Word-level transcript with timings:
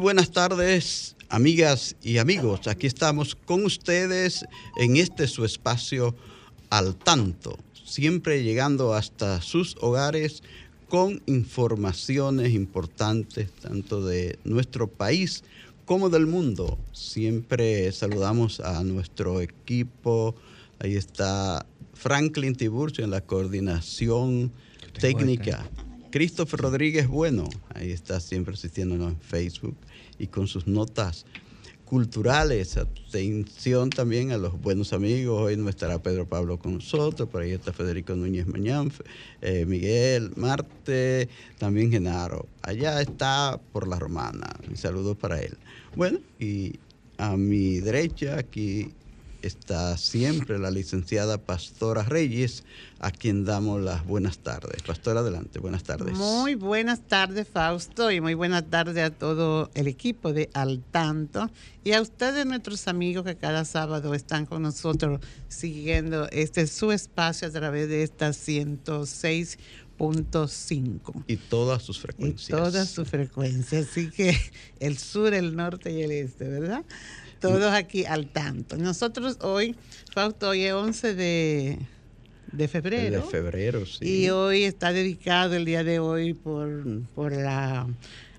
Buenas 0.00 0.30
tardes, 0.30 1.14
amigas 1.28 1.94
y 2.02 2.16
amigos. 2.16 2.66
Aquí 2.68 2.86
estamos 2.86 3.34
con 3.34 3.66
ustedes 3.66 4.46
en 4.78 4.96
este 4.96 5.26
su 5.26 5.44
espacio 5.44 6.14
al 6.70 6.96
tanto, 6.96 7.58
siempre 7.84 8.42
llegando 8.42 8.94
hasta 8.94 9.42
sus 9.42 9.76
hogares 9.82 10.42
con 10.88 11.20
informaciones 11.26 12.54
importantes 12.54 13.52
tanto 13.60 14.02
de 14.02 14.38
nuestro 14.42 14.88
país 14.88 15.44
como 15.84 16.08
del 16.08 16.26
mundo. 16.26 16.78
Siempre 16.92 17.92
saludamos 17.92 18.60
a 18.60 18.82
nuestro 18.82 19.42
equipo. 19.42 20.34
Ahí 20.78 20.96
está 20.96 21.66
Franklin 21.92 22.56
Tiburcio 22.56 23.04
en 23.04 23.10
la 23.10 23.20
coordinación 23.20 24.50
técnica. 24.98 25.68
Christopher 26.10 26.60
Rodríguez 26.60 27.08
Bueno, 27.08 27.48
ahí 27.74 27.92
está 27.92 28.20
siempre 28.20 28.54
asistiéndonos 28.54 29.12
en 29.12 29.20
Facebook 29.20 29.76
y 30.18 30.26
con 30.26 30.46
sus 30.46 30.66
notas 30.66 31.24
culturales. 31.84 32.76
Atención 32.76 33.90
también 33.90 34.32
a 34.32 34.38
los 34.38 34.60
buenos 34.60 34.92
amigos. 34.92 35.40
Hoy 35.40 35.56
no 35.56 35.68
estará 35.68 36.02
Pedro 36.02 36.26
Pablo 36.28 36.58
con 36.58 36.74
nosotros, 36.74 37.28
por 37.28 37.42
ahí 37.42 37.52
está 37.52 37.72
Federico 37.72 38.14
Núñez 38.14 38.46
Mañán, 38.46 38.92
eh, 39.40 39.64
Miguel, 39.66 40.32
Marte, 40.36 41.28
también 41.58 41.90
Genaro. 41.90 42.46
Allá 42.62 43.00
está 43.00 43.60
por 43.72 43.88
la 43.88 43.98
Romana. 43.98 44.54
Un 44.68 44.76
saludo 44.76 45.16
para 45.16 45.40
él. 45.40 45.56
Bueno, 45.96 46.20
y 46.38 46.78
a 47.18 47.36
mi 47.36 47.80
derecha 47.80 48.38
aquí 48.38 48.92
está 49.42 49.96
siempre 49.96 50.58
la 50.58 50.70
licenciada 50.70 51.38
Pastora 51.38 52.02
Reyes, 52.02 52.64
a 52.98 53.10
quien 53.10 53.44
damos 53.44 53.80
las 53.80 54.06
buenas 54.06 54.38
tardes. 54.38 54.82
Pastora, 54.82 55.20
adelante, 55.20 55.58
buenas 55.58 55.84
tardes. 55.84 56.16
Muy 56.16 56.54
buenas 56.54 57.00
tardes, 57.00 57.48
Fausto, 57.48 58.10
y 58.10 58.20
muy 58.20 58.34
buenas 58.34 58.68
tardes 58.68 59.04
a 59.04 59.10
todo 59.10 59.70
el 59.74 59.86
equipo 59.86 60.32
de 60.32 60.50
Al 60.52 60.82
Tanto 60.90 61.50
y 61.82 61.92
a 61.92 62.02
ustedes, 62.02 62.44
nuestros 62.44 62.88
amigos 62.88 63.24
que 63.24 63.36
cada 63.36 63.64
sábado 63.64 64.12
están 64.12 64.44
con 64.44 64.60
nosotros 64.60 65.20
siguiendo 65.48 66.28
este 66.30 66.66
su 66.66 66.92
espacio 66.92 67.48
a 67.48 67.50
través 67.50 67.88
de 67.88 68.02
esta 68.02 68.28
106.5. 68.30 71.24
Y 71.26 71.36
todas 71.36 71.82
sus 71.82 71.98
frecuencias. 71.98 72.50
Y 72.50 72.52
todas 72.52 72.90
sus 72.90 73.08
frecuencias. 73.08 73.88
Así 73.88 74.10
que 74.10 74.36
el 74.78 74.98
sur, 74.98 75.32
el 75.32 75.56
norte 75.56 75.90
y 75.90 76.02
el 76.02 76.10
este, 76.10 76.48
¿verdad? 76.48 76.84
Todos 77.40 77.72
aquí 77.72 78.04
al 78.04 78.26
tanto. 78.26 78.76
Nosotros 78.76 79.38
hoy, 79.40 79.74
Fausto, 80.12 80.50
hoy 80.50 80.64
es 80.64 80.72
11 80.72 81.14
de, 81.14 81.78
de 82.52 82.68
febrero. 82.68 83.22
De 83.22 83.30
febrero, 83.30 83.86
sí. 83.86 84.24
Y 84.24 84.30
hoy 84.30 84.64
está 84.64 84.92
dedicado 84.92 85.54
el 85.54 85.64
día 85.64 85.82
de 85.82 85.98
hoy 86.00 86.34
por, 86.34 86.84
por 87.14 87.32
la 87.32 87.86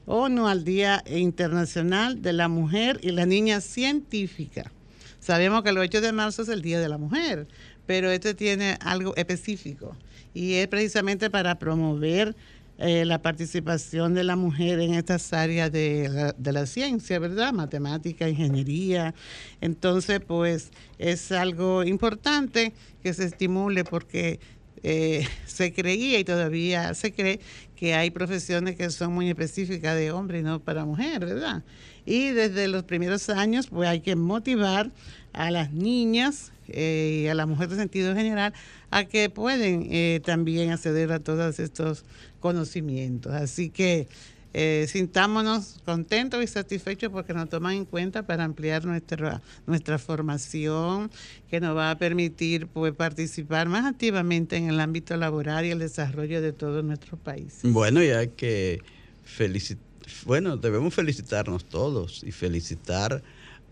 ONU 0.06 0.48
al 0.48 0.64
Día 0.64 1.04
Internacional 1.08 2.22
de 2.22 2.34
la 2.34 2.48
Mujer 2.48 3.00
y 3.02 3.12
la 3.12 3.26
Niña 3.26 3.62
Científica. 3.62 4.72
Sabemos 5.20 5.64
que 5.64 5.70
el 5.70 5.78
8 5.78 6.02
de 6.02 6.12
marzo 6.12 6.42
es 6.42 6.50
el 6.50 6.62
Día 6.62 6.80
de 6.80 6.90
la 6.90 6.98
Mujer, 6.98 7.48
pero 7.86 8.12
este 8.12 8.34
tiene 8.34 8.78
algo 8.82 9.16
específico 9.16 9.96
y 10.34 10.54
es 10.54 10.68
precisamente 10.68 11.30
para 11.30 11.60
promover 11.60 12.36
eh, 12.82 13.06
la 13.06 13.22
participación 13.22 14.14
de 14.16 14.24
la 14.24 14.36
mujer 14.36 14.80
en 14.80 14.96
estas 14.96 15.34
áreas 15.34 15.72
de 15.72 16.10
la, 16.10 16.32
de 16.32 16.52
la, 16.52 16.66
ciencia, 16.66 17.20
¿verdad? 17.20 17.54
Matemática, 17.54 18.28
ingeniería. 18.28 19.14
Entonces, 19.62 20.20
pues 20.20 20.72
es 20.98 21.32
algo 21.32 21.84
importante 21.84 22.74
que 23.04 23.14
se 23.14 23.26
estimule 23.26 23.84
porque 23.84 24.40
eh, 24.84 25.28
se 25.46 25.74
creía 25.74 26.20
y 26.20 26.24
todavía 26.24 26.94
se 26.94 27.12
cree 27.12 27.40
que 27.76 27.96
hay 27.96 28.12
profesiones 28.12 28.76
que 28.76 28.90
son 28.90 29.14
muy 29.14 29.30
específicas 29.30 29.96
de 29.96 30.12
hombre 30.12 30.40
y 30.40 30.44
no 30.44 30.60
para 30.60 30.86
mujer, 30.86 31.26
¿verdad? 31.26 31.64
Y 32.06 32.30
desde 32.30 32.68
los 32.68 32.84
primeros 32.84 33.30
años, 33.30 33.68
pues 33.68 33.90
hay 33.90 34.02
que 34.02 34.16
motivar 34.16 34.92
a 35.34 35.52
las 35.52 35.72
niñas 35.72 36.52
eh, 36.68 37.24
y 37.24 37.28
a 37.28 37.36
la 37.36 37.46
mujer 37.46 37.70
de 37.70 37.76
sentido 37.76 38.16
general 38.16 38.54
a 38.92 39.06
que 39.06 39.30
pueden 39.30 39.88
eh, 39.90 40.22
también 40.24 40.72
acceder 40.72 41.12
a 41.12 41.20
todos 41.20 41.60
estos 41.60 42.06
conocimientos. 42.40 43.34
Así 43.34 43.70
que 43.70 44.08
eh, 44.54 44.86
sintámonos 44.90 45.80
contentos 45.86 46.44
y 46.44 46.48
satisfechos 46.48 47.10
porque 47.12 47.34
nos 47.34 47.48
toman 47.50 47.76
en 47.76 47.86
cuenta 47.86 48.24
para 48.24 48.44
ampliar 48.44 48.84
nuestra, 48.86 49.42
nuestra 49.66 49.98
formación, 49.98 51.10
que 51.50 51.62
nos 51.62 51.76
va 51.76 51.92
a 51.92 51.98
permitir 51.98 52.68
pues, 52.68 52.94
participar 52.94 53.70
más 53.70 53.86
activamente 53.86 54.58
en 54.58 54.70
el 54.70 54.80
ámbito 54.80 55.16
laboral 55.16 55.66
y 55.66 55.72
el 55.72 55.80
desarrollo 55.80 56.42
de 56.42 56.52
todo 56.52 56.84
nuestro 56.84 57.18
país. 57.18 57.60
Bueno, 57.64 58.04
ya 58.04 58.28
que 58.28 58.82
felicitar, 59.24 59.84
bueno, 60.26 60.58
debemos 60.58 60.94
felicitarnos 60.94 61.66
todos 61.66 62.24
y 62.24 62.32
felicitar 62.32 63.24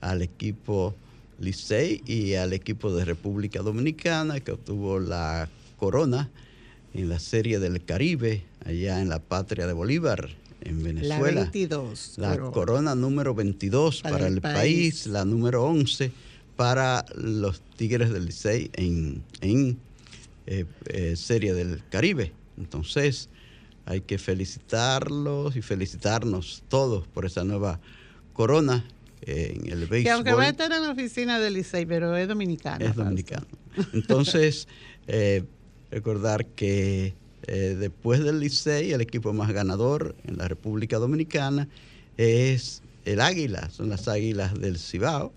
al 0.01 0.22
equipo 0.22 0.95
Licey 1.39 2.01
y 2.06 2.35
al 2.35 2.53
equipo 2.53 2.94
de 2.94 3.06
República 3.06 3.62
Dominicana 3.62 4.39
que 4.39 4.51
obtuvo 4.51 5.00
la 5.00 5.50
corona 5.78 6.29
en 6.94 7.09
la 7.09 7.19
Serie 7.19 7.59
del 7.59 7.84
Caribe, 7.84 8.44
allá 8.66 9.01
en 9.01 9.09
la 9.09 9.19
patria 9.19 9.68
de 9.68 9.73
Bolívar, 9.73 10.29
en 10.61 10.83
Venezuela. 10.83 11.31
La 11.31 11.41
22. 11.41 12.13
La 12.17 12.29
corona, 12.31 12.51
corona 12.51 12.95
número 12.95 13.33
22 13.33 14.01
para, 14.01 14.17
para 14.17 14.27
el, 14.27 14.41
país. 14.41 14.55
país. 14.55 15.07
la 15.07 15.25
número 15.25 15.63
11 15.63 16.11
para 16.55 17.05
los 17.15 17.61
Tigres 17.77 18.11
del 18.11 18.25
Licey 18.25 18.69
en, 18.73 19.23
en 19.41 19.77
eh, 20.45 20.65
eh, 20.87 21.15
Serie 21.15 21.53
del 21.53 21.81
Caribe. 21.89 22.33
Entonces, 22.57 23.29
hay 23.85 24.01
que 24.01 24.17
felicitarlos 24.17 25.55
y 25.55 25.61
felicitarnos 25.61 26.63
todos 26.67 27.07
por 27.07 27.25
esa 27.25 27.43
nueva 27.43 27.79
corona 28.33 28.85
en 29.21 29.71
el 29.71 29.85
béisbol. 29.87 30.03
Que 30.03 30.09
aunque 30.11 30.33
va 30.33 30.43
a 30.43 30.49
estar 30.49 30.71
en 30.71 30.83
la 30.83 30.91
oficina 30.91 31.39
del 31.39 31.53
Licey, 31.53 31.85
pero 31.85 32.15
es 32.17 32.27
dominicano. 32.27 32.85
Es 32.85 32.95
dominicano. 32.95 33.47
Entonces, 33.93 34.67
eh, 35.07 35.43
recordar 35.91 36.45
que 36.45 37.13
eh, 37.51 37.75
después 37.80 38.24
del 38.24 38.40
Licey, 38.40 38.92
el 38.92 39.01
equipo 39.01 39.34
más 39.34 39.51
ganador 39.51 40.16
en 40.24 40.38
la 40.38 40.48
República 40.48 40.98
Dominicana 40.98 41.68
es 42.16 42.84
el 43.06 43.22
Águila, 43.22 43.72
son 43.72 43.90
las 43.90 44.07
Águilas 44.07 44.54
del 44.60 44.78
Cibao. 44.78 45.34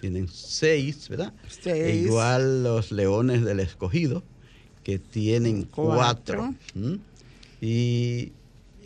Tienen 0.00 0.28
seis, 0.28 1.08
¿verdad? 1.08 1.32
Seis. 1.48 1.82
E 1.82 1.96
igual 1.96 2.62
los 2.62 2.92
Leones 2.92 3.44
del 3.44 3.58
Escogido, 3.58 4.22
que 4.84 5.00
tienen 5.00 5.64
cuatro. 5.64 6.38
cuatro. 6.38 6.54
¿Mm? 6.74 6.94
Y, 7.60 8.32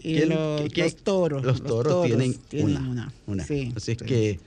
y 0.03 0.25
los, 0.25 0.97
toros. 1.05 1.45
Los 1.45 1.63
toros, 1.63 1.93
los 1.93 2.07
tienen, 2.07 2.35
tienen 2.49 2.77
una. 2.79 2.89
una. 2.89 3.13
una. 3.27 3.45
Sí, 3.45 3.75
Así 3.77 3.93
es 3.93 3.99
sí. 3.99 4.05
que 4.07 4.41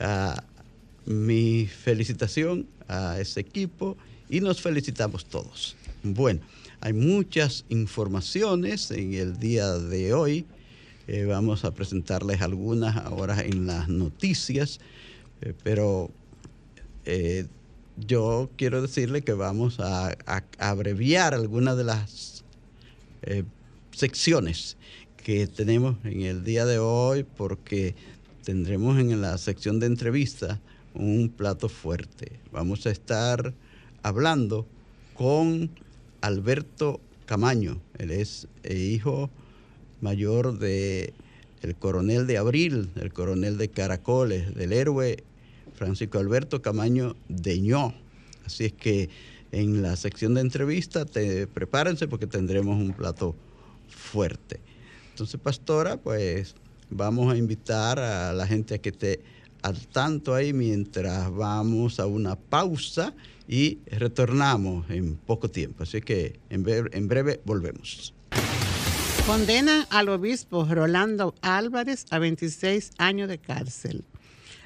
uh, 0.00 1.10
mi 1.10 1.66
felicitación 1.66 2.66
a 2.86 3.18
ese 3.18 3.40
equipo 3.40 3.96
y 4.28 4.40
nos 4.40 4.60
felicitamos 4.60 5.24
todos. 5.24 5.74
Bueno, 6.04 6.40
hay 6.80 6.94
muchas 6.94 7.64
informaciones 7.68 8.90
en 8.90 9.14
el 9.14 9.38
día 9.38 9.70
de 9.78 10.12
hoy. 10.12 10.46
Eh, 11.06 11.26
vamos 11.26 11.64
a 11.64 11.72
presentarles 11.72 12.42
algunas 12.42 12.96
ahora 12.96 13.40
en 13.40 13.68
las 13.68 13.88
noticias, 13.88 14.80
eh, 15.42 15.54
pero 15.62 16.10
eh, 17.04 17.46
yo 17.96 18.50
quiero 18.56 18.82
decirle 18.82 19.22
que 19.22 19.32
vamos 19.32 19.78
a, 19.78 20.16
abreviar 20.58 21.34
algunas 21.34 21.76
de 21.76 21.84
las 21.84 22.44
secciones 23.92 24.76
que 25.22 25.46
tenemos 25.46 25.96
en 26.02 26.22
el 26.22 26.42
día 26.42 26.66
de 26.66 26.80
hoy 26.80 27.22
porque 27.22 27.94
tendremos 28.42 28.98
en 28.98 29.20
la 29.20 29.38
sección 29.38 29.78
de 29.78 29.86
entrevistas 29.86 30.58
un 30.94 31.28
plato 31.28 31.68
fuerte. 31.68 32.40
Vamos 32.50 32.86
a 32.86 32.90
estar 32.90 33.54
hablando 34.02 34.66
con 35.14 35.70
Alberto 36.22 37.00
Camaño. 37.26 37.80
Él 37.98 38.10
es 38.10 38.48
el 38.62 38.78
hijo 38.78 39.30
mayor 40.00 40.58
de 40.58 41.12
el 41.60 41.76
coronel 41.76 42.26
de 42.26 42.38
Abril, 42.38 42.90
el 42.96 43.12
coronel 43.12 43.56
de 43.56 43.68
Caracoles, 43.68 44.54
del 44.54 44.72
héroe 44.72 45.22
Francisco 45.74 46.18
Alberto 46.18 46.62
Camaño 46.62 47.14
Deñó. 47.28 47.94
Así 48.44 48.64
es 48.64 48.72
que 48.72 49.10
en 49.52 49.82
la 49.82 49.96
sección 49.96 50.34
de 50.34 50.40
entrevista 50.40 51.04
te 51.04 51.46
prepárense 51.46 52.08
porque 52.08 52.26
tendremos 52.26 52.80
un 52.80 52.92
plato 52.92 53.36
fuerte. 53.88 54.60
Entonces, 55.10 55.38
pastora, 55.40 55.98
pues 55.98 56.54
vamos 56.90 57.32
a 57.32 57.36
invitar 57.36 57.98
a 57.98 58.32
la 58.32 58.46
gente 58.46 58.74
a 58.74 58.78
que 58.78 58.88
esté 58.88 59.20
al 59.62 59.86
tanto 59.86 60.34
ahí 60.34 60.52
mientras 60.52 61.32
vamos 61.32 62.00
a 62.00 62.06
una 62.06 62.34
pausa 62.34 63.14
y 63.52 63.80
retornamos 63.84 64.88
en 64.88 65.16
poco 65.16 65.50
tiempo. 65.50 65.82
Así 65.82 66.00
que 66.00 66.40
en 66.48 66.62
breve, 66.62 67.42
volvemos. 67.44 68.14
Condena 69.26 69.86
al 69.90 70.08
obispo 70.08 70.64
Rolando 70.64 71.34
Álvarez 71.42 72.06
a 72.08 72.18
26 72.18 72.92
años 72.96 73.28
de 73.28 73.36
cárcel. 73.36 74.06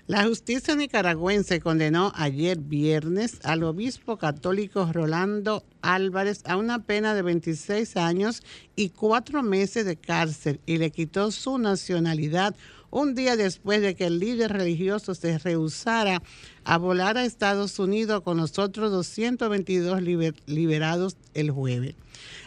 La 0.06 0.24
justicia 0.24 0.76
nicaragüense 0.76 1.58
condenó 1.58 2.12
ayer 2.14 2.58
viernes 2.58 3.40
al 3.42 3.64
obispo 3.64 4.18
católico 4.18 4.88
Rolando 4.92 5.64
Álvarez 5.82 6.42
a 6.44 6.56
una 6.56 6.84
pena 6.84 7.12
de 7.16 7.22
26 7.22 7.96
años 7.96 8.44
y 8.76 8.90
cuatro 8.90 9.42
meses 9.42 9.84
de 9.84 9.96
cárcel 9.96 10.60
y 10.64 10.78
le 10.78 10.92
quitó 10.92 11.32
su 11.32 11.58
nacionalidad 11.58 12.54
un 12.96 13.14
día 13.14 13.36
después 13.36 13.82
de 13.82 13.94
que 13.94 14.06
el 14.06 14.20
líder 14.20 14.54
religioso 14.54 15.14
se 15.14 15.36
rehusara 15.36 16.22
a 16.64 16.78
volar 16.78 17.18
a 17.18 17.26
Estados 17.26 17.78
Unidos 17.78 18.22
con 18.22 18.38
los 18.38 18.58
otros 18.58 18.90
222 18.90 20.00
liberados 20.46 21.18
el 21.34 21.50
jueves. 21.50 21.94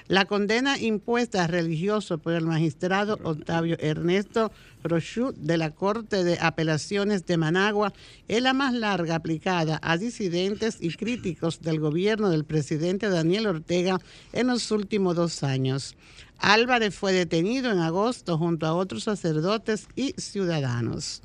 La 0.07 0.25
condena 0.25 0.79
impuesta 0.79 1.43
a 1.43 1.47
religioso 1.47 2.17
por 2.17 2.33
el 2.33 2.47
magistrado 2.47 3.19
Octavio 3.21 3.77
Ernesto 3.79 4.51
Rochut 4.83 5.35
de 5.35 5.57
la 5.57 5.69
Corte 5.69 6.23
de 6.23 6.39
Apelaciones 6.41 7.27
de 7.27 7.37
Managua 7.37 7.93
es 8.27 8.41
la 8.41 8.53
más 8.53 8.73
larga 8.73 9.13
aplicada 9.13 9.79
a 9.83 9.97
disidentes 9.97 10.79
y 10.81 10.89
críticos 10.95 11.61
del 11.61 11.79
gobierno 11.79 12.31
del 12.31 12.43
presidente 12.43 13.07
Daniel 13.09 13.45
Ortega 13.45 13.99
en 14.33 14.47
los 14.47 14.71
últimos 14.71 15.15
dos 15.15 15.43
años. 15.43 15.95
Álvarez 16.39 16.95
fue 16.95 17.13
detenido 17.13 17.71
en 17.71 17.79
agosto 17.79 18.37
junto 18.37 18.65
a 18.65 18.73
otros 18.73 19.03
sacerdotes 19.03 19.87
y 19.95 20.13
ciudadanos. 20.17 21.21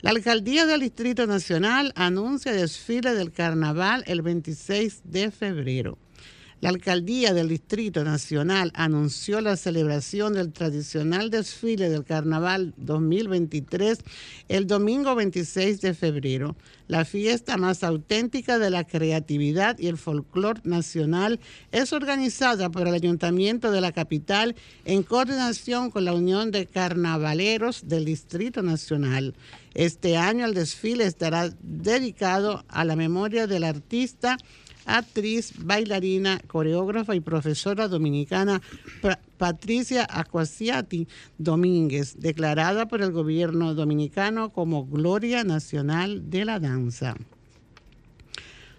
La 0.00 0.10
alcaldía 0.10 0.64
del 0.64 0.80
Distrito 0.80 1.26
Nacional 1.26 1.92
anuncia 1.94 2.52
desfile 2.52 3.14
del 3.14 3.32
carnaval 3.32 4.02
el 4.06 4.22
26 4.22 5.02
de 5.04 5.30
febrero. 5.30 5.98
La 6.60 6.68
alcaldía 6.68 7.32
del 7.32 7.48
Distrito 7.48 8.04
Nacional 8.04 8.70
anunció 8.74 9.40
la 9.40 9.56
celebración 9.56 10.34
del 10.34 10.52
tradicional 10.52 11.30
desfile 11.30 11.88
del 11.88 12.04
Carnaval 12.04 12.74
2023 12.76 13.98
el 14.48 14.66
domingo 14.66 15.14
26 15.14 15.80
de 15.80 15.94
febrero, 15.94 16.56
la 16.86 17.06
fiesta 17.06 17.56
más 17.56 17.82
auténtica 17.82 18.58
de 18.58 18.68
la 18.68 18.84
creatividad 18.84 19.78
y 19.78 19.86
el 19.86 19.96
folclor 19.96 20.60
nacional. 20.66 21.40
Es 21.72 21.94
organizada 21.94 22.68
por 22.68 22.86
el 22.86 22.92
Ayuntamiento 22.92 23.70
de 23.70 23.80
la 23.80 23.92
capital 23.92 24.54
en 24.84 25.02
coordinación 25.02 25.90
con 25.90 26.04
la 26.04 26.12
Unión 26.12 26.50
de 26.50 26.66
Carnavaleros 26.66 27.88
del 27.88 28.04
Distrito 28.04 28.60
Nacional. 28.60 29.34
Este 29.72 30.18
año 30.18 30.44
el 30.44 30.52
desfile 30.52 31.04
estará 31.04 31.48
dedicado 31.62 32.64
a 32.68 32.84
la 32.84 32.96
memoria 32.96 33.46
del 33.46 33.64
artista 33.64 34.36
actriz, 34.86 35.52
bailarina, 35.58 36.40
coreógrafa 36.46 37.14
y 37.14 37.20
profesora 37.20 37.88
dominicana 37.88 38.60
Patricia 39.38 40.06
Aquasiati 40.08 41.08
Domínguez, 41.38 42.16
declarada 42.18 42.86
por 42.86 43.00
el 43.02 43.12
gobierno 43.12 43.74
dominicano 43.74 44.52
como 44.52 44.86
Gloria 44.86 45.44
Nacional 45.44 46.30
de 46.30 46.44
la 46.44 46.60
Danza. 46.60 47.16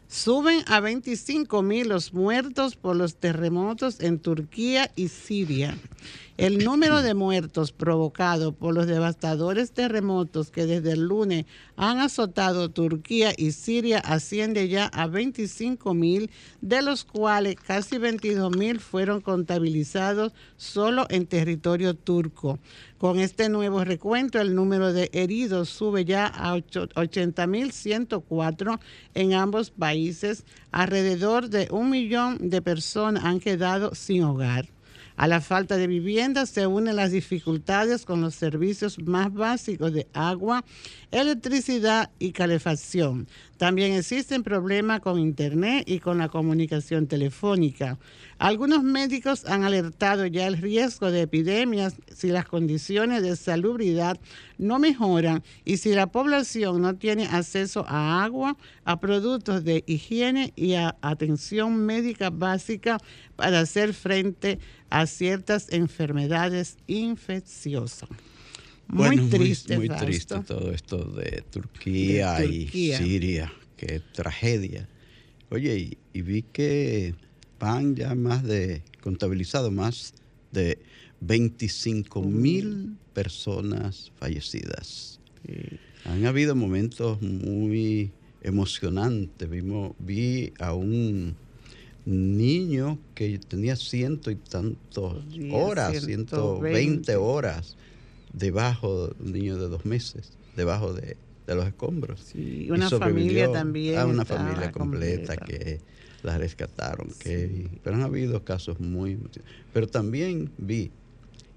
Suben 0.07 0.62
a 0.68 0.81
25 0.81 1.62
mil 1.62 1.88
los 1.88 2.13
muertos 2.13 2.75
por 2.75 2.97
los 2.97 3.15
terremotos 3.15 4.01
en 4.01 4.19
Turquía 4.19 4.92
y 4.97 5.07
Siria. 5.07 5.77
El 6.42 6.66
número 6.66 7.04
de 7.04 7.14
muertos 7.14 7.72
provocado 7.72 8.52
por 8.52 8.74
los 8.74 8.88
devastadores 8.88 9.74
terremotos 9.74 10.50
que 10.50 10.66
desde 10.66 10.94
el 10.94 11.02
lunes 11.02 11.46
han 11.76 12.00
azotado 12.00 12.72
Turquía 12.72 13.32
y 13.38 13.52
Siria 13.52 14.00
asciende 14.00 14.68
ya 14.68 14.88
a 14.88 15.06
25 15.06 15.94
mil, 15.94 16.32
de 16.62 16.82
los 16.82 17.04
cuales 17.04 17.58
casi 17.58 18.00
22 18.00 18.58
mil 18.58 18.80
fueron 18.80 19.22
contabilizados 19.22 20.34
solo 20.58 21.06
en 21.12 21.28
territorio 21.28 21.94
turco. 21.94 22.58
Con 22.98 23.20
este 23.20 23.48
nuevo 23.48 23.84
recuento, 23.84 24.42
el 24.42 24.56
número 24.56 24.94
de 24.94 25.12
heridos 25.14 25.70
sube 25.70 26.06
ya 26.06 26.26
a 26.26 26.56
80.104 26.56 28.80
en 29.14 29.36
ambos 29.36 29.70
países. 29.70 30.44
Alrededor 30.72 31.50
de 31.50 31.68
un 31.70 31.92
millón 31.92 32.50
de 32.50 32.64
personas 32.64 33.26
han 33.26 33.40
quedado 33.40 33.94
sin 33.94 34.24
hogar. 34.24 34.68
A 35.21 35.27
la 35.27 35.39
falta 35.39 35.77
de 35.77 35.85
vivienda 35.85 36.47
se 36.47 36.65
unen 36.65 36.95
las 36.95 37.12
dificultades 37.12 38.06
con 38.06 38.21
los 38.21 38.33
servicios 38.33 38.97
más 38.97 39.31
básicos 39.31 39.94
de 39.94 40.07
agua, 40.13 40.65
electricidad 41.12 42.09
y 42.18 42.31
calefacción. 42.31 43.27
También 43.62 43.94
existen 43.94 44.42
problemas 44.42 45.02
con 45.02 45.19
Internet 45.19 45.84
y 45.86 46.00
con 46.00 46.18
la 46.18 46.30
comunicación 46.30 47.06
telefónica. 47.06 48.00
Algunos 48.40 48.81
médicos 48.81 49.46
han 49.46 49.63
alertado 49.63 50.25
ya 50.25 50.48
el 50.48 50.58
riesgo 50.58 51.12
de 51.12 51.22
epidemias 51.22 51.94
si 52.12 52.30
las 52.30 52.48
condiciones 52.48 53.22
de 53.22 53.36
salubridad 53.36 54.19
no 54.58 54.80
mejoran 54.80 55.44
y 55.63 55.78
si 55.78 55.94
la 55.94 56.08
población 56.08 56.81
no 56.81 56.96
tiene 56.96 57.28
acceso 57.28 57.86
a 57.88 58.24
agua, 58.24 58.58
a 58.84 59.00
productos 59.00 59.64
de 59.64 59.84
higiene 59.86 60.54
y 60.56 60.74
a 60.74 60.96
atención 61.04 61.86
médica 61.86 62.31
básica 62.31 62.98
para 63.36 63.60
hacer 63.60 63.94
frente 63.94 64.57
a 64.90 65.06
ciertas 65.06 65.71
enfermedades 65.71 66.78
infecciosas. 66.88 68.09
Muy 68.92 69.30
triste. 69.30 69.78
Muy, 69.78 69.88
triste 69.88 70.40
todo 70.40 70.71
esto 70.71 70.97
de 70.97 71.44
Turquía, 71.50 72.44
y 72.44 72.68
Siria. 72.68 73.52
Qué 73.81 74.00
tragedia. 74.14 74.88
Oye, 75.50 75.97
y 76.14 76.21
vi 76.21 76.44
que 76.44 77.16
van 77.59 77.95
ya 77.95 78.14
más 78.14 78.44
de, 78.44 78.83
contabilizado 79.02 79.71
más 79.71 80.14
de 80.52 80.78
25 81.21 82.21
mil 82.21 82.95
personas 83.16 84.11
fallecidas. 84.19 85.19
Han 86.06 86.26
habido 86.28 86.56
momentos 86.56 87.23
muy 87.23 88.11
emocionantes. 88.44 89.50
Vimos, 89.50 89.94
vi 89.97 90.54
a 90.59 90.76
un 90.76 91.35
niño 92.06 93.00
que 93.16 93.40
tenía 93.40 93.76
ciento 93.76 94.30
y 94.30 94.35
tantos 94.35 95.23
horas, 95.52 96.06
120 96.06 97.16
horas, 97.16 97.78
debajo, 98.31 99.09
un 99.19 99.31
niño 99.31 99.57
de 99.57 99.69
dos 99.69 99.85
meses, 99.85 100.33
debajo 100.56 100.94
de, 100.94 101.18
los 101.56 101.68
escombros. 101.68 102.22
Sí, 102.22 102.68
una 102.70 102.90
familia 102.90 103.52
también. 103.52 104.00
A 104.00 104.06
una 104.06 104.26
familia 104.26 104.72
completa 104.72 105.36
que 105.38 105.80
las 106.24 106.38
rescataron. 106.40 107.10
Que, 107.20 107.68
pero 107.84 107.96
han 107.96 108.04
habido 108.04 108.44
casos 108.44 108.80
muy... 108.80 109.20
Pero 109.74 109.88
también 109.88 110.52
vi 110.58 110.92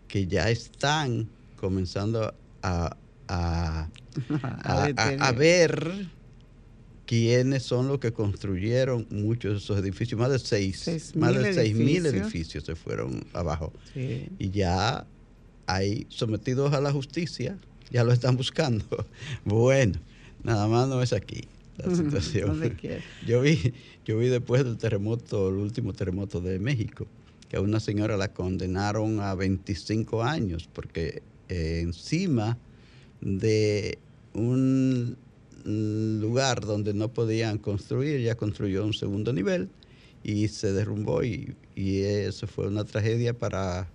que 0.08 0.26
ya 0.26 0.50
están 0.50 1.28
comenzando 1.56 2.34
a, 2.62 2.96
a, 3.28 3.88
a, 5.20 5.32
ver 5.32 6.08
quiénes 7.06 7.62
son 7.62 7.88
los 7.88 7.98
que 7.98 8.12
construyeron 8.12 9.06
muchos 9.10 9.52
de 9.52 9.58
esos 9.58 9.78
edificios. 9.78 10.20
Más 10.20 10.30
de 10.30 10.38
seis, 10.38 11.14
más 11.16 11.34
de 11.34 11.52
seis 11.52 11.74
mil 11.74 12.06
edificios 12.06 12.64
se 12.64 12.74
fueron 12.74 13.26
abajo. 13.32 13.72
Y 13.94 14.50
ya 14.50 15.06
hay 15.66 16.06
sometidos 16.08 16.72
a 16.74 16.80
la 16.80 16.92
justicia, 16.92 17.58
ya 17.90 18.04
lo 18.04 18.12
están 18.12 18.36
buscando. 18.36 18.84
Bueno, 19.44 19.98
nada 20.42 20.68
más 20.68 20.88
no 20.88 21.02
es 21.02 21.12
aquí 21.12 21.42
la 21.76 21.94
situación. 21.96 22.76
yo 23.26 23.40
vi, 23.40 23.72
yo 24.04 24.18
vi 24.18 24.28
después 24.28 24.64
del 24.64 24.76
terremoto, 24.76 25.48
el 25.48 25.56
último 25.56 25.92
terremoto 25.92 26.40
de 26.40 26.58
México, 26.58 27.06
que 27.48 27.56
a 27.56 27.60
una 27.60 27.80
señora 27.80 28.16
la 28.16 28.32
condenaron 28.32 29.20
a 29.20 29.34
25 29.34 30.22
años 30.22 30.68
porque 30.72 31.22
eh, 31.48 31.80
encima 31.82 32.58
de 33.20 33.98
un 34.34 35.16
lugar 35.64 36.60
donde 36.60 36.92
no 36.92 37.08
podían 37.08 37.58
construir, 37.58 38.20
ya 38.20 38.34
construyó 38.34 38.84
un 38.84 38.92
segundo 38.92 39.32
nivel 39.32 39.70
y 40.22 40.48
se 40.48 40.72
derrumbó 40.72 41.22
y, 41.22 41.54
y 41.74 42.00
eso 42.00 42.46
fue 42.46 42.66
una 42.66 42.84
tragedia 42.84 43.32
para 43.36 43.88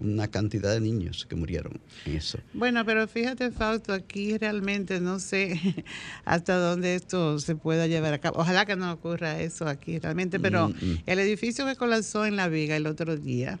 una 0.00 0.28
cantidad 0.28 0.72
de 0.72 0.80
niños 0.80 1.26
que 1.28 1.36
murieron 1.36 1.80
en 2.06 2.16
eso. 2.16 2.38
Bueno, 2.54 2.84
pero 2.84 3.06
fíjate, 3.06 3.50
Fausto, 3.50 3.92
aquí 3.92 4.36
realmente 4.38 5.00
no 5.00 5.18
sé 5.20 5.60
hasta 6.24 6.56
dónde 6.56 6.94
esto 6.94 7.38
se 7.38 7.54
pueda 7.54 7.86
llevar 7.86 8.14
a 8.14 8.18
cabo. 8.18 8.40
Ojalá 8.40 8.64
que 8.66 8.76
no 8.76 8.90
ocurra 8.92 9.40
eso 9.40 9.66
aquí 9.68 9.98
realmente, 9.98 10.40
pero 10.40 10.68
Mm, 10.70 10.72
mm. 10.72 10.98
el 11.06 11.18
edificio 11.18 11.66
que 11.66 11.76
colapsó 11.76 12.26
en 12.26 12.36
La 12.36 12.48
Viga 12.48 12.76
el 12.76 12.86
otro 12.86 13.16
día, 13.16 13.58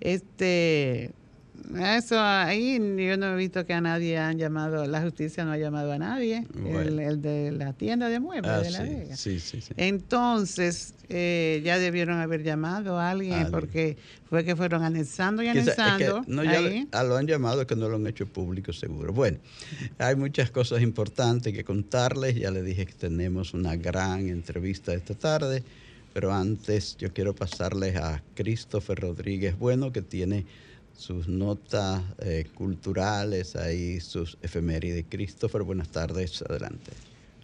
este, 0.00 1.10
eso 1.80 2.18
ahí 2.20 2.74
yo 2.78 3.16
no 3.16 3.32
he 3.34 3.36
visto 3.36 3.66
que 3.66 3.72
a 3.74 3.80
nadie 3.80 4.16
han 4.18 4.38
llamado, 4.38 4.86
la 4.86 5.02
justicia 5.02 5.44
no 5.44 5.52
ha 5.52 5.58
llamado 5.58 5.92
a 5.92 5.98
nadie, 5.98 6.46
el, 6.54 6.60
Bueno. 6.62 7.00
el 7.02 7.20
de 7.22 7.52
la 7.52 7.72
tienda 7.72 8.08
de 8.08 8.20
muebles 8.20 8.50
Ah, 8.50 8.60
de 8.60 8.70
La 8.70 8.78
sí, 8.86 8.88
Vega. 8.94 9.16
sí, 9.16 9.40
sí, 9.40 9.60
sí. 9.60 9.72
Entonces, 9.76 10.94
eh, 11.08 11.60
ya 11.64 11.78
debieron 11.78 12.18
haber 12.18 12.42
llamado 12.42 12.98
a 12.98 13.10
alguien 13.10 13.32
Alguien. 13.34 13.50
porque 13.52 13.96
fue 14.28 14.44
que 14.44 14.56
fueron 14.56 14.82
anexando 14.82 15.42
y 15.42 15.46
Quizá- 15.50 15.58
es 15.58 15.74
que 15.76 15.82
anexando. 15.82 16.24
no, 16.26 16.44
ya 16.44 16.58
ahí. 16.58 16.88
lo 17.06 17.16
han 17.16 17.26
llamado 17.26 17.66
que 17.66 17.76
no 17.76 17.88
lo 17.88 17.96
han 17.96 18.06
hecho 18.06 18.26
público 18.26 18.72
seguro. 18.72 19.12
Bueno, 19.12 19.38
hay 19.98 20.16
muchas 20.16 20.50
cosas 20.50 20.82
importantes 20.82 21.52
que 21.52 21.64
contarles. 21.64 22.34
Ya 22.36 22.50
les 22.50 22.64
dije 22.64 22.86
que 22.86 22.94
tenemos 22.94 23.54
una 23.54 23.76
gran 23.76 24.28
entrevista 24.28 24.92
esta 24.94 25.14
tarde, 25.14 25.62
pero 26.12 26.32
antes 26.32 26.96
yo 26.98 27.12
quiero 27.12 27.34
pasarles 27.34 27.96
a 27.96 28.22
Christopher 28.34 28.98
Rodríguez 29.00 29.58
Bueno, 29.58 29.92
que 29.92 30.02
tiene 30.02 30.44
sus 30.98 31.28
notas 31.28 32.02
eh, 32.18 32.44
culturales, 32.54 33.54
ahí 33.54 34.00
sus 34.00 34.36
efemérides. 34.42 35.06
Christopher, 35.08 35.62
buenas 35.62 35.88
tardes, 35.90 36.42
adelante. 36.42 36.90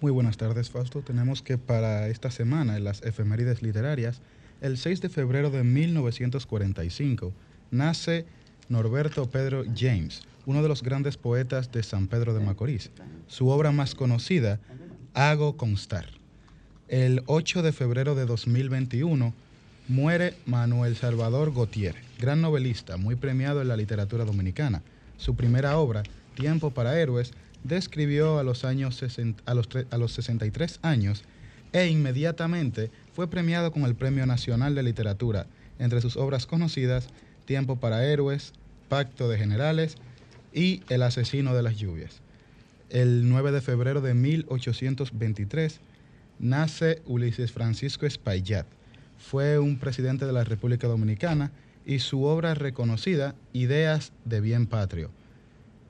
Muy 0.01 0.11
buenas 0.11 0.37
tardes, 0.37 0.71
Fausto. 0.71 1.03
Tenemos 1.03 1.41
que 1.41 1.57
para 1.57 2.09
esta 2.09 2.33
semana, 2.33 2.77
en 2.77 2.83
las 2.83 3.01
efemérides 3.03 3.63
literarias, 3.63 4.21
el 4.61 4.77
6 4.77 5.01
de 5.03 5.09
febrero 5.09 5.51
de 5.51 5.63
1945, 5.63 7.33
nace 7.71 8.27
Norberto 8.69 9.31
Pedro 9.31 9.63
James, 9.77 10.23
uno 10.47 10.61
de 10.61 10.69
los 10.69 10.83
grandes 10.83 11.17
poetas 11.17 11.71
de 11.71 11.85
San 11.85 12.09
Pedro 12.09 12.35
de 12.35 12.45
Macorís. 12.45 12.91
Su 13.29 13.49
obra 13.49 13.71
más 13.71 13.95
conocida, 13.95 14.59
Hago 15.15 15.57
constar. 15.57 16.07
El 16.89 17.23
8 17.27 17.63
de 17.63 17.71
febrero 17.71 18.17
de 18.17 18.27
2021, 18.27 19.33
muere 19.89 20.35
Manuel 20.47 20.97
Salvador 20.97 21.53
Gautier, 21.55 21.97
gran 22.19 22.41
novelista, 22.41 22.97
muy 22.97 23.17
premiado 23.17 23.61
en 23.61 23.69
la 23.69 23.77
literatura 23.77 24.25
dominicana. 24.25 24.83
Su 25.19 25.35
primera 25.37 25.79
obra, 25.79 26.03
Tiempo 26.35 26.71
para 26.71 26.99
Héroes, 26.99 27.33
describió 27.63 28.39
a 28.39 28.43
los, 28.43 28.65
años 28.65 28.97
60 28.97 29.43
a 29.47 29.55
los, 29.55 29.69
a 29.91 29.99
los 29.99 30.13
63 30.13 30.81
años 30.83 31.25
e 31.73 31.89
inmediatamente 31.89 32.91
fue 33.13 33.29
premiado 33.29 33.73
con 33.73 33.83
el 33.83 33.95
Premio 33.95 34.27
Nacional 34.27 34.75
de 34.75 34.83
Literatura. 34.83 35.47
Entre 35.79 36.01
sus 36.01 36.17
obras 36.17 36.47
conocidas, 36.47 37.09
Tiempo 37.47 37.77
para 37.77 38.05
Héroes, 38.07 38.53
Pacto 38.89 39.29
de 39.29 39.39
Generales 39.39 39.97
y 40.53 40.83
El 40.89 41.03
Asesino 41.03 41.55
de 41.55 41.63
las 41.63 41.77
Lluvias. 41.77 42.21
El 42.91 43.29
9 43.29 43.51
de 43.51 43.61
febrero 43.61 44.01
de 44.01 44.15
1823 44.15 45.81
nace 46.39 47.03
Ulises 47.07 47.51
Francisco 47.51 48.07
Espaillat. 48.07 48.67
Fue 49.25 49.59
un 49.59 49.79
presidente 49.79 50.27
de 50.27 50.35
la 50.35 50.45
República 50.45 50.87
Dominicana 50.87 51.51
y 51.87 52.01
su 52.01 52.25
obra 52.25 52.53
reconocida, 52.53 53.35
Ideas 53.55 54.13
de 54.27 54.43
Bien 54.43 54.67
Patrio. 54.67 55.11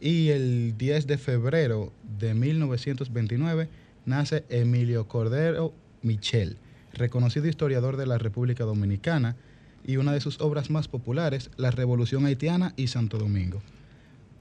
Y 0.01 0.29
el 0.29 0.79
10 0.79 1.09
de 1.09 1.19
febrero 1.19 1.93
de 2.21 2.33
1929 2.35 3.69
nace 4.07 4.45
Emilio 4.51 5.09
Cordero 5.09 5.75
Michel, 6.03 6.59
reconocido 6.93 7.49
historiador 7.49 7.97
de 7.97 8.07
la 8.07 8.19
República 8.19 8.63
Dominicana 8.63 9.35
y 9.85 9.97
una 9.97 10.13
de 10.13 10.21
sus 10.21 10.41
obras 10.41 10.71
más 10.71 10.87
populares, 10.87 11.51
La 11.57 11.73
Revolución 11.73 12.27
Haitiana 12.27 12.73
y 12.77 12.87
Santo 12.87 13.19
Domingo. 13.19 13.61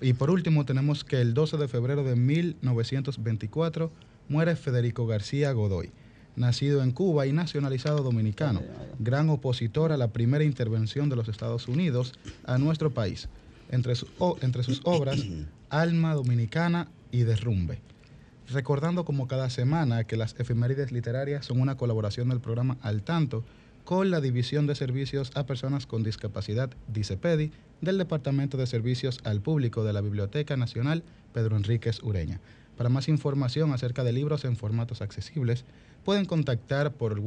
Y 0.02 0.14
por 0.14 0.30
último 0.30 0.66
tenemos 0.66 1.04
que 1.04 1.20
el 1.20 1.34
12 1.34 1.58
de 1.58 1.68
febrero 1.68 2.04
de 2.04 2.16
1924 2.16 3.92
muere 4.30 4.56
Federico 4.56 5.08
García 5.08 5.52
Godoy, 5.52 5.92
nacido 6.36 6.84
en 6.84 6.92
Cuba 6.92 7.26
y 7.28 7.32
nacionalizado 7.34 8.04
dominicano, 8.04 8.62
gran 9.00 9.30
opositor 9.30 9.92
a 9.92 9.98
la 9.98 10.08
primera 10.10 10.44
intervención 10.44 11.10
de 11.10 11.16
los 11.16 11.28
Estados 11.28 11.68
Unidos 11.68 12.14
a 12.46 12.58
nuestro 12.58 12.92
país. 12.92 13.28
Entre, 13.72 13.96
su- 13.96 14.08
o- 14.20 14.38
entre 14.42 14.64
sus 14.64 14.82
obras, 14.84 15.20
Alma 15.70 16.14
Dominicana 16.14 16.88
y 17.12 17.24
Derrumbe. 17.24 17.80
Recordando 18.50 19.06
como 19.06 19.28
cada 19.28 19.50
semana 19.50 20.04
que 20.04 20.18
las 20.18 20.36
efemérides 20.40 20.92
literarias 20.92 21.46
son 21.46 21.62
una 21.62 21.76
colaboración 21.78 22.30
del 22.30 22.40
programa 22.42 22.78
Al 22.82 23.02
Tanto 23.02 23.44
con 23.86 24.12
la 24.12 24.22
División 24.22 24.68
de 24.68 24.76
Servicios 24.76 25.32
a 25.36 25.46
Personas 25.46 25.86
con 25.88 26.04
Discapacidad, 26.04 26.70
DICEPEDI, 26.94 27.52
del 27.82 27.98
Departamento 27.98 28.58
de 28.58 28.68
Servicios 28.68 29.20
al 29.24 29.42
Público 29.42 29.84
de 29.84 29.94
la 29.94 30.02
Biblioteca 30.02 30.56
Nacional 30.58 31.04
Pedro 31.34 31.56
Enríquez 31.58 32.02
Ureña. 32.04 32.40
Para 32.78 32.90
más 32.90 33.08
información 33.08 33.72
acerca 33.74 34.04
de 34.04 34.14
libros 34.14 34.46
en 34.46 34.56
formatos 34.56 35.02
accesibles, 35.02 35.64
pueden 36.04 36.26
contactar 36.26 36.92
por 36.94 37.14
el, 37.14 37.20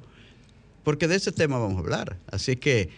porque 0.84 1.08
de 1.08 1.16
ese 1.16 1.32
tema 1.32 1.58
vamos 1.58 1.78
a 1.78 1.80
hablar. 1.80 2.18
Así 2.32 2.56
que 2.56 2.90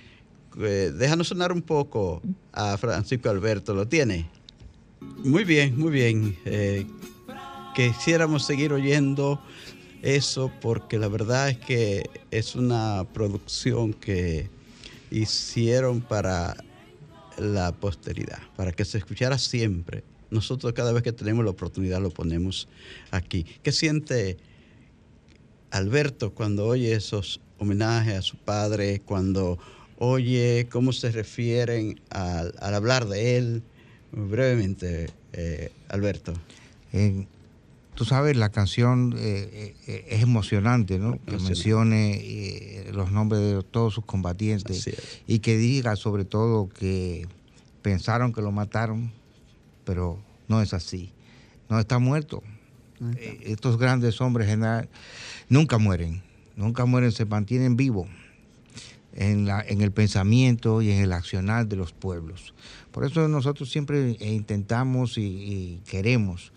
eh, 0.60 0.92
déjanos 0.98 1.30
sonar 1.30 1.52
un 1.54 1.62
poco 1.62 2.22
a 2.52 2.78
Francisco 2.78 3.30
Alberto. 3.30 3.74
¿Lo 3.74 3.88
tiene? 3.88 4.30
Muy 5.02 5.44
bien, 5.44 5.78
muy 5.78 5.92
bien. 5.92 6.38
Eh, 6.46 6.86
quisiéramos 7.76 8.46
seguir 8.46 8.72
oyendo 8.72 9.42
eso 10.04 10.52
porque 10.62 11.00
la 11.00 11.08
verdad 11.08 11.50
es 11.50 11.58
que 11.58 12.10
es 12.30 12.56
una 12.56 13.06
producción 13.12 13.94
que 13.94 14.50
hicieron 15.10 16.02
para 16.02 16.56
la 17.38 17.72
posteridad, 17.72 18.40
para 18.56 18.72
que 18.72 18.86
se 18.86 19.00
escuchara 19.00 19.40
siempre. 19.40 20.04
Nosotros 20.30 20.74
cada 20.74 20.92
vez 20.92 21.02
que 21.02 21.12
tenemos 21.12 21.44
la 21.44 21.52
oportunidad 21.52 22.00
lo 22.00 22.12
ponemos 22.12 22.68
aquí. 23.10 23.46
¿Qué 23.64 23.72
siente 23.72 24.38
Alberto 25.72 26.34
cuando 26.34 26.68
oye 26.68 26.94
esos 26.94 27.42
homenajes 27.58 28.18
a 28.18 28.22
su 28.22 28.38
padre, 28.38 29.02
cuando 29.04 29.58
oye 29.98 30.68
cómo 30.72 30.94
se 30.94 31.12
refieren 31.12 32.00
al, 32.12 32.54
al 32.60 32.76
hablar 32.76 33.08
de 33.08 33.38
él? 33.38 33.64
Brevemente, 34.12 35.10
eh, 35.34 35.72
Alberto? 35.90 36.34
tú 37.96 38.06
sabes, 38.06 38.36
la 38.36 38.50
canción 38.50 39.16
eh, 39.18 39.76
eh, 39.88 40.06
es 40.10 40.22
emocionante, 40.22 41.00
¿no? 41.00 41.20
Que 41.26 41.38
mencione 41.38 42.86
los 42.92 43.12
nombres 43.12 43.42
de 43.42 43.64
todos 43.64 43.94
sus 43.94 44.06
combatientes 44.06 44.90
y 45.28 45.40
que 45.40 45.58
diga 45.58 45.96
sobre 45.96 46.26
todo 46.26 46.68
que 46.68 47.28
pensaron 47.82 48.34
que 48.34 48.42
lo 48.42 48.52
mataron, 48.52 49.12
pero 49.86 50.20
no 50.48 50.62
es 50.62 50.74
así. 50.74 51.12
No 51.70 51.80
está 51.80 52.00
muerto. 52.00 52.44
estos 53.44 53.78
grandes 53.78 54.20
hombres 54.20 54.48
general, 54.48 54.90
nunca 55.48 55.78
mueren, 55.78 56.22
nunca 56.58 56.86
mueren, 56.86 57.14
se 57.14 57.26
mantienen 57.26 57.78
vivos 57.78 58.10
en, 59.14 59.46
la, 59.46 59.62
en 59.62 59.82
el 59.82 59.92
pensamiento 59.92 60.82
y 60.82 60.92
en 60.92 61.04
el 61.04 61.14
accionar 61.14 61.68
de 61.68 61.76
los 61.76 61.94
pueblos. 61.94 62.54
Por 62.92 63.06
eso 63.06 63.28
nosotros 63.28 63.72
siempre 63.72 64.18
intentamos 64.20 65.18
y, 65.18 65.82
queremos 65.88 66.52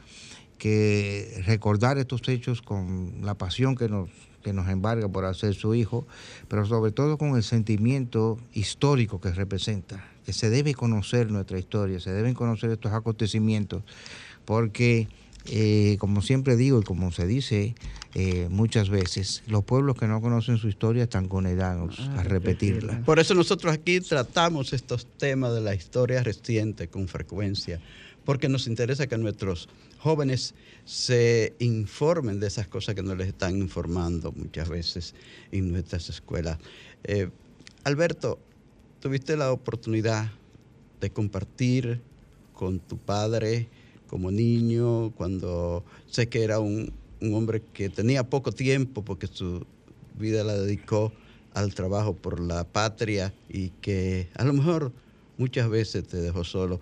que 0.58 1.42
recordar 1.46 1.98
estos 1.98 2.26
hechos 2.28 2.62
con 2.62 3.18
la 3.22 3.34
pasión 3.34 3.74
que 3.74 3.88
nos, 3.88 4.08
que 4.42 4.52
nos 4.52 4.68
embarga 4.68 5.08
por 5.08 5.24
hacer 5.24 5.54
su 5.54 5.74
hijo, 5.74 6.06
pero 6.48 6.64
sobre 6.64 6.92
todo 6.92 7.18
con 7.18 7.36
el 7.36 7.42
sentimiento 7.42 8.38
histórico 8.52 9.20
que 9.20 9.30
representa, 9.30 10.04
que 10.24 10.32
se 10.32 10.50
debe 10.50 10.74
conocer 10.74 11.30
nuestra 11.30 11.58
historia, 11.58 12.00
se 12.00 12.12
deben 12.12 12.34
conocer 12.34 12.70
estos 12.70 12.92
acontecimientos, 12.92 13.82
porque 14.44 15.08
eh, 15.46 15.96
como 15.98 16.22
siempre 16.22 16.56
digo 16.56 16.80
y 16.80 16.84
como 16.84 17.12
se 17.12 17.26
dice 17.26 17.74
eh, 18.14 18.48
muchas 18.48 18.90
veces, 18.90 19.42
los 19.48 19.64
pueblos 19.64 19.96
que 19.96 20.06
no 20.06 20.20
conocen 20.20 20.56
su 20.56 20.68
historia 20.68 21.02
están 21.02 21.28
condenados 21.28 21.98
a 21.98 22.20
ah, 22.20 22.22
repetirla. 22.22 23.02
Por 23.04 23.18
eso 23.18 23.34
nosotros 23.34 23.74
aquí 23.74 24.00
tratamos 24.00 24.72
estos 24.72 25.06
temas 25.06 25.52
de 25.52 25.60
la 25.60 25.74
historia 25.74 26.22
reciente 26.22 26.88
con 26.88 27.08
frecuencia, 27.08 27.80
porque 28.24 28.48
nos 28.48 28.68
interesa 28.68 29.08
que 29.08 29.18
nuestros 29.18 29.68
jóvenes 29.98 30.54
se 30.84 31.54
informen 31.58 32.38
de 32.38 32.46
esas 32.46 32.68
cosas 32.68 32.94
que 32.94 33.02
no 33.02 33.16
les 33.16 33.28
están 33.28 33.56
informando 33.56 34.30
muchas 34.32 34.68
veces 34.68 35.14
en 35.50 35.72
nuestras 35.72 36.08
escuelas. 36.08 36.58
Eh, 37.02 37.30
Alberto, 37.82 38.38
tuviste 39.00 39.36
la 39.36 39.50
oportunidad 39.50 40.30
de 41.00 41.10
compartir 41.10 42.00
con 42.54 42.78
tu 42.78 42.96
padre, 42.96 43.68
como 44.08 44.30
niño, 44.30 45.10
cuando 45.16 45.84
sé 46.10 46.28
que 46.28 46.42
era 46.42 46.60
un, 46.60 46.92
hombre 47.32 47.62
que 47.72 47.88
tenía 47.88 48.28
poco 48.28 48.52
tiempo 48.52 49.02
porque 49.02 49.26
su 49.26 49.64
vida 50.18 50.44
la 50.44 50.58
dedicó 50.58 51.12
al 51.54 51.74
trabajo 51.74 52.14
por 52.14 52.38
la 52.38 52.64
patria 52.64 53.32
y 53.48 53.70
que 53.80 54.28
a 54.34 54.44
lo 54.44 54.52
mejor 54.52 54.92
muchas 55.38 55.70
veces 55.70 56.06
te 56.06 56.18
dejó 56.18 56.44
solo. 56.44 56.80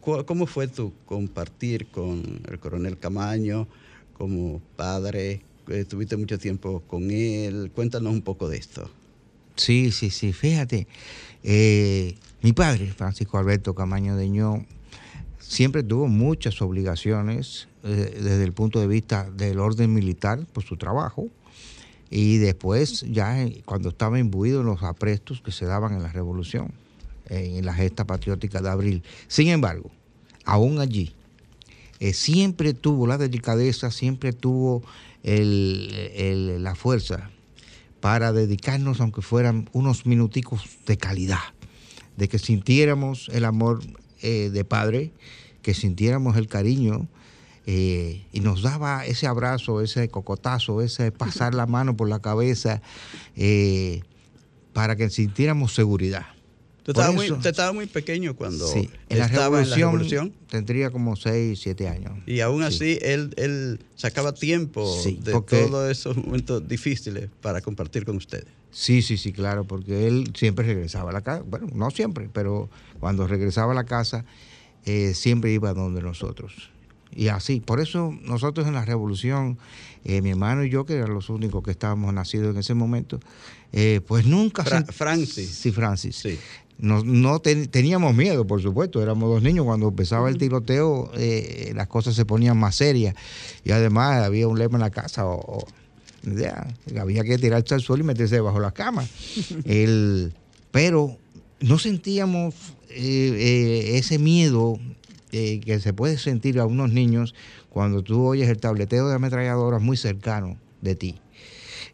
¿Cómo 0.00 0.46
fue 0.46 0.66
tu 0.66 0.92
compartir 1.04 1.88
con 1.88 2.40
el 2.48 2.58
coronel 2.58 2.98
Camaño 2.98 3.68
como 4.14 4.60
padre? 4.76 5.42
¿Tuviste 5.88 6.16
mucho 6.16 6.38
tiempo 6.38 6.82
con 6.86 7.10
él? 7.10 7.70
Cuéntanos 7.74 8.12
un 8.12 8.22
poco 8.22 8.48
de 8.48 8.56
esto. 8.56 8.90
Sí, 9.56 9.92
sí, 9.92 10.10
sí. 10.10 10.32
Fíjate, 10.32 10.86
eh, 11.42 12.16
mi 12.42 12.52
padre, 12.52 12.92
Francisco 12.92 13.38
Alberto 13.38 13.74
Camaño 13.74 14.16
Deñó, 14.16 14.64
siempre 15.52 15.82
tuvo 15.82 16.08
muchas 16.08 16.62
obligaciones 16.62 17.68
eh, 17.84 18.18
desde 18.22 18.42
el 18.42 18.54
punto 18.54 18.80
de 18.80 18.86
vista 18.86 19.30
del 19.30 19.58
orden 19.58 19.92
militar 19.92 20.46
por 20.50 20.64
su 20.64 20.78
trabajo 20.78 21.28
y 22.08 22.38
después 22.38 23.02
ya 23.02 23.46
cuando 23.66 23.90
estaba 23.90 24.18
imbuido 24.18 24.62
en 24.62 24.66
los 24.66 24.82
aprestos 24.82 25.42
que 25.42 25.52
se 25.52 25.66
daban 25.66 25.92
en 25.92 26.02
la 26.02 26.10
revolución, 26.10 26.72
en 27.28 27.66
la 27.66 27.74
gesta 27.74 28.06
patriótica 28.06 28.62
de 28.62 28.70
abril. 28.70 29.02
Sin 29.28 29.48
embargo, 29.48 29.90
aún 30.46 30.80
allí, 30.80 31.14
eh, 32.00 32.14
siempre 32.14 32.72
tuvo 32.72 33.06
la 33.06 33.18
delicadeza, 33.18 33.90
siempre 33.90 34.32
tuvo 34.32 34.82
la 35.22 36.74
fuerza 36.74 37.30
para 38.00 38.32
dedicarnos, 38.32 39.02
aunque 39.02 39.20
fueran 39.20 39.68
unos 39.72 40.06
minuticos 40.06 40.64
de 40.86 40.96
calidad, 40.96 41.44
de 42.16 42.28
que 42.28 42.38
sintiéramos 42.38 43.28
el 43.34 43.44
amor 43.44 43.80
eh, 44.22 44.50
de 44.50 44.64
padre 44.64 45.10
que 45.62 45.74
sintiéramos 45.74 46.36
el 46.36 46.48
cariño 46.48 47.08
eh, 47.66 48.26
y 48.32 48.40
nos 48.40 48.62
daba 48.62 49.06
ese 49.06 49.26
abrazo, 49.26 49.80
ese 49.80 50.08
cocotazo, 50.08 50.82
ese 50.82 51.12
pasar 51.12 51.54
la 51.54 51.66
mano 51.66 51.96
por 51.96 52.08
la 52.08 52.20
cabeza 52.20 52.82
eh, 53.36 54.02
para 54.72 54.96
que 54.96 55.08
sintiéramos 55.10 55.74
seguridad. 55.74 56.26
Tú 56.82 56.90
estabas, 56.90 57.74
muy, 57.74 57.86
pequeño 57.86 58.34
cuando 58.34 58.68
en 58.74 58.90
estaba 59.08 59.62
en 59.62 59.70
la 59.70 59.76
revolución. 59.76 60.32
Tendría 60.50 60.90
como 60.90 61.14
6, 61.14 61.60
7 61.62 61.88
años. 61.88 62.12
Y 62.26 62.40
aún 62.40 62.64
así 62.64 62.98
él, 63.02 63.32
él 63.36 63.78
sacaba 63.94 64.34
tiempo 64.34 64.92
de 65.04 65.32
todos 65.32 65.90
esos 65.92 66.16
momentos 66.16 66.66
difíciles 66.66 67.28
para 67.40 67.60
compartir 67.60 68.04
con 68.04 68.16
ustedes. 68.16 68.46
Sí, 68.72 69.02
sí, 69.02 69.16
sí, 69.16 69.32
claro, 69.32 69.64
porque 69.64 70.08
él 70.08 70.32
siempre 70.34 70.66
regresaba 70.66 71.10
a 71.10 71.12
la 71.12 71.20
casa. 71.20 71.44
Bueno, 71.46 71.68
no 71.72 71.90
siempre, 71.92 72.28
pero 72.32 72.68
cuando 72.98 73.28
regresaba 73.28 73.72
a 73.72 73.74
la 73.76 73.84
casa, 73.84 74.24
eh, 74.84 75.14
siempre 75.14 75.52
iba 75.52 75.72
donde 75.74 76.02
nosotros. 76.02 76.70
Y 77.14 77.28
así, 77.28 77.60
por 77.60 77.80
eso 77.80 78.14
nosotros 78.22 78.66
en 78.66 78.74
la 78.74 78.84
revolución, 78.84 79.58
eh, 80.04 80.22
mi 80.22 80.30
hermano 80.30 80.64
y 80.64 80.70
yo, 80.70 80.86
que 80.86 80.94
eran 80.94 81.12
los 81.12 81.28
únicos 81.28 81.62
que 81.62 81.70
estábamos 81.70 82.12
nacidos 82.14 82.54
en 82.54 82.60
ese 82.60 82.74
momento, 82.74 83.20
eh, 83.72 84.00
pues 84.06 84.24
nunca... 84.24 84.64
Francis. 84.64 85.50
Sí, 85.50 85.72
Francis. 85.72 86.16
Sí. 86.16 86.38
No, 86.78 87.38
teníamos 87.38 88.14
miedo, 88.14 88.46
por 88.46 88.60
supuesto, 88.60 89.00
éramos 89.00 89.30
dos 89.30 89.42
niños. 89.42 89.64
Cuando 89.66 89.88
empezaba 89.88 90.28
el 90.28 90.36
tiroteo, 90.38 91.12
las 91.74 91.86
cosas 91.86 92.16
se 92.16 92.24
ponían 92.24 92.58
más 92.58 92.74
serias. 92.74 93.14
Y 93.62 93.70
además 93.70 94.24
había 94.24 94.48
un 94.48 94.58
lema 94.58 94.78
en 94.78 94.80
la 94.80 94.90
casa, 94.90 95.26
o, 95.26 95.64
había 96.98 97.22
que 97.22 97.38
tirarse 97.38 97.74
al 97.74 97.82
suelo 97.82 98.02
y 98.02 98.06
meterse 98.06 98.36
debajo 98.36 98.56
de 98.56 98.62
la 98.62 98.72
cama. 98.72 99.04
el, 99.64 100.32
pero 100.72 101.16
no 101.60 101.78
sentíamos 101.78 102.54
eh, 102.94 103.94
eh, 103.94 103.98
ese 103.98 104.18
miedo 104.18 104.78
eh, 105.32 105.60
que 105.60 105.80
se 105.80 105.92
puede 105.92 106.18
sentir 106.18 106.58
a 106.58 106.66
unos 106.66 106.92
niños 106.92 107.34
cuando 107.70 108.02
tú 108.02 108.24
oyes 108.24 108.48
el 108.48 108.58
tableteo 108.58 109.08
de 109.08 109.14
ametralladoras 109.14 109.80
muy 109.80 109.96
cercano 109.96 110.58
de 110.80 110.94
ti. 110.94 111.20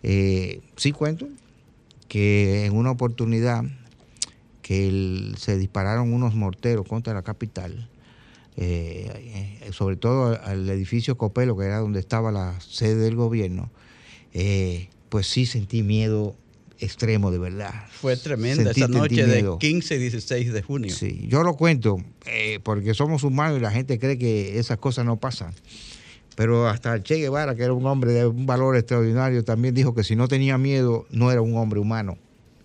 sí 0.03 0.93
cuento 0.93 1.29
que 2.09 2.67
en 2.67 2.77
una 2.77 2.91
oportunidad 2.91 3.65
que 4.63 5.33
se 5.37 5.57
dispararon 5.57 6.13
unos 6.13 6.35
morteros 6.35 6.87
contra 6.87 7.15
la 7.15 7.23
capital, 7.23 7.89
sobre 9.73 9.97
todo 9.97 10.39
al 10.43 10.69
edificio 10.69 11.17
Copelo, 11.17 11.57
que 11.57 11.67
era 11.67 11.79
donde 11.79 12.01
estaba 12.01 12.33
la 12.33 12.61
sede 12.61 12.97
del 12.97 13.15
gobierno, 13.15 13.71
pues 15.11 15.27
sí 15.27 15.47
sentí 15.47 15.83
miedo 15.83 16.35
extremo, 16.79 17.31
de 17.31 17.39
verdad. 17.39 17.73
Fue 17.91 18.17
tremenda 18.17 18.71
esa 18.71 18.89
noche 18.89 19.27
de 19.27 19.57
15 19.59 19.95
y 19.97 19.99
16 19.99 20.53
de 20.53 20.63
junio. 20.63 20.95
Sí, 20.95 21.27
yo 21.29 21.43
lo 21.43 21.55
cuento 21.55 21.99
eh, 22.27 22.61
porque 22.63 22.95
somos 22.95 23.25
humanos 23.25 23.59
y 23.59 23.61
la 23.61 23.71
gente 23.71 23.99
cree 23.99 24.19
que 24.19 24.59
esas 24.59 24.79
cosas 24.79 25.05
no 25.05 25.17
pasan. 25.17 25.53
Pero 26.37 26.69
hasta 26.69 27.03
Che 27.03 27.17
Guevara, 27.17 27.57
que 27.57 27.65
era 27.65 27.73
un 27.73 27.85
hombre 27.87 28.13
de 28.13 28.27
un 28.27 28.47
valor 28.47 28.77
extraordinario, 28.77 29.45
también 29.45 29.75
dijo 29.75 29.95
que 29.95 30.05
si 30.05 30.15
no 30.15 30.29
tenía 30.29 30.57
miedo, 30.57 31.07
no 31.11 31.33
era 31.33 31.43
un 31.43 31.57
hombre 31.57 31.81
humano. 31.81 32.17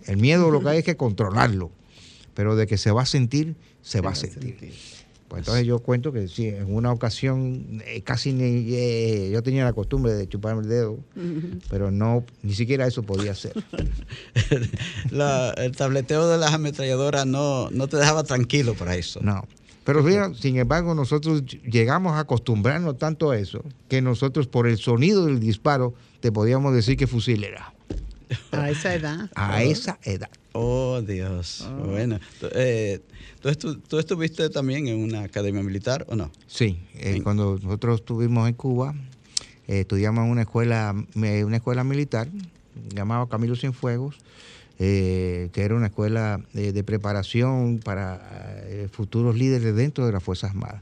El 0.06 0.18
miedo 0.18 0.52
lo 0.52 0.62
que 0.62 0.70
hay 0.70 0.78
es 0.80 0.84
que 0.84 0.96
controlarlo, 0.96 1.72
pero 2.36 2.56
de 2.56 2.68
que 2.68 2.78
se 2.78 2.92
va 2.92 3.02
a 3.02 3.06
sentir, 3.06 3.56
se, 3.82 4.02
va 4.02 4.12
a 4.12 4.16
sentir. 4.16 4.58
Pues 5.34 5.48
entonces 5.48 5.66
yo 5.66 5.80
cuento 5.80 6.14
que 6.14 6.28
sí, 6.28 6.46
en 6.46 6.76
una 6.76 6.92
ocasión 6.92 7.82
eh, 7.88 8.04
casi 8.04 8.34
ni, 8.34 8.76
eh, 8.76 9.32
yo 9.34 9.42
tenía 9.42 9.64
la 9.64 9.74
costumbre 9.74 10.14
de 10.14 10.30
chuparme 10.30 10.62
el 10.62 10.70
dedo, 10.70 11.00
pero 11.72 11.90
no, 11.90 12.24
ni 12.44 12.54
siquiera 12.54 12.86
eso 12.86 13.02
podía 13.02 13.34
ser. 13.34 13.54
el 15.58 15.76
tableteo 15.76 16.28
de 16.28 16.38
las 16.38 16.54
ametralladoras 16.54 17.26
no, 17.26 17.72
no 17.72 17.88
te 17.88 17.98
dejaba 17.98 18.24
tranquilo 18.24 18.76
para 18.76 18.96
eso. 18.96 19.22
No. 19.24 19.48
Pero 19.84 20.04
fíjate, 20.04 20.36
sin 20.36 20.60
embargo, 20.60 20.94
nosotros 20.94 21.42
llegamos 21.64 22.14
a 22.14 22.20
acostumbrarnos 22.20 23.00
tanto 23.00 23.32
a 23.32 23.38
eso 23.40 23.64
que 23.90 24.04
nosotros 24.04 24.46
por 24.46 24.68
el 24.68 24.78
sonido 24.78 25.26
del 25.26 25.40
disparo 25.40 25.96
te 26.20 26.32
podíamos 26.32 26.76
decir 26.76 26.96
que 26.96 27.08
fusil 27.08 27.44
era. 27.44 27.74
A 28.52 28.70
esa 28.70 28.94
edad. 28.94 29.32
A 29.34 29.64
esa 29.64 29.98
edad. 30.04 30.30
Oh, 30.54 31.02
Dios. 31.02 31.68
Oh. 31.68 31.88
Bueno, 31.88 32.20
eh, 32.42 33.00
¿tú, 33.42 33.98
estuviste 33.98 34.50
también 34.50 34.88
en 34.88 35.00
una 35.00 35.24
academia 35.24 35.64
militar 35.64 36.06
o 36.08 36.16
no? 36.16 36.32
Sí, 36.48 36.80
eh, 36.96 37.20
cuando 37.24 37.60
nosotros 37.62 38.02
estuvimos 38.02 38.48
en 38.48 38.54
Cuba, 38.54 38.94
eh, 39.68 39.82
estudiamos 39.82 40.26
en 40.26 40.32
una 40.32 40.42
escuela, 40.44 40.96
una 41.16 41.56
escuela 41.56 41.84
militar 41.84 42.28
llamada 42.94 43.28
Camilo 43.28 43.56
Cienfuegos, 43.56 44.18
que 44.78 45.52
era 45.56 45.76
una 45.76 45.88
escuela 45.88 46.42
de 46.54 46.84
preparación 46.84 47.80
para 47.80 48.64
futuros 48.92 49.36
líderes 49.36 49.76
dentro 49.76 50.06
de 50.06 50.12
las 50.12 50.22
Fuerzas 50.22 50.50
Armadas. 50.52 50.82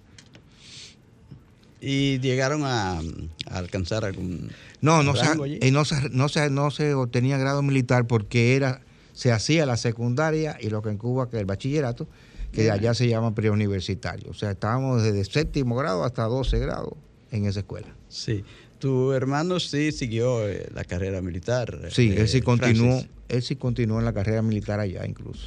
¿Y 1.81 2.19
llegaron 2.19 2.63
a, 2.63 3.01
alcanzar 3.47 4.05
algún 4.05 4.51
no, 4.81 5.03
no, 5.03 5.15
se, 5.15 5.35
no, 5.71 5.85
se, 5.85 6.09
no, 6.09 6.29
se, 6.29 6.49
no 6.49 6.71
se 6.71 6.93
obtenía 6.93 7.37
grado 7.37 7.61
militar 7.61 8.05
porque 8.05 8.55
era 8.55 8.81
se 9.13 9.31
hacía 9.31 9.65
la 9.65 9.77
secundaria 9.77 10.57
y 10.59 10.69
lo 10.69 10.81
que 10.81 10.89
en 10.89 10.97
Cuba, 10.97 11.29
que 11.29 11.39
el 11.39 11.45
bachillerato, 11.45 12.07
que 12.51 12.69
allá 12.69 12.93
se 12.93 13.07
llama 13.07 13.33
preuniversitario. 13.33 14.29
O 14.29 14.33
sea, 14.33 14.51
estábamos 14.51 15.03
desde 15.03 15.23
séptimo 15.25 15.75
grado 15.75 16.03
hasta 16.03 16.23
12 16.23 16.59
grados 16.59 16.93
en 17.31 17.45
esa 17.45 17.61
escuela. 17.61 17.87
Sí. 18.09 18.43
Tu 18.79 19.13
hermano 19.13 19.59
sí 19.59 19.91
siguió 19.91 20.47
eh, 20.47 20.67
la 20.73 20.83
carrera 20.83 21.21
militar. 21.21 21.89
Sí, 21.91 22.13
él 22.17 22.27
sí 22.27 22.39
eh, 22.39 22.43
continuó, 22.43 22.91
Francis. 22.91 23.09
él 23.29 23.41
sí 23.41 23.55
continuó 23.55 23.99
en 23.99 24.05
la 24.05 24.13
carrera 24.13 24.41
militar 24.41 24.79
allá 24.79 25.05
incluso. 25.05 25.45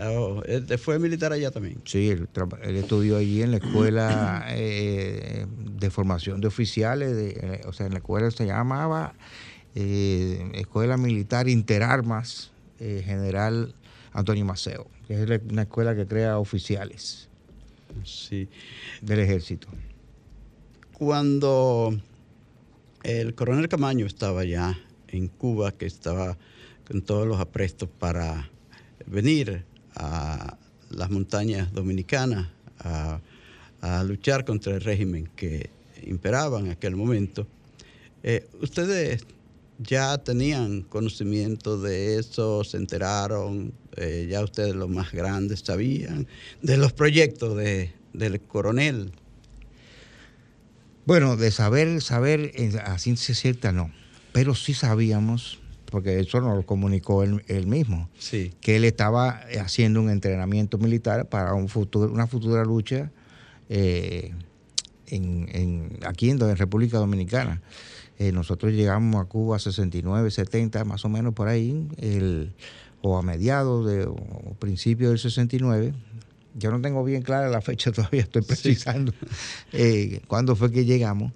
Oh, 0.00 0.42
él 0.46 0.78
fue 0.78 1.00
militar 1.00 1.32
allá 1.32 1.50
también. 1.50 1.80
Sí, 1.84 2.10
él, 2.10 2.28
él 2.62 2.76
estudió 2.76 3.16
allí 3.16 3.42
en 3.42 3.50
la 3.50 3.56
escuela 3.56 4.46
eh, 4.50 5.46
de 5.76 5.90
formación 5.90 6.40
de 6.40 6.46
oficiales, 6.46 7.16
de, 7.16 7.62
o 7.66 7.72
sea, 7.72 7.86
en 7.86 7.92
la 7.92 7.98
escuela 7.98 8.30
se 8.30 8.46
llamaba 8.46 9.14
Escuela 9.74 10.96
Militar 10.96 11.48
Interarmas 11.48 12.52
eh, 12.80 13.02
General 13.04 13.74
Antonio 14.12 14.44
Maceo, 14.44 14.86
que 15.06 15.22
es 15.22 15.40
una 15.50 15.62
escuela 15.62 15.94
que 15.94 16.06
crea 16.06 16.38
oficiales 16.38 17.28
Sí. 18.04 18.48
del 19.02 19.20
ejército. 19.20 19.68
Cuando 20.92 21.96
el 23.02 23.34
coronel 23.34 23.68
Camaño 23.68 24.06
estaba 24.06 24.44
ya 24.44 24.78
en 25.08 25.28
Cuba, 25.28 25.72
que 25.72 25.86
estaba 25.86 26.36
con 26.86 27.02
todos 27.02 27.26
los 27.26 27.38
aprestos 27.40 27.88
para 27.98 28.50
venir 29.06 29.64
a 29.94 30.56
las 30.90 31.10
montañas 31.10 31.72
dominicanas 31.72 32.48
a, 32.80 33.20
a 33.80 34.02
luchar 34.04 34.44
contra 34.44 34.74
el 34.74 34.80
régimen 34.80 35.28
que 35.36 35.70
imperaba 36.04 36.60
en 36.60 36.70
aquel 36.70 36.96
momento, 36.96 37.46
eh, 38.22 38.48
¿ustedes 38.60 39.24
ya 39.78 40.18
tenían 40.18 40.82
conocimiento 40.82 41.80
de 41.80 42.18
eso? 42.18 42.64
¿Se 42.64 42.76
enteraron? 42.76 43.72
Eh, 43.96 44.26
¿Ya 44.30 44.42
ustedes 44.42 44.74
los 44.74 44.88
más 44.88 45.12
grandes 45.12 45.60
sabían 45.60 46.26
de 46.62 46.76
los 46.76 46.92
proyectos 46.92 47.56
de, 47.56 47.92
del 48.12 48.40
coronel? 48.40 49.12
Bueno, 51.06 51.36
de 51.36 51.50
saber, 51.50 52.00
saber 52.02 52.52
en- 52.54 52.78
a 52.78 52.98
ciencia 52.98 53.34
cierta 53.34 53.72
no, 53.72 53.90
pero 54.32 54.54
sí 54.54 54.74
sabíamos, 54.74 55.58
porque 55.90 56.20
eso 56.20 56.40
nos 56.40 56.54
lo 56.56 56.66
comunicó 56.66 57.22
él, 57.22 57.42
él 57.48 57.66
mismo, 57.66 58.10
Sí. 58.18 58.52
que 58.60 58.76
él 58.76 58.84
estaba 58.84 59.40
haciendo 59.58 60.00
un 60.02 60.10
entrenamiento 60.10 60.76
militar 60.76 61.28
para 61.28 61.54
un 61.54 61.68
futuro, 61.68 62.12
una 62.12 62.26
futura 62.26 62.62
lucha 62.64 63.10
eh, 63.70 64.34
en, 65.06 65.48
en- 65.52 65.98
aquí 66.06 66.28
en, 66.30 66.38
República 66.56 66.98
Dominicana. 66.98 67.62
Eh, 68.18 68.32
nosotros 68.32 68.72
llegamos 68.72 69.20
a 69.20 69.26
Cuba 69.28 69.56
a 69.56 69.58
69, 69.60 70.30
70, 70.30 70.84
más 70.84 71.04
o 71.04 71.08
menos 71.08 71.34
por 71.34 71.48
ahí, 71.48 71.86
el- 71.98 72.52
o 73.00 73.16
a 73.16 73.22
mediados 73.22 73.86
de, 73.86 74.04
o 74.06 74.16
principios 74.58 75.10
del 75.10 75.18
69. 75.20 75.94
Yo 76.56 76.72
no 76.72 76.80
tengo 76.80 77.04
bien 77.04 77.22
clara 77.22 77.48
la 77.48 77.60
fecha 77.60 77.92
todavía, 77.92 78.22
estoy 78.22 78.42
precisando 78.42 79.12
eh, 79.72 80.20
cuándo 80.26 80.56
fue 80.56 80.72
que 80.72 80.84
llegamos. 80.84 81.32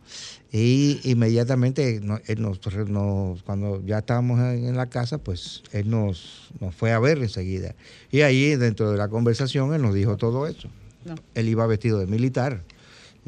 Y 0.51 1.01
inmediatamente, 1.05 2.01
no- 2.03 2.19
él 2.27 2.43
nos- 2.43 2.59
nos- 2.89 3.43
cuando 3.45 3.81
ya 3.87 3.99
estábamos 3.99 4.41
en, 4.41 4.67
en 4.67 4.77
la 4.77 4.87
casa, 4.87 5.19
pues 5.19 5.63
él 5.73 5.89
nos, 5.89 6.51
nos 6.61 6.75
fue 6.75 6.93
a 6.93 6.99
ver 6.99 7.19
enseguida. 7.19 7.75
Y 8.11 8.23
ahí, 8.23 8.57
dentro 8.57 8.91
de 8.91 8.99
la 8.99 9.09
conversación, 9.09 9.73
él 9.73 9.83
nos 9.83 9.95
dijo 9.95 10.17
todo 10.17 10.47
eso. 10.49 10.69
No. 11.05 11.15
Él 11.35 11.49
iba 11.49 11.67
vestido 11.67 11.99
de 12.01 12.07
militar. 12.07 12.65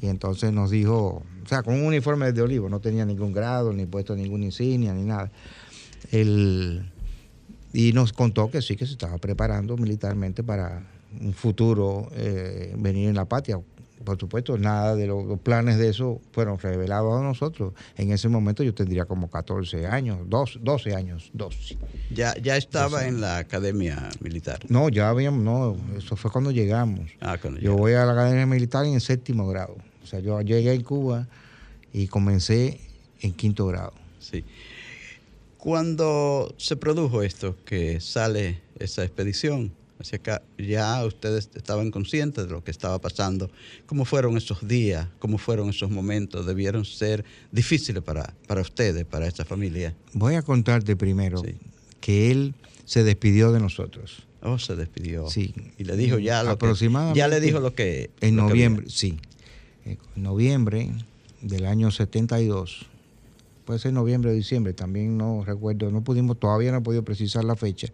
Y 0.00 0.08
entonces 0.08 0.52
nos 0.52 0.70
dijo, 0.70 1.22
o 1.44 1.48
sea, 1.48 1.62
con 1.62 1.74
un 1.74 1.84
uniforme 1.86 2.32
de 2.32 2.42
olivo, 2.42 2.68
no 2.68 2.80
tenía 2.80 3.04
ningún 3.04 3.32
grado, 3.32 3.72
ni 3.72 3.86
puesto 3.86 4.16
ninguna 4.16 4.44
insignia, 4.46 4.92
ni 4.92 5.04
nada. 5.04 5.30
Él- 6.10 6.90
y 7.72 7.92
nos 7.92 8.12
contó 8.12 8.50
que 8.50 8.62
sí, 8.62 8.76
que 8.76 8.86
se 8.86 8.92
estaba 8.92 9.18
preparando 9.18 9.76
militarmente 9.76 10.42
para 10.42 10.86
un 11.20 11.32
futuro 11.32 12.08
eh, 12.12 12.74
venir 12.78 13.08
en 13.08 13.16
la 13.16 13.24
patria. 13.24 13.60
Por 14.02 14.18
supuesto, 14.18 14.58
nada 14.58 14.96
de 14.96 15.06
lo- 15.06 15.24
los 15.24 15.38
planes 15.40 15.78
de 15.78 15.88
eso 15.88 16.20
fueron 16.32 16.58
revelados 16.58 17.18
a 17.18 17.22
nosotros. 17.22 17.72
En 17.96 18.10
ese 18.12 18.28
momento 18.28 18.62
yo 18.62 18.74
tendría 18.74 19.04
como 19.06 19.30
14 19.30 19.86
años, 19.86 20.18
dos- 20.26 20.58
12 20.62 20.94
años, 20.94 21.30
12. 21.32 21.78
Ya, 22.10 22.34
ya 22.36 22.56
estaba 22.56 23.06
en 23.06 23.20
la 23.22 23.38
academia 23.38 24.10
militar. 24.20 24.60
No, 24.68 24.88
ya 24.90 25.08
habíamos, 25.08 25.42
no, 25.42 25.76
eso 25.96 26.16
fue 26.16 26.30
cuando 26.30 26.50
llegamos. 26.50 27.10
Ah, 27.20 27.38
cuando 27.40 27.60
Yo 27.60 27.76
voy 27.76 27.92
a 27.94 28.04
la 28.04 28.12
academia 28.12 28.44
militar 28.46 28.84
en 28.84 28.94
el 28.94 29.00
séptimo 29.00 29.46
grado. 29.48 29.76
O 30.02 30.06
sea, 30.06 30.20
yo 30.20 30.38
llegué 30.42 30.74
en 30.74 30.82
Cuba 30.82 31.26
y 31.92 32.08
comencé 32.08 32.80
en 33.22 33.32
quinto 33.32 33.66
grado. 33.66 33.94
Sí. 34.18 34.44
Cuando 35.56 36.54
se 36.58 36.76
produjo 36.76 37.22
esto, 37.22 37.56
que 37.64 38.00
sale 38.00 38.60
esa 38.78 39.02
expedición 39.02 39.72
hacia 40.04 40.18
acá, 40.18 40.42
ya 40.58 41.04
ustedes 41.04 41.48
estaban 41.54 41.90
conscientes 41.90 42.44
de 42.46 42.50
lo 42.52 42.62
que 42.62 42.70
estaba 42.70 43.00
pasando. 43.00 43.50
¿Cómo 43.86 44.04
fueron 44.04 44.36
esos 44.36 44.66
días? 44.68 45.08
¿Cómo 45.18 45.38
fueron 45.38 45.70
esos 45.70 45.90
momentos? 45.90 46.46
Debieron 46.46 46.84
ser 46.84 47.24
difíciles 47.50 48.02
para, 48.02 48.34
para 48.46 48.60
ustedes, 48.60 49.04
para 49.04 49.26
esta 49.26 49.44
familia. 49.44 49.94
Voy 50.12 50.34
a 50.34 50.42
contarte 50.42 50.94
primero 50.96 51.38
Sí. 51.42 51.54
que 52.00 52.30
él 52.30 52.54
se 52.84 53.02
despidió 53.02 53.50
de 53.52 53.60
nosotros. 53.60 54.22
Oh, 54.42 54.58
se 54.58 54.76
despidió. 54.76 55.28
Sí. 55.30 55.54
Y 55.78 55.84
le 55.84 55.96
dijo 55.96 56.18
ya 56.18 56.42
lo 56.42 56.50
Aproximadamente 56.50 57.14
que, 57.14 57.18
ya 57.18 57.28
le 57.28 57.40
dijo 57.40 57.60
lo 57.60 57.74
que 57.74 58.10
En 58.20 58.36
lo 58.36 58.42
que 58.44 58.48
noviembre, 58.50 58.86
sí. 58.90 59.18
En 59.86 59.98
noviembre 60.16 60.90
del 61.40 61.64
año 61.64 61.90
72, 61.90 62.86
puede 63.64 63.78
ser 63.78 63.92
noviembre 63.92 64.30
o 64.30 64.34
diciembre, 64.34 64.72
también 64.74 65.16
no 65.16 65.42
recuerdo, 65.44 65.90
no 65.90 66.02
pudimos, 66.04 66.38
todavía 66.38 66.70
no 66.72 66.78
he 66.78 66.80
podido 66.82 67.02
precisar 67.04 67.44
la 67.44 67.56
fecha. 67.56 67.88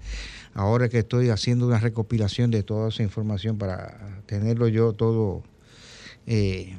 Ahora 0.54 0.88
que 0.88 0.98
estoy 0.98 1.28
haciendo 1.28 1.66
una 1.66 1.78
recopilación 1.78 2.50
de 2.50 2.62
toda 2.62 2.88
esa 2.88 3.02
información 3.02 3.56
para 3.58 4.22
tenerlo 4.26 4.68
yo 4.68 4.92
todo 4.92 5.42
eh, 6.26 6.76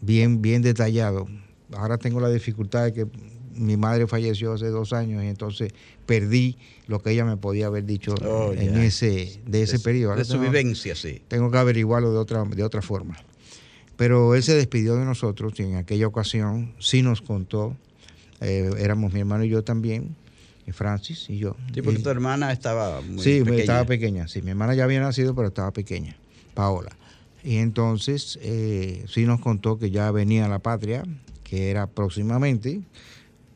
bien, 0.00 0.42
bien 0.42 0.62
detallado. 0.62 1.26
Ahora 1.72 1.98
tengo 1.98 2.20
la 2.20 2.28
dificultad 2.28 2.84
de 2.84 2.92
que 2.92 3.06
mi 3.54 3.76
madre 3.76 4.06
falleció 4.06 4.52
hace 4.52 4.68
dos 4.68 4.92
años 4.92 5.22
y 5.24 5.26
entonces 5.26 5.72
perdí 6.06 6.56
lo 6.86 7.00
que 7.02 7.10
ella 7.10 7.24
me 7.24 7.36
podía 7.36 7.66
haber 7.66 7.84
dicho 7.84 8.14
Oh, 8.24 8.52
en 8.52 8.76
ese, 8.78 9.40
de 9.46 9.62
ese 9.62 9.78
de, 9.78 9.84
periodo. 9.84 10.16
De 10.16 10.24
su 10.24 10.32
tengo- 10.34 10.44
vivencia, 10.44 10.94
sí. 10.94 11.22
tengo 11.28 11.50
que 11.50 11.58
averiguarlo 11.58 12.12
de 12.12 12.18
otra, 12.18 12.44
de 12.44 12.62
otra 12.64 12.82
forma. 12.82 13.16
Pero 13.96 14.34
él 14.34 14.42
se 14.42 14.54
despidió 14.54 14.94
de 14.96 15.04
nosotros 15.04 15.52
y 15.58 15.64
en 15.64 15.76
aquella 15.76 16.06
ocasión 16.06 16.74
sí 16.78 17.02
nos 17.02 17.20
contó, 17.20 17.76
eh, 18.40 18.70
éramos 18.78 19.12
mi 19.12 19.20
hermano 19.20 19.44
y 19.44 19.48
yo 19.48 19.62
también, 19.64 20.14
y 20.66 20.72
Francis 20.72 21.28
y 21.30 21.38
yo. 21.38 21.56
Sí, 21.74 21.82
porque 21.82 22.00
Y- 22.00 22.02
tu 22.02 22.10
hermana 22.10 22.52
estaba 22.52 23.00
muy 23.02 23.22
sí, 23.24 23.40
pequeña. 23.40 23.60
estaba 23.60 23.84
pequeña, 23.84 24.28
sí, 24.28 24.42
mi 24.42 24.50
hermana 24.50 24.74
ya 24.74 24.84
había 24.84 25.00
nacido, 25.00 25.34
pero 25.34 25.48
estaba 25.48 25.70
pequeña, 25.72 26.16
Paola. 26.54 26.96
Y 27.42 27.56
entonces 27.56 28.38
eh, 28.42 29.04
sí 29.08 29.24
nos 29.24 29.40
contó 29.40 29.78
que 29.78 29.90
ya 29.90 30.10
venía 30.10 30.44
a 30.44 30.48
la 30.48 30.58
patria, 30.58 31.04
que 31.44 31.70
era 31.70 31.86
próximamente, 31.86 32.82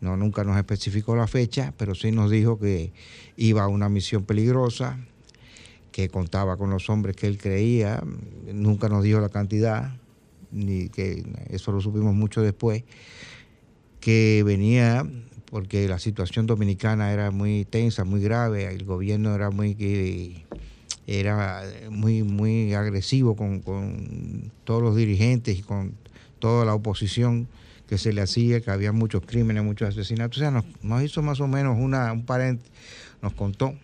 no, 0.01 0.17
nunca 0.17 0.43
nos 0.45 0.57
especificó 0.57 1.15
la 1.17 1.27
fecha, 1.27 1.73
pero 1.79 1.95
sí 1.95 2.11
nos 2.11 2.31
dijo 2.31 2.59
que 2.59 2.93
iba 3.37 3.63
a 3.63 3.69
una 3.69 3.89
misión 3.89 4.25
peligrosa, 4.25 4.99
que 5.93 6.09
contaba 6.09 6.57
con 6.57 6.71
los 6.71 6.91
hombres 6.91 7.15
que 7.15 7.27
él 7.27 7.39
creía, 7.39 8.03
nunca 8.53 8.89
nos 8.89 9.05
dijo 9.05 9.21
la 9.21 9.29
cantidad, 9.29 9.93
ni 10.51 10.89
que 10.89 11.25
eso 11.51 11.71
lo 11.73 11.81
supimos 11.81 12.15
mucho 12.15 12.43
después, 12.43 12.83
que 14.05 14.43
venía 14.45 15.09
porque 15.47 15.89
la 15.89 15.99
situación 15.99 16.47
dominicana 16.47 17.11
era 17.11 17.31
muy 17.31 17.65
tensa, 17.65 18.05
muy 18.05 18.21
grave, 18.21 18.67
el 18.67 18.85
gobierno 18.85 19.35
era 19.35 19.51
muy 19.51 20.45
era 21.07 21.63
muy 21.89 22.23
muy 22.23 22.75
agresivo 22.75 23.35
con, 23.35 23.61
con 23.61 24.53
todos 24.65 24.83
los 24.83 24.95
dirigentes 24.95 25.59
y 25.59 25.63
con 25.63 25.95
toda 26.39 26.67
la 26.67 26.75
oposición 26.75 27.49
que 27.89 27.97
se 27.97 28.13
le 28.13 28.21
hacía, 28.21 28.61
que 28.61 28.71
había 28.71 28.93
muchos 28.93 29.23
crímenes, 29.25 29.65
muchos 29.65 29.89
asesinatos. 29.89 30.37
O 30.37 30.41
sea, 30.41 30.51
nos, 30.51 30.67
nos 30.83 31.03
hizo 31.03 31.23
más 31.23 31.41
o 31.41 31.49
menos 31.49 31.79
una, 31.81 32.13
un 32.13 32.27
parente, 32.27 32.67
nos 33.23 33.33
contó 33.33 33.75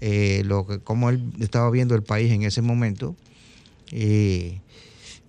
eh, 0.00 0.42
lo 0.44 0.66
que, 0.66 0.80
cómo 0.80 1.08
él 1.08 1.22
estaba 1.38 1.70
viendo 1.70 1.94
el 1.94 2.02
país 2.02 2.32
en 2.32 2.42
ese 2.42 2.62
momento. 2.62 3.14
eh, 3.92 4.58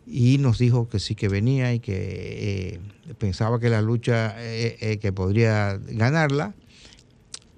y 0.09 0.37
nos 0.37 0.57
dijo 0.57 0.87
que 0.87 0.99
sí 0.99 1.15
que 1.15 1.27
venía 1.27 1.73
y 1.73 1.79
que 1.79 1.95
eh, 1.97 2.79
pensaba 3.17 3.59
que 3.59 3.69
la 3.69 3.81
lucha 3.81 4.35
eh, 4.37 4.77
eh, 4.79 4.97
que 4.99 5.11
podría 5.11 5.77
ganarla, 5.77 6.53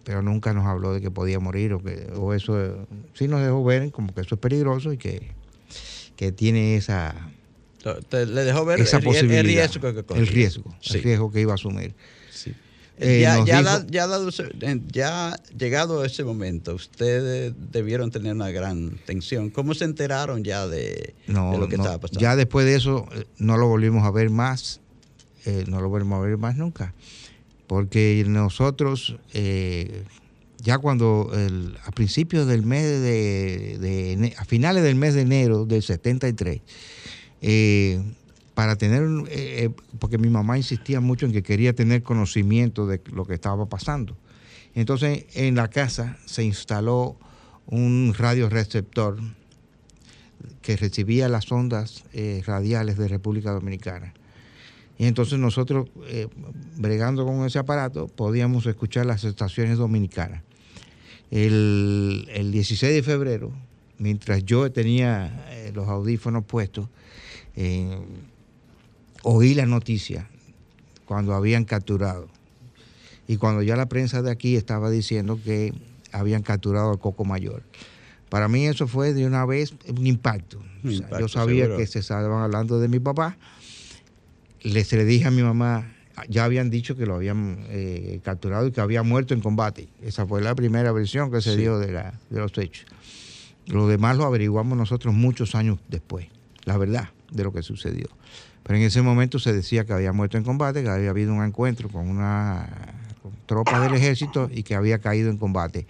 pero 0.03 0.21
nunca 0.23 0.53
nos 0.53 0.65
habló 0.65 0.93
de 0.93 1.01
que 1.01 1.11
podía 1.11 1.39
morir 1.39 1.73
o 1.73 1.83
que 1.83 2.07
o 2.15 2.33
eso 2.33 2.59
eh, 2.59 2.71
sí 3.13 3.27
nos 3.27 3.41
dejó 3.41 3.63
ver 3.63 3.91
como 3.91 4.13
que 4.15 4.21
eso 4.21 4.35
es 4.35 4.41
peligroso 4.41 4.91
y 4.91 4.97
que, 4.97 5.31
que 6.15 6.31
tiene 6.31 6.75
esa 6.75 7.13
le 8.11 8.43
dejó 8.43 8.65
ver 8.65 8.79
esa 8.81 8.97
el, 8.97 9.03
posibilidad 9.03 9.39
el 9.39 9.45
riesgo 9.47 9.93
que 9.93 10.19
el 10.19 10.27
riesgo 10.27 10.75
Sí. 10.81 10.97
el 10.97 11.03
riesgo 11.03 11.31
que 11.31 11.41
iba 11.41 11.51
a 11.51 11.55
asumir. 11.55 11.93
Eh, 13.01 13.21
ya, 13.21 13.43
ya, 13.45 13.59
dijo- 13.59 13.63
da- 13.63 13.85
ya 13.89 14.07
dado 14.07 14.29
eh, 14.29 14.81
ya 14.91 15.39
llegado 15.57 16.03
ese 16.03 16.23
momento, 16.25 16.75
ustedes 16.75 17.53
debieron 17.71 18.11
tener 18.11 18.33
una 18.33 18.51
gran 18.51 18.99
tensión. 19.05 19.49
¿Cómo 19.51 19.73
se 19.73 19.85
enteraron 19.85 20.43
ya 20.43 20.67
de, 20.67 21.13
no, 21.27 21.51
de 21.51 21.57
lo 21.59 21.67
que 21.69 21.77
no, 21.77 21.83
estaba 21.83 21.99
pasando? 21.99 22.19
ya 22.19 22.35
después 22.35 22.65
de 22.65 22.75
eso 22.75 23.07
eh, 23.13 23.23
no 23.37 23.55
lo 23.57 23.67
volvimos 23.67 24.05
a 24.05 24.11
ver 24.11 24.29
más 24.29 24.81
eh, 25.45 25.63
no 25.67 25.79
lo 25.79 25.87
volvimos 25.87 26.17
a 26.19 26.21
ver 26.27 26.37
más 26.37 26.57
nunca 26.57 26.93
porque 27.67 28.25
nosotros 28.27 29.15
eh, 29.33 30.03
ya 30.61 30.77
cuando 30.79 31.31
a 31.85 31.91
principios 31.91 32.47
del 32.47 32.63
mes 32.65 32.83
de, 32.83 34.33
a 34.37 34.43
finales 34.43 34.83
del 34.83 34.95
mes 34.95 35.13
de 35.13 35.21
enero 35.21 35.65
del 35.65 35.81
73, 35.83 36.59
eh, 37.41 38.01
para 38.59 38.75
tener, 38.75 39.03
eh, 39.29 39.63
eh, 39.63 39.69
porque 39.99 40.17
mi 40.17 40.29
mamá 40.29 40.57
insistía 40.57 40.99
mucho 40.99 41.25
en 41.25 41.31
que 41.31 41.41
quería 41.41 41.71
tener 41.71 42.03
conocimiento 42.03 42.87
de 42.87 42.99
lo 43.13 43.23
que 43.23 43.35
estaba 43.35 43.69
pasando. 43.69 44.17
Entonces 44.75 45.27
en 45.33 45.55
la 45.55 45.69
casa 45.69 46.17
se 46.25 46.43
instaló 46.43 47.15
un 47.67 48.13
radioreceptor 48.17 49.17
que 50.61 50.75
recibía 50.75 51.29
las 51.29 51.49
ondas 51.53 52.03
radiales 52.45 52.97
de 52.97 53.07
República 53.07 53.51
Dominicana. 53.51 54.13
Y 54.97 55.05
entonces 55.05 55.39
nosotros, 55.39 55.87
bregando 56.75 57.25
con 57.25 57.45
ese 57.45 57.59
aparato, 57.59 58.09
podíamos 58.09 58.65
escuchar 58.65 59.05
las 59.05 59.23
estaciones 59.23 59.77
dominicanas. 59.77 60.43
El, 61.31 62.49
16 62.51 62.93
de 62.93 63.03
febrero, 63.03 63.53
mientras 63.99 64.43
yo 64.43 64.69
tenía 64.69 65.45
eh, 65.49 65.71
los 65.73 65.87
audífonos 65.87 66.43
puestos, 66.43 66.89
eh, 67.55 67.97
oí 69.23 69.53
la 69.53 69.65
noticia 69.65 70.29
cuando 71.05 71.33
habían 71.33 71.65
capturado. 71.65 72.27
Y 73.27 73.37
cuando 73.37 73.61
ya 73.61 73.75
la 73.75 73.87
prensa 73.87 74.21
de 74.21 74.31
aquí 74.31 74.55
estaba 74.55 74.89
diciendo 74.89 75.39
que 75.43 75.73
habían 76.11 76.41
capturado 76.41 76.91
al 76.91 76.99
Coco 76.99 77.25
Mayor. 77.25 77.63
Para 78.29 78.47
mí 78.47 78.65
eso 78.65 78.87
fue 78.87 79.13
de 79.13 79.25
una 79.25 79.45
vez 79.45 79.73
un 79.87 80.05
impacto. 80.05 80.61
yo 80.83 81.27
sabía 81.27 81.75
que 81.75 81.85
se 81.87 81.99
estaban 81.99 82.43
hablando 82.43 82.79
de 82.79 82.87
mi 82.87 82.99
papá. 82.99 83.37
Les 84.61 84.91
le 84.91 85.05
dije 85.05 85.25
a 85.25 85.31
mi 85.31 85.41
mamá, 85.41 85.91
ya 86.27 86.43
habían 86.43 86.69
dicho 86.69 86.95
que 86.95 87.05
lo 87.05 87.15
habían 87.15 87.65
eh, 87.69 88.19
capturado 88.23 88.67
y 88.67 88.71
que 88.71 88.81
había 88.81 89.03
muerto 89.03 89.33
en 89.33 89.41
combate. 89.41 89.89
Esa 90.01 90.25
fue 90.25 90.41
la 90.41 90.53
primera 90.55 90.91
versión 90.91 91.31
que 91.31 91.41
se 91.41 91.55
dio 91.55 91.79
de, 91.79 91.91
la, 91.91 92.19
de 92.29 92.39
los 92.39 92.57
hechos. 92.57 92.85
Lo 93.67 93.87
demás 93.87 94.17
lo 94.17 94.25
averiguamos 94.25 94.77
nosotros 94.77 95.13
muchos 95.13 95.55
años 95.55 95.79
después, 95.87 96.27
la 96.65 96.77
verdad 96.77 97.09
de 97.31 97.43
lo 97.43 97.53
que 97.53 97.61
sucedió. 97.61 98.07
Pero 98.69 98.77
en 98.77 98.85
ese 98.85 99.01
momento 99.01 99.39
se 99.39 99.51
decía 99.51 99.83
que 99.83 99.93
había 99.93 100.13
muerto 100.13 100.37
en 100.37 100.43
combate, 100.43 100.83
que 100.83 100.89
había 100.89 101.09
habido 101.09 101.33
un 101.33 101.43
encuentro 101.43 101.89
con 101.89 102.07
una 102.07 102.69
tropa 103.47 103.79
del 103.79 103.95
ejército 103.95 104.47
y 104.53 104.61
que 104.61 104.75
había 104.75 104.99
caído 104.99 105.31
en 105.31 105.39
combate. 105.39 105.87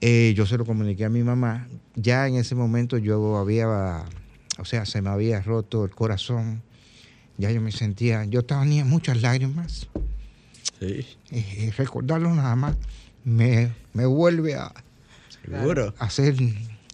Eh, 0.00 0.34
yo 0.36 0.44
se 0.44 0.58
lo 0.58 0.66
comuniqué 0.66 1.04
a 1.04 1.08
mi 1.08 1.22
mamá. 1.22 1.68
Ya 1.94 2.26
en 2.26 2.34
ese 2.34 2.56
momento 2.56 2.98
yo 2.98 3.36
había, 3.36 4.02
o 4.58 4.64
sea, 4.64 4.86
se 4.86 5.02
me 5.02 5.10
había 5.10 5.40
roto 5.40 5.84
el 5.84 5.92
corazón 5.92 6.62
ya 7.38 7.52
yo 7.52 7.60
me 7.60 7.70
sentía, 7.70 8.24
yo 8.24 8.44
tenía 8.44 8.84
muchas 8.84 9.22
lágrimas. 9.22 9.86
Sí. 10.80 11.06
Recordarlo 11.76 12.34
nada 12.34 12.56
más 12.56 12.76
me, 13.22 13.70
vuelve 13.94 14.56
a, 14.56 14.72
hacer 16.00 16.34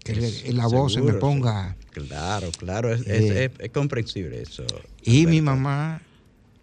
que 0.05 0.53
la 0.53 0.67
voz 0.67 0.93
se 0.93 1.01
me 1.01 1.15
ponga. 1.15 1.75
Claro, 2.07 2.51
claro, 2.57 2.93
es, 2.93 3.03
eh, 3.07 3.71
comprensible 3.73 4.43
eso. 4.43 4.65
Y 5.03 5.27
mi 5.27 5.41
mamá 5.41 6.01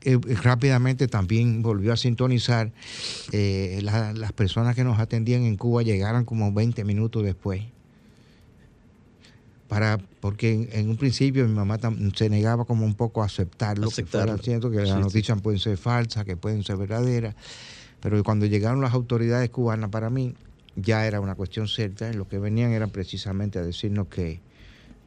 eh, 0.01 0.17
rápidamente 0.43 1.07
también 1.07 1.61
volvió 1.61 1.91
a 1.93 1.97
sintonizar. 1.97 2.71
Eh, 3.31 3.79
las 3.81 4.33
personas 4.33 4.75
que 4.75 4.83
nos 4.83 4.99
atendían 4.99 5.43
en 5.43 5.57
Cuba 5.57 5.81
llegaron 5.83 6.25
como 6.25 6.51
20 6.51 6.83
minutos 6.83 7.23
después 7.23 7.63
para 9.67 9.97
porque 10.19 10.69
en, 10.73 10.89
un 10.89 10.97
principio 10.97 11.47
mi 11.47 11.53
mamá 11.53 11.79
se 12.15 12.29
negaba 12.29 12.65
como 12.65 12.85
un 12.85 12.93
poco 12.93 13.23
a 13.23 13.25
aceptarlo, 13.25 13.87
aceptarlo. 13.87 14.37
que 14.37 14.59
que 14.59 14.83
las 14.83 14.99
noticias 14.99 15.41
pueden 15.41 15.59
ser 15.59 15.77
falsas, 15.77 16.23
que 16.23 16.37
pueden 16.37 16.63
ser 16.63 16.77
verdaderas, 16.77 17.35
pero 17.99 18.23
cuando 18.23 18.45
llegaron 18.45 18.81
las 18.81 18.93
autoridades 18.93 19.49
cubanas 19.49 19.89
para 19.89 20.09
mí 20.09 20.35
ya 20.75 21.07
era 21.07 21.19
una 21.19 21.35
cuestión 21.35 21.67
cierta, 21.67 22.11
lo 22.13 22.27
que 22.27 22.37
venían 22.37 22.71
eran 22.71 22.89
precisamente 22.89 23.59
a 23.59 23.63
decirnos 23.63 24.07
que 24.07 24.39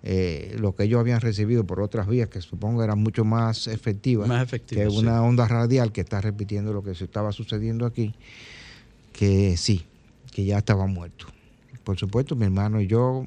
eh, 0.02 0.56
lo 0.58 0.74
que 0.74 0.84
ellos 0.84 1.00
habían 1.00 1.20
recibido 1.20 1.66
por 1.66 1.80
otras 1.80 2.06
vías, 2.06 2.28
que 2.28 2.40
supongo 2.40 2.84
eran 2.84 3.02
mucho 3.02 3.24
más 3.24 3.66
efectivas, 3.66 4.48
que 4.66 4.86
una 4.86 5.22
onda 5.22 5.48
radial 5.48 5.92
que 5.92 6.00
está 6.00 6.20
repitiendo 6.20 6.72
lo 6.72 6.82
que 6.82 6.94
se 6.94 7.04
estaba 7.04 7.32
sucediendo 7.32 7.84
aquí, 7.84 8.14
que 9.12 9.56
sí, 9.56 9.84
que 10.32 10.44
ya 10.44 10.58
estaba 10.58 10.86
muerto. 10.86 11.26
Por 11.82 11.98
supuesto, 11.98 12.36
mi 12.36 12.44
hermano 12.44 12.80
y 12.80 12.86
yo 12.86 13.26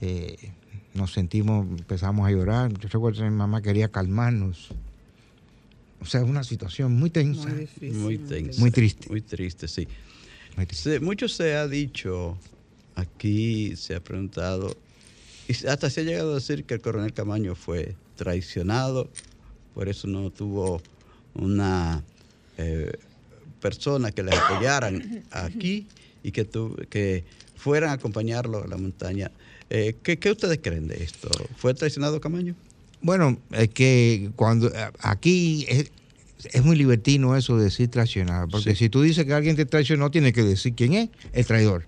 eh, 0.00 0.50
nos 0.94 1.12
sentimos, 1.12 1.66
empezamos 1.78 2.26
a 2.26 2.30
llorar. 2.30 2.72
Yo 2.72 2.88
recuerdo 2.88 3.22
que 3.22 3.30
mi 3.30 3.36
mamá 3.36 3.62
quería 3.62 3.88
calmarnos. 3.88 4.70
O 6.00 6.06
sea, 6.06 6.22
es 6.22 6.28
una 6.28 6.42
situación 6.42 6.92
muy 6.94 7.10
tensa. 7.10 7.48
Muy, 7.48 7.60
difícil, 7.60 7.94
muy 7.94 8.18
tensa. 8.18 8.60
Muy 8.60 8.70
triste. 8.70 9.08
Muy 9.08 9.20
triste, 9.20 9.68
sí. 9.68 9.86
mucho 11.00 11.28
se 11.28 11.54
ha 11.54 11.68
dicho, 11.68 12.36
aquí 12.96 13.76
se 13.76 13.94
ha 13.94 14.00
preguntado, 14.02 14.76
y 15.52 15.66
hasta 15.66 15.90
se 15.90 16.00
ha 16.00 16.04
llegado 16.04 16.32
a 16.32 16.34
decir 16.36 16.64
que 16.64 16.74
el 16.74 16.80
coronel 16.80 17.12
Camaño 17.12 17.54
fue 17.54 17.94
traicionado, 18.16 19.10
por 19.74 19.88
eso 19.88 20.06
no 20.08 20.30
tuvo 20.30 20.82
una 21.34 22.02
eh, 22.58 22.92
persona 23.60 24.12
que 24.12 24.22
le 24.22 24.34
apoyaran 24.34 25.24
aquí 25.30 25.86
y 26.22 26.32
que, 26.32 26.48
que 26.88 27.24
fueran 27.56 27.90
a 27.90 27.94
acompañarlo 27.94 28.62
a 28.62 28.66
la 28.66 28.76
montaña. 28.76 29.30
Eh, 29.70 29.96
¿qué, 30.02 30.30
ustedes 30.30 30.60
creen 30.62 30.88
de 30.88 31.02
esto? 31.02 31.28
¿Fue 31.56 31.74
traicionado 31.74 32.20
Camaño? 32.20 32.54
Bueno, 33.00 33.38
es 33.50 33.68
que 33.70 34.30
cuando 34.36 34.70
aquí 35.00 35.66
es, 35.68 35.90
muy 36.64 36.76
libertino 36.76 37.36
eso 37.36 37.56
de 37.56 37.64
decir 37.64 37.88
traicionado, 37.88 38.48
porque 38.48 38.74
si 38.74 38.88
tú 38.88 39.02
dices 39.02 39.24
que 39.24 39.32
alguien 39.32 39.56
te 39.56 39.64
traicionó, 39.64 40.10
tienes 40.10 40.32
que 40.32 40.42
decir 40.42 40.74
quién 40.74 40.94
es 40.94 41.08
el 41.32 41.46
traidor. 41.46 41.86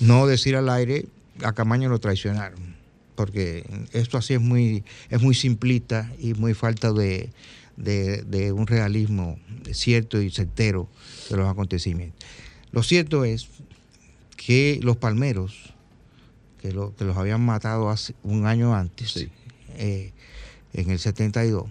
No 0.00 0.26
decir 0.26 0.56
al 0.56 0.68
aire, 0.68 1.06
a 1.42 1.52
Camaño 1.52 1.88
lo 1.88 1.98
traicionaron, 1.98 2.75
porque 3.16 3.64
esto 3.92 4.18
así 4.18 4.34
es 4.34 4.40
muy, 4.40 4.84
es 5.10 5.20
muy 5.20 5.34
simplista 5.34 6.12
y 6.18 6.34
muy 6.34 6.54
falta 6.54 6.92
de, 6.92 7.30
de 7.76 8.52
un 8.52 8.66
realismo 8.66 9.38
cierto 9.72 10.20
y 10.22 10.30
certero 10.30 10.88
de 11.30 11.36
los 11.36 11.48
acontecimientos. 11.48 12.28
Lo 12.70 12.82
cierto 12.82 13.24
es 13.24 13.48
que 14.36 14.78
los 14.82 14.96
palmeros 14.96 15.72
que, 16.60 16.72
los 16.72 17.16
habían 17.16 17.44
matado 17.44 17.90
hace 17.90 18.14
un 18.22 18.46
año 18.46 18.74
antes, 18.74 19.28
eh, 19.76 20.12
en 20.72 20.90
el 20.90 20.98
72, 20.98 21.70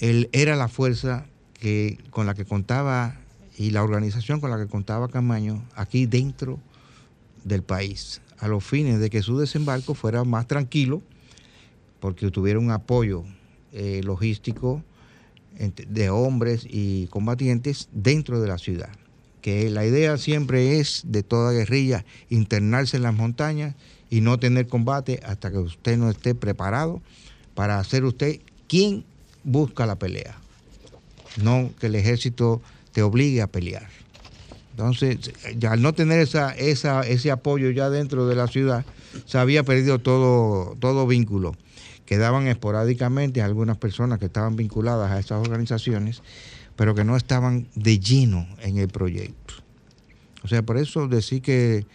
él 0.00 0.28
era 0.32 0.56
la 0.56 0.68
fuerza 0.68 1.26
que, 1.54 1.98
con 2.10 2.26
la 2.26 2.34
que 2.34 2.44
contaba 2.44 3.16
y 3.56 3.70
la 3.70 3.82
organización 3.82 4.40
con 4.40 4.50
la 4.50 4.58
que 4.58 4.66
contaba 4.66 5.08
Camaño 5.08 5.64
aquí 5.74 6.06
dentro 6.06 6.60
del 7.44 7.62
país, 7.62 8.20
a 8.38 8.48
los 8.48 8.64
fines 8.64 9.00
de 9.00 9.10
que 9.10 9.22
su 9.22 9.38
desembarco 9.38 9.94
fuera 9.94 10.24
más 10.24 10.46
tranquilo, 10.46 11.02
porque 12.00 12.30
tuviera 12.30 12.58
un 12.58 12.70
apoyo 12.70 13.24
eh, 13.72 14.00
logístico 14.04 14.82
de 15.88 16.10
hombres 16.10 16.66
y 16.68 17.06
combatientes 17.06 17.88
dentro 17.92 18.40
de 18.40 18.48
la 18.48 18.58
ciudad 18.58 18.90
que 19.46 19.70
la 19.70 19.86
idea 19.86 20.18
siempre 20.18 20.80
es 20.80 21.02
de 21.04 21.22
toda 21.22 21.52
guerrilla 21.52 22.04
internarse 22.30 22.96
en 22.96 23.04
las 23.04 23.14
montañas 23.14 23.76
y 24.10 24.20
no 24.20 24.40
tener 24.40 24.66
combate 24.66 25.20
hasta 25.24 25.52
que 25.52 25.58
usted 25.58 25.96
no 25.96 26.10
esté 26.10 26.34
preparado 26.34 27.00
para 27.54 27.78
hacer 27.78 28.04
usted 28.04 28.40
quien 28.66 29.04
busca 29.44 29.86
la 29.86 30.00
pelea. 30.00 30.36
No 31.40 31.70
que 31.78 31.86
el 31.86 31.94
ejército 31.94 32.60
te 32.90 33.04
obligue 33.04 33.40
a 33.40 33.46
pelear. 33.46 33.88
Entonces, 34.76 35.32
al 35.68 35.80
no 35.80 35.94
tener 35.94 36.20
esa, 36.20 36.52
ese 36.52 37.30
apoyo 37.30 37.70
ya 37.70 37.88
dentro 37.88 38.26
de 38.26 38.36
la 38.36 38.46
ciudad, 38.46 38.84
se 39.24 39.38
había 39.38 39.62
perdido 39.62 39.98
todo, 39.98 40.76
todo 40.78 41.06
vínculo. 41.06 41.54
Quedaban 42.04 42.46
esporádicamente 42.46 43.40
algunas 43.40 43.78
personas 43.78 44.18
que 44.18 44.26
estaban 44.26 44.54
vinculadas 44.54 45.10
a 45.10 45.18
esas 45.18 45.40
organizaciones 45.40 46.22
pero 46.76 46.94
que 46.94 47.04
no 47.04 47.16
estaban 47.16 47.66
de 47.74 47.98
lleno 47.98 48.46
en 48.60 48.78
el 48.78 48.88
proyecto. 48.88 49.54
O 50.42 50.48
sea, 50.48 50.62
por 50.62 50.76
eso 50.76 51.08
decir 51.08 51.42
que, 51.42 51.86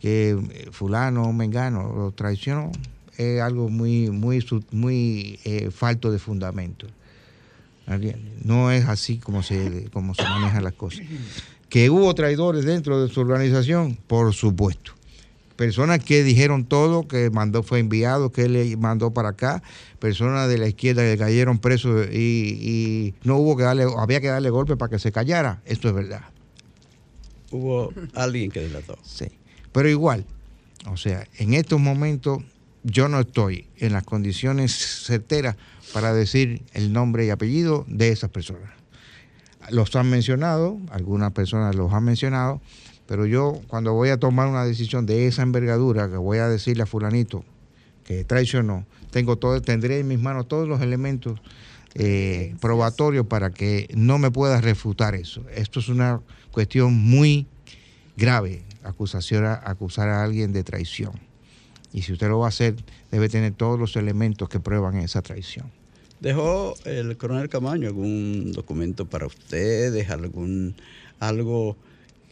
que 0.00 0.68
fulano 0.72 1.24
o 1.24 1.32
mengano 1.32 1.92
lo 1.94 2.10
traicionó 2.10 2.72
es 3.16 3.40
algo 3.40 3.68
muy, 3.68 4.10
muy, 4.10 4.44
muy 4.72 5.38
eh, 5.44 5.70
falto 5.70 6.10
de 6.10 6.18
fundamento. 6.18 6.86
No 8.44 8.70
es 8.70 8.86
así 8.86 9.18
como 9.18 9.42
se, 9.42 9.90
como 9.92 10.14
se 10.14 10.22
manejan 10.22 10.64
las 10.64 10.74
cosas. 10.74 11.02
Que 11.70 11.88
hubo 11.88 12.14
traidores 12.14 12.66
dentro 12.66 13.02
de 13.02 13.08
su 13.08 13.20
organización, 13.20 13.96
por 14.06 14.34
supuesto 14.34 14.92
personas 15.60 16.02
que 16.02 16.24
dijeron 16.24 16.64
todo, 16.64 17.06
que 17.06 17.28
mandó, 17.28 17.62
fue 17.62 17.80
enviado, 17.80 18.32
que 18.32 18.44
él 18.44 18.54
le 18.54 18.78
mandó 18.78 19.10
para 19.10 19.28
acá, 19.28 19.62
personas 19.98 20.48
de 20.48 20.56
la 20.56 20.68
izquierda 20.68 21.02
que 21.02 21.18
cayeron 21.18 21.58
presos 21.58 22.06
y, 22.10 23.12
no 23.24 23.36
hubo 23.36 23.58
que 23.58 23.64
darle, 23.64 23.84
había 23.98 24.22
que 24.22 24.28
darle 24.28 24.48
golpe 24.48 24.78
para 24.78 24.88
que 24.88 24.98
se 24.98 25.12
callara, 25.12 25.60
esto 25.66 25.88
es 25.88 25.94
verdad. 25.94 26.22
Hubo 27.50 27.92
alguien 28.14 28.50
que 28.50 28.60
delató. 28.60 28.96
Sí, 29.02 29.26
pero 29.70 29.90
igual, 29.90 30.24
o 30.90 30.96
sea, 30.96 31.28
en 31.36 31.52
estos 31.52 31.78
momentos 31.78 32.42
yo 32.82 33.08
no 33.08 33.20
estoy 33.20 33.66
en 33.76 33.92
las 33.92 34.04
condiciones 34.04 34.72
certeras 35.04 35.56
para 35.92 36.14
decir 36.14 36.62
el 36.72 36.90
nombre 36.94 37.26
y 37.26 37.28
apellido 37.28 37.84
de 37.86 38.08
esas 38.08 38.30
personas. 38.30 38.79
Los 39.70 39.94
han 39.96 40.08
mencionado, 40.08 40.78
algunas 40.90 41.32
personas 41.32 41.74
los 41.74 41.92
han 41.92 42.04
mencionado, 42.04 42.60
Pero 43.06 43.26
yo 43.26 43.60
cuando 43.66 43.92
voy 43.92 44.10
a 44.10 44.18
tomar 44.18 44.48
una 44.48 44.64
decisión 44.64 45.04
de 45.04 45.26
esa 45.26 45.42
envergadura, 45.42 46.08
que 46.08 46.16
voy 46.16 46.38
a 46.38 46.48
decirle 46.48 46.84
a 46.84 46.86
fulanito 46.86 47.44
que 48.04 48.24
traicionó, 48.24 48.86
tengo 49.10 49.36
todo, 49.36 49.60
tendré 49.60 49.98
en 49.98 50.08
mis 50.08 50.20
manos 50.20 50.48
todos 50.48 50.68
los 50.68 50.80
elementos 50.80 51.40
eh, 51.94 52.54
probatorios 52.60 53.26
para 53.26 53.50
que 53.50 53.88
no 53.94 54.18
me 54.18 54.30
pueda 54.30 54.60
refutar 54.60 55.14
eso. 55.14 55.44
Esto 55.54 55.80
es 55.80 55.88
una 55.88 56.20
cuestión 56.52 56.94
muy 56.94 57.48
grave, 58.16 58.62
acusación 58.84 59.44
acusar 59.44 60.08
a 60.08 60.22
alguien 60.22 60.52
de 60.52 60.62
traición. 60.62 61.12
Y 61.92 62.02
si 62.02 62.12
usted 62.12 62.28
lo 62.28 62.38
va 62.38 62.46
a 62.46 62.50
hacer, 62.50 62.76
debe 63.10 63.28
tener 63.28 63.54
todos 63.54 63.78
los 63.78 63.96
elementos 63.96 64.48
que 64.48 64.60
prueban 64.60 64.96
esa 64.96 65.22
traición. 65.22 65.72
¿Dejó 66.20 66.74
el 66.84 67.16
coronel 67.16 67.48
Camaño 67.48 67.88
algún 67.88 68.52
documento 68.52 69.06
para 69.06 69.26
ustedes, 69.26 70.10
algún 70.10 70.74
algo 71.18 71.76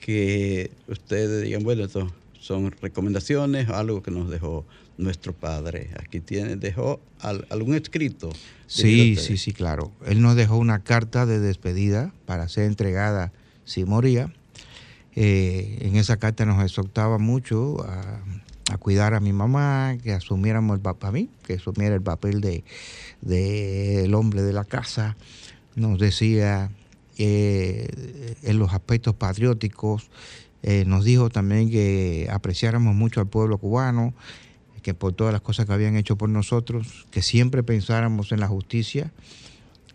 que 0.01 0.70
ustedes 0.88 1.42
digan, 1.42 1.62
bueno, 1.62 1.85
esto 1.85 2.12
son 2.40 2.70
recomendaciones, 2.70 3.68
algo 3.68 4.03
que 4.03 4.11
nos 4.11 4.31
dejó 4.31 4.64
nuestro 4.96 5.33
padre. 5.33 5.90
Aquí 5.98 6.20
tiene, 6.20 6.57
dejó 6.57 7.01
algún 7.20 7.74
escrito. 7.74 8.31
Sí, 8.66 9.16
sí, 9.16 9.38
sí, 9.38 9.53
claro. 9.53 9.92
Él 10.07 10.20
nos 10.20 10.37
dejó 10.37 10.57
una 10.57 10.81
carta 10.83 11.24
de 11.24 11.40
despedida 11.40 12.12
para 12.27 12.48
ser 12.48 12.64
entregada 12.64 13.33
si 13.64 13.85
moría. 13.85 14.33
Eh, 15.14 15.79
en 15.81 15.96
esa 15.96 16.16
carta 16.18 16.44
nos 16.44 16.62
exhortaba 16.62 17.18
mucho 17.18 17.83
a, 17.85 18.22
cuidar 18.76 19.14
a 19.14 19.20
mi 19.20 19.33
mamá, 19.33 19.96
que 20.02 20.12
asumiéramos 20.12 20.76
el 20.76 20.83
papel, 20.83 21.09
a 21.09 21.12
mí, 21.12 21.31
que 21.44 21.54
asumiera 21.54 21.94
el 21.94 22.02
papel 22.02 22.40
de, 22.42 22.64
el 24.04 24.14
hombre 24.14 24.42
de 24.42 24.52
la 24.52 24.64
casa. 24.64 25.16
Nos 25.74 25.98
decía 25.98 26.70
eh, 27.16 28.37
en 28.42 28.59
los 28.59 28.74
aspectos 28.74 29.14
patrióticos, 29.14 30.11
eh, 30.62 30.85
nos 30.87 31.04
dijo 31.04 31.31
también 31.31 31.70
que 31.70 32.28
apreciáramos 32.31 32.94
mucho 32.94 33.20
al 33.20 33.28
pueblo 33.28 33.59
cubano, 33.59 34.12
que 34.83 34.94
por 34.94 35.12
todas 35.12 35.33
las 35.33 35.42
cosas 35.42 35.66
que 35.66 35.72
habían 35.72 35.96
hecho 35.96 36.16
por 36.16 36.28
nosotros, 36.28 37.07
que 37.11 37.22
siempre 37.22 37.62
pensáramos 37.62 38.33
en 38.33 38.40
la 38.40 38.48
justicia, 38.48 39.12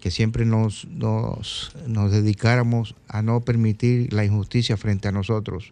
que 0.03 0.11
siempre 0.11 0.45
nos, 0.45 0.85
nos, 0.89 1.71
dedicáramos 2.11 2.93
a 3.07 3.21
no 3.21 3.39
permitir 3.39 4.11
la 4.11 4.25
injusticia 4.25 4.75
frente 4.75 5.07
a 5.07 5.13
nosotros, 5.13 5.71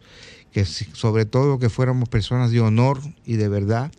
que 0.52 0.66
sobre 0.66 1.26
todo 1.26 1.60
que 1.60 1.70
fuéramos 1.70 2.10
personas 2.10 2.52
de 2.52 2.60
honor 2.60 3.00
y 3.26 3.36
de 3.36 3.48
verdad, 3.48 3.92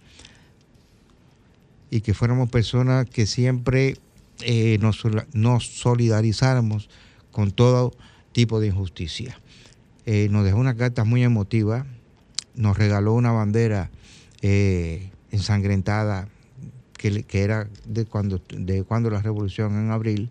y 1.91 2.01
que 2.01 2.15
fuéramos 2.15 2.51
personas 2.51 3.09
que 3.09 3.27
siempre 3.27 3.97
eh, 4.41 4.79
nos, 4.81 5.03
nos 5.33 5.67
solidarizáramos 5.67 6.89
con 7.31 7.51
todo 7.51 7.93
tipo 8.33 8.61
de 8.61 8.69
injusticia. 8.69 9.39
Eh, 10.05 10.29
nos 10.31 10.45
dejó 10.45 10.59
una 10.59 10.75
carta 10.75 11.05
muy 11.05 11.23
emotiva, 11.23 11.87
nos 12.55 12.77
regaló 12.77 13.15
una 13.15 13.31
bandera 13.31 13.91
eh, 14.41 15.11
ensangrentada 15.31 16.29
que, 16.97 17.25
era 17.33 17.69
de 17.85 18.05
cuando, 18.05 18.41
de 18.49 18.85
cuando 18.85 19.11
la 19.11 19.21
revolución 19.21 19.75
en 19.75 19.91
abril, 19.91 20.31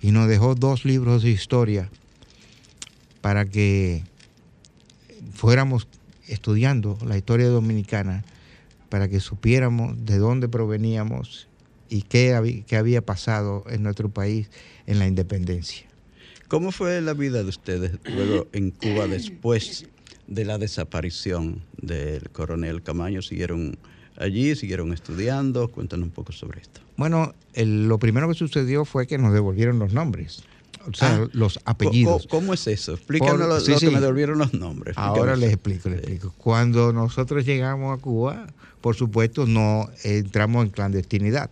y 0.00 0.10
nos 0.10 0.28
dejó 0.28 0.54
dos 0.54 0.84
libros 0.84 1.22
de 1.22 1.30
historia 1.30 1.90
para 3.20 3.44
que 3.44 4.02
fuéramos 5.32 5.88
estudiando 6.28 6.98
la 7.04 7.16
historia 7.16 7.48
dominicana, 7.48 8.24
para 8.88 9.08
que 9.08 9.20
supiéramos 9.20 10.04
de 10.04 10.18
dónde 10.18 10.48
proveníamos 10.48 11.48
y 11.88 12.02
qué, 12.02 12.64
qué 12.66 12.76
había 12.76 13.00
pasado 13.00 13.64
en 13.68 13.82
nuestro 13.82 14.10
país 14.10 14.50
en 14.86 14.98
la 14.98 15.06
independencia. 15.06 15.86
¿Cómo 16.48 16.72
fue 16.72 17.00
la 17.00 17.14
vida 17.14 17.42
de 17.42 17.48
ustedes 17.48 17.92
luego 18.04 18.48
en 18.52 18.70
Cuba 18.70 19.06
después 19.06 19.86
de 20.26 20.44
la 20.44 20.58
desaparición 20.58 21.62
del 21.80 22.28
coronel 22.30 22.82
Camaño? 22.82 23.22
¿Siguieron 23.22 23.78
allí? 24.18 24.54
¿Siguieron 24.54 24.92
estudiando? 24.92 25.68
Cuéntanos 25.68 26.04
un 26.04 26.12
poco 26.12 26.32
sobre 26.32 26.60
esto. 26.60 26.82
Bueno, 26.98 27.34
lo 27.54 27.98
primero 27.98 28.28
que 28.28 28.34
sucedió 28.34 28.84
fue 28.84 29.06
que 29.06 29.16
nos 29.16 29.32
devolvieron 29.32 29.78
los 29.78 29.94
nombres. 29.94 30.44
O 30.88 30.94
sea, 30.94 31.14
ah, 31.14 31.28
los 31.32 31.60
apellidos. 31.64 32.26
¿Cómo, 32.28 32.54
es 32.54 32.66
eso? 32.66 32.94
Explícanos 32.94 33.68
lo, 33.68 33.78
que 33.78 33.90
me 33.90 34.00
devolvieron 34.00 34.38
los 34.38 34.54
nombres. 34.54 34.96
Ahora 34.98 35.36
les 35.36 35.52
explico, 35.52 35.88
les 35.88 35.98
explico. 35.98 36.34
Cuando 36.36 36.92
nosotros 36.92 37.44
llegamos 37.44 37.96
a 37.96 38.00
Cuba, 38.00 38.46
por 38.80 38.96
supuesto, 38.96 39.46
no 39.46 39.88
entramos 40.02 40.64
en 40.64 40.70
clandestinidad. 40.70 41.50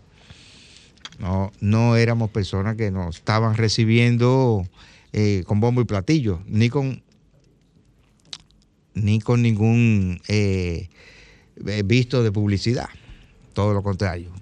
No, 1.19 1.53
no 1.61 1.97
éramos 1.97 2.31
personas 2.31 2.77
que 2.77 2.91
nos 2.91 3.17
estaban 3.17 3.55
recibiendo 3.55 4.67
eh, 5.13 5.45
con 5.47 5.61
bombo 5.61 5.81
y 5.83 5.85
platillo, 5.85 6.41
ni 6.47 6.71
con, 6.71 7.03
ni 8.95 9.21
con 9.21 9.43
ningún 9.43 10.21
eh, 10.29 10.89
eh, 11.67 11.83
visto 11.85 12.23
de 12.23 12.33
publicidad. 12.33 12.89
Todo 13.53 13.75
lo 13.75 13.83
contrario. 13.83 14.40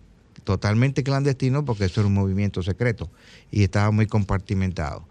Totalmente 0.48 1.02
clandestino 1.02 1.62
porque 1.66 1.84
eso 1.84 2.00
era 2.00 2.06
un 2.06 2.14
movimiento 2.14 2.62
secreto 2.62 3.10
y 3.50 3.64
estaba 3.64 3.90
muy 3.90 4.06
compartimentado. 4.06 5.06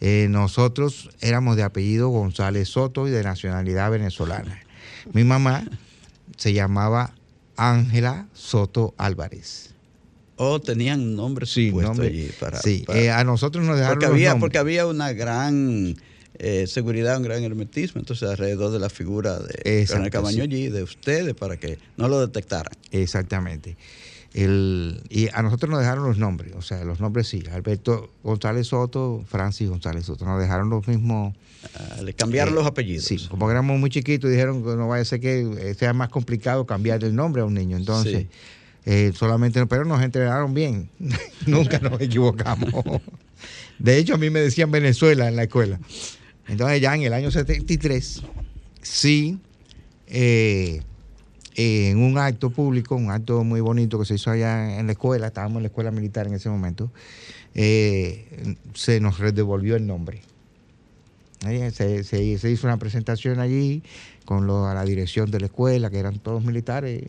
nosotros 0.00 1.10
éramos 1.20 1.56
de 1.56 1.62
apellido 1.62 2.08
González 2.08 2.70
Soto 2.70 3.06
y 3.06 3.10
de 3.10 3.22
nacionalidad 3.22 3.90
venezolana. 3.90 4.62
Mi 5.12 5.24
mamá 5.24 5.68
se 6.38 6.54
llamaba 6.54 7.12
Ángela 7.58 8.28
Soto 8.32 8.94
Álvarez. 8.96 9.74
O 10.36 10.58
tenían 10.58 11.14
nombres 11.14 11.50
sí, 11.50 11.70
allí 12.00 12.30
para. 12.40 12.58
Sí, 12.58 12.86
eh, 12.94 13.10
a 13.10 13.24
nosotros 13.24 13.66
nos 13.66 13.76
dejaron. 13.76 13.98
Porque 13.98 14.06
había, 14.06 14.38
porque 14.38 14.56
había 14.56 14.86
una 14.86 15.12
gran 15.12 15.96
eh, 16.38 16.66
seguridad, 16.66 17.18
un 17.18 17.24
gran 17.24 17.44
hermetismo, 17.44 18.00
entonces 18.00 18.26
alrededor 18.26 18.72
de 18.72 18.78
la 18.78 18.88
figura 18.88 19.38
de 19.38 19.82
el 19.82 20.10
Camaño 20.10 20.44
allí, 20.44 20.70
de 20.70 20.82
ustedes, 20.82 21.34
para 21.34 21.58
que 21.58 21.78
no 21.98 22.08
lo 22.08 22.26
detectaran. 22.26 22.72
Exactamente. 22.90 23.76
El, 24.34 25.02
y 25.08 25.28
a 25.32 25.42
nosotros 25.42 25.70
nos 25.70 25.80
dejaron 25.80 26.04
los 26.04 26.18
nombres, 26.18 26.52
o 26.54 26.62
sea, 26.62 26.84
los 26.84 27.00
nombres 27.00 27.28
sí. 27.28 27.42
Alberto 27.50 28.10
González 28.22 28.68
Soto, 28.68 29.24
Francis 29.26 29.68
González 29.68 30.04
Soto, 30.04 30.24
nos 30.24 30.40
dejaron 30.40 30.68
los 30.68 30.86
mismos. 30.86 31.34
Ah, 31.74 32.02
le 32.02 32.12
cambiaron 32.12 32.54
los 32.54 32.66
apellidos. 32.66 33.04
Sí, 33.04 33.26
como 33.28 33.50
éramos 33.50 33.78
muy 33.78 33.90
chiquitos, 33.90 34.30
dijeron 34.30 34.62
que 34.62 34.76
no 34.76 34.88
vaya 34.88 35.02
a 35.02 35.04
ser 35.04 35.20
que 35.20 35.74
sea 35.78 35.92
más 35.92 36.10
complicado 36.10 36.66
cambiar 36.66 37.02
el 37.04 37.14
nombre 37.14 37.42
a 37.42 37.44
un 37.44 37.54
niño. 37.54 37.76
Entonces. 37.76 38.26
Eh, 38.90 39.12
solamente, 39.14 39.66
pero 39.66 39.84
nos 39.84 40.00
entrenaron 40.02 40.54
bien. 40.54 40.88
Nunca 41.46 41.78
nos 41.78 42.00
equivocamos. 42.00 42.72
De 43.78 43.98
hecho, 43.98 44.14
a 44.14 44.16
mí 44.16 44.30
me 44.30 44.40
decían 44.40 44.70
Venezuela 44.70 45.28
en 45.28 45.36
la 45.36 45.42
escuela. 45.42 45.78
Entonces, 46.46 46.80
ya 46.80 46.94
en 46.94 47.02
el 47.02 47.12
año 47.12 47.30
73, 47.30 48.22
sí, 48.80 49.38
eh, 50.06 50.80
en 51.60 51.98
un 51.98 52.18
acto 52.18 52.50
público, 52.50 52.94
un 52.94 53.10
acto 53.10 53.42
muy 53.42 53.60
bonito 53.60 53.98
que 53.98 54.04
se 54.04 54.14
hizo 54.14 54.30
allá 54.30 54.78
en 54.78 54.86
la 54.86 54.92
escuela, 54.92 55.26
estábamos 55.26 55.56
en 55.56 55.64
la 55.64 55.68
escuela 55.68 55.90
militar 55.90 56.28
en 56.28 56.34
ese 56.34 56.48
momento, 56.48 56.92
eh, 57.54 58.56
se 58.74 59.00
nos 59.00 59.18
devolvió 59.34 59.74
el 59.74 59.84
nombre. 59.84 60.22
Se, 61.72 62.22
hizo 62.24 62.66
una 62.66 62.76
presentación 62.76 63.40
allí 63.40 63.82
con 64.24 64.46
la 64.46 64.84
dirección 64.84 65.32
de 65.32 65.40
la 65.40 65.46
escuela, 65.46 65.90
que 65.90 65.98
eran 65.98 66.20
todos 66.20 66.44
militares 66.44 67.02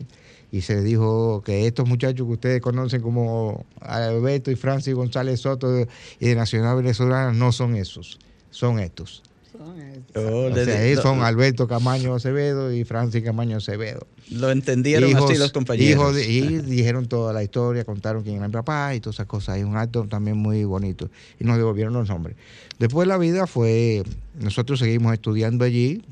y 0.50 0.60
se 0.62 0.82
dijo 0.82 1.42
que 1.42 1.68
estos 1.68 1.88
muchachos 1.88 2.26
que 2.26 2.32
ustedes 2.32 2.60
conocen 2.60 3.02
como 3.02 3.64
Alberto 3.80 4.50
y 4.50 4.56
Francis 4.56 4.94
González 4.94 5.40
Soto 5.40 5.86
y 6.18 6.26
de 6.26 6.34
Nacional 6.34 6.76
Venezolana 6.76 7.32
no 7.32 7.52
son 7.52 7.76
esos, 7.76 8.18
son 8.50 8.80
estos. 8.80 9.22
Son 9.60 9.78
estos. 9.78 10.96
Oh, 10.96 11.02
son 11.02 11.22
Alberto 11.22 11.68
Camaño 11.68 12.14
Acevedo 12.14 12.72
y 12.72 12.84
Francis 12.84 13.22
Camaño 13.22 13.58
Acevedo. 13.58 14.06
Lo 14.30 14.50
entendieron 14.50 15.14
así 15.14 15.36
los 15.36 15.52
compañeros. 15.52 16.16
y 16.18 16.40
dijeron 16.62 17.08
toda 17.08 17.34
la 17.34 17.42
historia, 17.42 17.84
contaron 17.84 18.22
quién 18.22 18.36
era 18.36 18.48
mi 18.48 18.52
papá 18.54 18.94
y 18.94 19.00
todas 19.00 19.16
esas 19.16 19.26
cosas. 19.26 19.58
Y 19.58 19.62
un 19.62 19.76
acto 19.76 20.06
también 20.08 20.38
muy 20.38 20.64
bonito. 20.64 21.10
Y 21.38 21.44
nos 21.44 21.58
devolvieron 21.58 21.92
los 21.92 22.08
nombres. 22.08 22.36
Después 22.78 23.06
la 23.06 23.18
vida 23.18 23.46
fue, 23.46 24.02
nosotros 24.34 24.78
seguimos 24.78 25.12
estudiando 25.12 25.66
allí. 25.66 26.02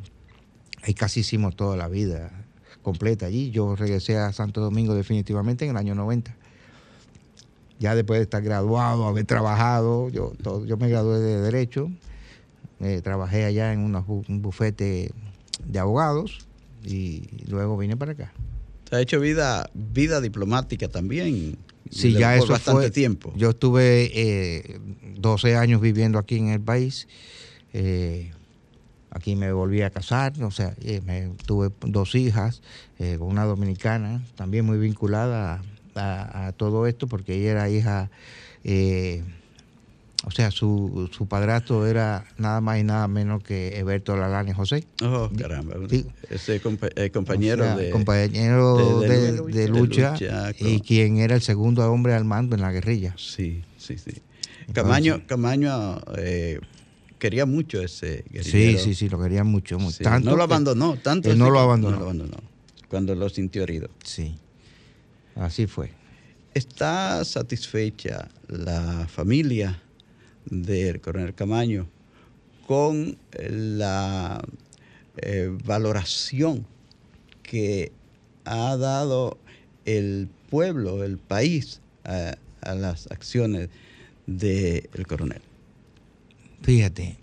Y 0.87 0.93
casi 0.93 1.21
hicimos 1.21 1.57
toda 1.57 1.75
la 1.79 1.89
vida 1.89 2.31
completa 2.83 3.25
allí. 3.25 3.51
Yo 3.51 3.77
regresé 3.77 4.19
a 4.19 4.31
Santo 4.35 4.61
Domingo 4.61 4.95
definitivamente 4.95 5.65
en 5.65 5.71
el 5.71 5.79
año 5.79 5.95
90. 5.95 6.37
Ya 7.79 7.95
después 7.95 8.19
de 8.19 8.25
estar 8.25 8.43
graduado, 8.43 9.07
haber 9.07 9.25
trabajado, 9.25 10.11
yo, 10.11 10.35
yo 10.67 10.77
me 10.77 10.91
gradué 10.91 11.21
de 11.21 11.41
Derecho, 11.41 11.91
eh, 12.81 13.01
trabajé 13.03 13.45
allá 13.45 13.73
en 13.73 13.81
un 13.81 14.43
bufete 14.43 15.11
de 15.65 15.79
abogados 15.79 16.47
y 16.85 17.23
luego 17.49 17.77
vine 17.77 17.97
para 17.97 18.13
acá. 18.13 18.33
¿Te 18.89 18.97
ha 18.97 19.01
hecho 19.01 19.21
vida, 19.21 19.71
vida 19.75 20.21
diplomática 20.21 20.89
también? 20.89 21.59
Sí, 21.91 22.13
ya 22.13 22.37
eso 22.37 22.49
bastante 22.49 22.91
tiempo. 22.91 23.33
Yo 23.37 23.51
estuve 23.51 24.11
eh, 24.15 24.79
12 25.17 25.57
años 25.57 25.81
viviendo 25.81 26.19
aquí 26.19 26.37
en 26.37 26.49
el 26.49 26.61
país. 26.61 27.09
Eh, 27.73 28.31
Aquí 29.11 29.37
me 29.37 29.53
volví 29.53 29.81
a 29.83 29.91
casar, 29.91 30.33
o 30.43 30.51
sea, 30.51 30.75
eh, 30.83 31.01
me, 31.05 31.31
tuve 31.47 31.71
dos 31.81 32.15
hijas, 32.15 32.61
eh, 32.99 33.17
una 33.19 33.45
dominicana, 33.45 34.23
también 34.37 34.67
muy 34.67 34.79
vinculada 34.79 35.63
a, 35.95 36.53
todo 36.57 36.87
esto, 36.87 37.07
porque 37.07 37.35
ella 37.35 37.51
era 37.51 37.71
hija, 37.71 38.11
O 40.29 40.31
sea, 40.31 40.51
su, 40.51 41.09
su 41.11 41.27
padrastro 41.27 41.87
era 41.87 42.27
nada 42.37 42.61
más 42.61 42.79
y 42.79 42.85
nada 42.85 43.09
menos 43.09 43.43
que 43.43 43.79
Eberto 43.79 44.15
Lalane 44.15 44.53
José. 44.53 44.87
Oh, 45.03 45.31
caramba. 45.39 45.77
Sí. 45.89 46.05
Ese 46.29 46.61
compa- 46.61 46.93
eh, 46.97 47.11
compañero 47.11 47.63
O 47.63 47.67
sea, 47.67 47.77
de... 47.77 47.89
compañero 47.89 49.01
de- 49.01 49.09
de, 49.09 49.33
de 49.33 49.53
de 49.53 49.69
lucha. 49.69 50.15
y 50.59 50.81
quien 50.83 51.17
era 51.17 51.35
el 51.35 51.41
segundo 51.41 51.91
hombre 51.91 52.13
al 52.13 52.27
mando 52.27 52.55
en 52.57 52.61
la 52.61 52.71
guerrilla. 52.71 53.15
Sí, 53.17 53.63
sí, 53.79 53.97
sí. 53.97 54.11
Camaño, 54.75 55.23
Camaño 55.27 55.99
eh, 56.19 56.61
quería 57.19 57.47
mucho 57.47 57.81
ese 57.81 58.19
Sí, 58.19 58.31
guerrillero. 58.31 58.79
sí, 58.81 58.95
sí, 58.95 59.09
lo 59.09 59.19
querían 59.23 59.47
mucho. 59.47 59.79
mucho. 59.79 59.97
Sí, 59.97 60.05
Tanto 60.05 60.29
no 60.29 60.37
lo 60.37 60.43
abandonó, 60.43 60.99
tanto 60.99 61.29
él 61.31 61.33
así 61.33 61.39
no 61.39 61.47
lo 61.49 61.55
que 61.55 61.61
abandonó. 61.61 61.93
no 61.93 61.99
lo 62.01 62.05
abandonó, 62.05 62.37
cuando 62.89 63.15
lo 63.15 63.31
sintió 63.31 63.63
herido. 63.63 63.89
Sí, 64.05 64.37
así 65.37 65.67
fue. 65.67 65.91
¿Está 66.53 67.25
satisfecha 67.25 68.29
la 68.49 69.07
familia 69.09 69.81
del 70.51 71.01
coronel 71.01 71.35
Camaño 71.35 71.89
con 72.67 73.17
la 73.39 74.43
eh, 75.17 75.51
valoración 75.65 76.67
que 77.43 77.93
ha 78.45 78.77
dado 78.77 79.39
el 79.85 80.29
pueblo, 80.51 81.03
el 81.05 81.19
país, 81.19 81.81
a, 82.05 82.37
las 82.75 83.11
acciones 83.11 83.69
del 84.27 85.07
coronel? 85.07 85.41
Fíjate, 86.63 87.17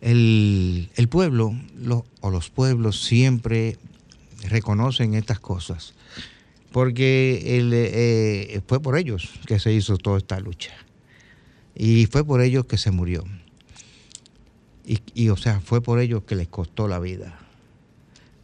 el, 0.00 0.88
el 0.96 1.08
pueblo 1.08 1.54
lo- 1.78 2.06
o 2.20 2.30
los 2.30 2.48
pueblos 2.50 3.02
siempre 3.02 3.76
reconocen 4.48 5.14
estas 5.14 5.40
cosas, 5.40 5.94
porque 6.72 7.42
eh, 7.44 8.60
fue 8.66 8.80
por 8.80 8.96
ellos 8.98 9.30
que 9.46 9.58
se 9.58 9.72
hizo 9.72 9.98
toda 9.98 10.18
esta 10.18 10.40
lucha 10.40 10.72
y 11.76 12.06
fue 12.06 12.24
por 12.24 12.40
ellos 12.40 12.66
que 12.66 12.78
se 12.78 12.90
murió. 12.90 13.24
Y, 14.84 15.00
y, 15.14 15.28
o 15.28 15.36
sea, 15.36 15.60
fue 15.60 15.82
por 15.82 16.00
ellos 16.00 16.22
que 16.24 16.34
les 16.34 16.48
costó 16.48 16.88
la 16.88 16.98
vida. 16.98 17.38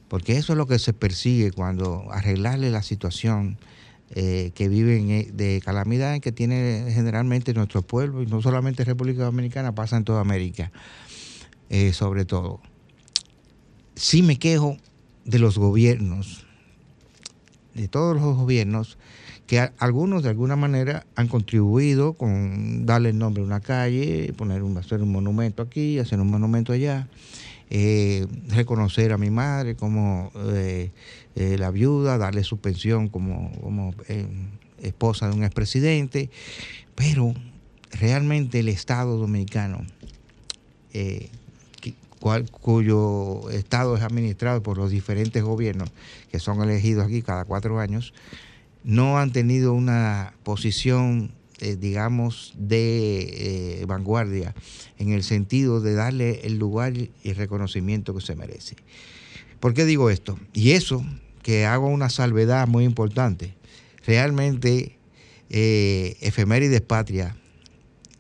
Porque 0.09 0.37
eso 0.37 0.53
es 0.53 0.57
lo 0.59 0.67
que 0.67 0.79
se 0.79 0.93
persigue 0.93 1.53
cuando 1.53 2.13
arreglarle 2.13 2.71
la 2.71 2.83
situación 2.83 3.57
eh, 4.15 4.51
que 4.55 4.69
viven 4.69 5.11
eh, 5.11 5.31
de 5.33 5.63
calamidad 5.65 6.21
que 6.21 6.33
tiene 6.33 6.93
generalmente 6.93 7.55
nuestro 7.55 7.81
pueblo, 7.81 8.23
y 8.23 8.27
no 8.27 8.43
solamente 8.43 8.85
República 8.85 9.25
Dominicana, 9.25 9.75
pasa 9.75 9.97
en 9.97 10.05
toda 10.05 10.21
América, 10.21 10.71
eh, 11.71 11.95
sobre 11.95 12.27
todo. 12.27 12.61
Sí 13.95 14.23
me 14.23 14.39
quejo 14.39 14.77
de 15.25 15.39
los 15.39 15.57
gobiernos, 15.57 16.45
de 17.73 17.89
todos 17.89 18.15
los 18.15 18.37
gobiernos, 18.37 18.99
que 19.47 19.71
algunos 19.79 20.23
de 20.23 20.31
alguna 20.31 20.57
manera 20.57 21.05
han 21.15 21.29
contribuido 21.29 22.15
con 22.15 22.87
darle 22.87 23.11
el 23.11 23.19
nombre 23.19 23.43
a 23.43 23.47
una 23.47 23.61
calle, 23.61 24.33
poner 24.37 24.63
un, 24.63 24.77
hacer 24.79 25.03
un 25.03 25.11
monumento 25.13 25.63
aquí, 25.63 25.99
hacer 25.99 26.21
un 26.21 26.31
monumento 26.31 26.73
allá, 26.73 27.09
eh, 27.71 28.27
reconocer 28.49 29.13
a 29.13 29.19
mi 29.19 29.31
madre 29.31 29.75
como 29.75 30.31
eh, 30.53 30.91
eh, 31.35 31.57
la 31.59 31.71
viuda, 31.71 32.19
darle 32.19 32.45
su 32.45 32.59
pensión 32.59 33.09
como, 33.09 33.53
como 33.61 33.95
esposa 34.81 35.29
de 35.29 35.35
un 35.35 35.45
expresidente, 35.45 36.31
pero 36.95 37.35
realmente 37.91 38.61
el 38.61 38.69
Estado 38.69 39.17
dominicano, 39.17 39.85
cuyo 42.61 43.51
Estado 43.51 43.97
es 43.97 44.03
administrado 44.03 44.63
por 44.63 44.79
los 44.79 44.91
diferentes 44.91 45.43
gobiernos 45.43 45.91
que 46.31 46.39
son 46.39 46.63
elegidos 46.63 47.07
aquí 47.07 47.23
cada 47.23 47.45
cuatro 47.45 47.81
años, 47.81 48.15
no 48.85 49.19
han 49.19 49.33
tenido 49.33 49.73
una 49.75 50.35
posición, 50.43 51.33
eh, 51.61 51.77
digamos, 51.77 52.53
de 52.57 53.81
eh, 53.81 53.85
vanguardia 53.87 54.55
en 54.99 55.13
el 55.13 55.23
sentido 55.23 55.81
de 55.81 55.95
darle 55.95 56.41
el 56.45 56.59
lugar 56.59 56.95
y 56.97 57.33
reconocimiento 57.33 58.15
que 58.15 58.21
se 58.21 58.37
merece. 58.37 58.77
¿Por 59.61 59.75
qué 59.75 59.85
digo 59.85 60.11
esto? 60.11 60.39
Y 60.53 60.73
eso, 60.73 61.05
que 61.43 61.65
hago 61.65 61.89
una 61.89 62.11
salvedad 62.11 62.67
muy 62.67 62.85
importante, 62.85 63.55
realmente 64.05 64.97
eh, 65.51 66.17
Efemérides 66.21 66.81
Patria, 66.81 67.37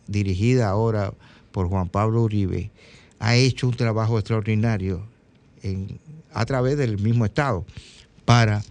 dirigida 0.07 0.69
ahora 0.69 1.13
por 1.51 1.69
Juan 1.69 1.89
Pablo 1.89 2.23
Uribe, 2.23 2.71
ha 3.19 3.37
hecho 3.37 3.69
un 3.69 3.75
trabajo 3.75 4.19
extraordinario 4.19 5.07
a 6.33 6.45
través 6.45 6.77
del 6.77 6.99
mismo 6.99 7.25
Estado 7.25 7.65
para 8.25 8.65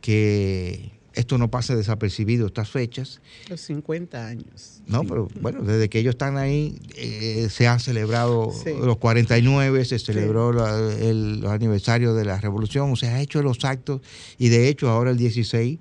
que 0.00 0.95
esto 1.16 1.38
no 1.38 1.50
pase 1.50 1.74
desapercibido 1.74 2.46
estas 2.46 2.70
fechas. 2.70 3.20
Los 3.48 3.60
50 3.62 4.26
años. 4.26 4.82
No, 4.86 5.02
pero 5.02 5.28
bueno, 5.40 5.62
desde 5.62 5.88
que 5.88 5.98
ellos 5.98 6.14
están 6.14 6.36
ahí 6.36 6.78
eh, 6.96 7.48
se 7.50 7.66
han 7.66 7.80
celebrado 7.80 8.52
Sí. 8.52 8.70
los 8.80 8.98
49, 8.98 9.84
se 9.84 9.98
celebró 9.98 10.52
la- 10.52 10.92
el, 11.00 11.40
los 11.40 11.50
aniversarios 11.50 12.16
de 12.16 12.24
la 12.24 12.40
revolución, 12.40 12.92
o 12.92 12.96
sea, 12.96 13.16
ha 13.16 13.20
hecho 13.20 13.42
los 13.42 13.64
actos 13.64 14.00
y 14.38 14.48
de 14.50 14.68
hecho 14.68 14.88
ahora 14.90 15.10
el 15.10 15.16
16, 15.16 15.78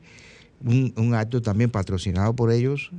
un, 0.63 0.93
un 0.97 1.13
acto 1.13 1.41
también 1.41 1.69
patrocinado 1.69 2.35
por 2.35 2.51
ellos, 2.51 2.89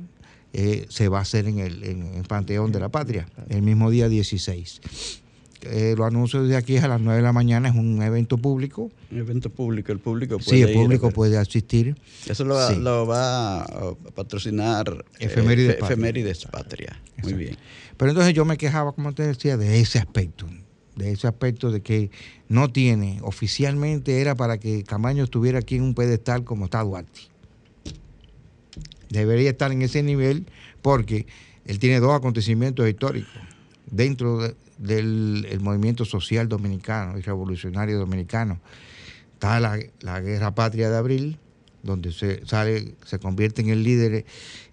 eh, 0.53 0.85
se 0.89 1.09
va 1.09 1.19
a 1.19 1.21
hacer 1.23 1.47
en 1.47 1.59
el, 1.59 1.83
en 1.83 2.13
el 2.15 2.23
Panteón 2.23 2.71
de 2.71 2.79
la 2.79 2.89
Patria, 2.89 3.27
el 3.49 3.61
mismo 3.63 3.91
día 3.91 4.07
16. 4.07 4.79
Eh, 5.63 5.95
lo 5.97 6.05
anuncio 6.05 6.43
desde 6.43 6.55
aquí 6.55 6.75
es 6.75 6.83
a 6.83 6.87
las 6.87 7.01
9 7.01 7.17
de 7.17 7.23
la 7.23 7.33
mañana, 7.33 7.67
es 7.69 7.75
un 7.75 8.01
evento 8.01 8.37
público. 8.37 8.91
Un 9.11 9.17
evento 9.17 9.49
público, 9.49 9.91
el 9.91 9.99
público 9.99 10.37
puede 10.37 10.49
Sí, 10.57 10.61
el 10.61 10.73
público 10.73 11.09
puede 11.09 11.37
asistir. 11.37 11.95
Eso 12.27 12.45
lo, 12.45 12.53
va- 12.55 12.69
Sí. 12.73 12.79
lo 12.79 13.07
va 13.07 13.63
a 13.63 13.93
patrocinar 14.13 15.03
eh, 15.19 15.25
Efemérides 15.25 15.75
Efe- 15.75 15.79
Patria. 15.79 15.93
Efemérides 15.95 16.45
Patria. 16.45 17.01
Muy 17.23 17.33
bien. 17.33 17.57
Pero 17.97 18.11
entonces 18.11 18.33
yo 18.35 18.45
me 18.45 18.57
quejaba, 18.57 18.91
como 18.93 19.13
te 19.13 19.23
decía, 19.23 19.57
de 19.57 19.79
ese 19.79 19.97
aspecto, 19.97 20.45
de 20.95 21.11
ese 21.11 21.27
aspecto 21.27 21.71
de 21.71 21.81
que 21.81 22.11
no 22.47 22.71
tiene, 22.71 23.19
oficialmente 23.23 24.21
era 24.21 24.35
para 24.35 24.59
que 24.59 24.83
Camaño 24.83 25.23
estuviera 25.23 25.59
aquí 25.59 25.75
en 25.77 25.81
un 25.83 25.95
pedestal 25.95 26.43
como 26.43 26.65
está 26.65 26.83
Duarte. 26.83 27.21
Debería 29.09 29.49
estar 29.49 29.71
en 29.71 29.81
ese 29.81 30.03
nivel 30.03 30.45
porque 30.81 31.25
él 31.65 31.79
tiene 31.79 31.99
dos 31.99 32.13
acontecimientos 32.15 32.87
históricos 32.87 33.31
dentro 33.89 34.39
de- 34.41 34.55
del 34.77 35.47
el 35.49 35.59
movimiento 35.59 36.05
social 36.05 36.47
dominicano 36.47 37.17
y 37.17 37.21
revolucionario 37.21 37.97
dominicano. 37.97 38.59
Está 39.33 39.59
la, 39.59 39.79
la 40.01 40.19
Guerra 40.19 40.55
Patria 40.55 40.89
de 40.89 40.97
Abril, 40.97 41.37
donde 41.83 42.11
se 42.11 42.45
sale, 42.45 42.95
se 43.05 43.19
convierte 43.19 43.61
en 43.61 43.69
el 43.69 43.83
líder 43.83 44.25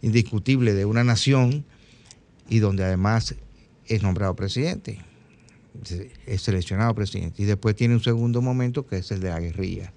indiscutible 0.03 0.75
de 0.75 0.85
una 0.85 1.05
nación 1.05 1.65
y 2.49 2.59
donde 2.59 2.85
además 2.85 3.35
es 3.87 4.03
nombrado 4.03 4.35
presidente, 4.35 5.01
es 6.27 6.43
seleccionado 6.43 6.95
presidente. 6.95 7.43
Y 7.43 7.47
después 7.47 7.77
tiene 7.77 7.95
un 7.95 8.03
segundo 8.03 8.43
momento 8.43 8.87
que 8.87 8.97
es 8.99 9.11
el 9.11 9.21
de 9.21 9.31
la 9.31 9.41
guerrilla. 9.41 9.93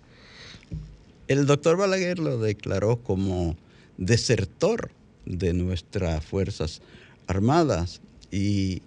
El 1.27 1.45
doctor 1.45 1.77
Balaguer 1.77 2.19
lo 2.19 2.37
declaró 2.37 3.03
como 3.03 3.57
desertor 3.97 4.91
de 5.25 5.53
nuestras 5.53 6.23
Fuerzas 6.23 6.81
Armadas 7.27 8.01
y 8.31 8.81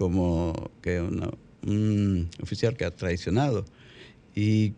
como 0.00 0.54
que 0.80 0.98
un 0.98 2.30
oficial 2.42 2.74
que 2.74 2.86
ha 2.86 2.90
traicionado. 2.90 3.66
Y 4.34 4.72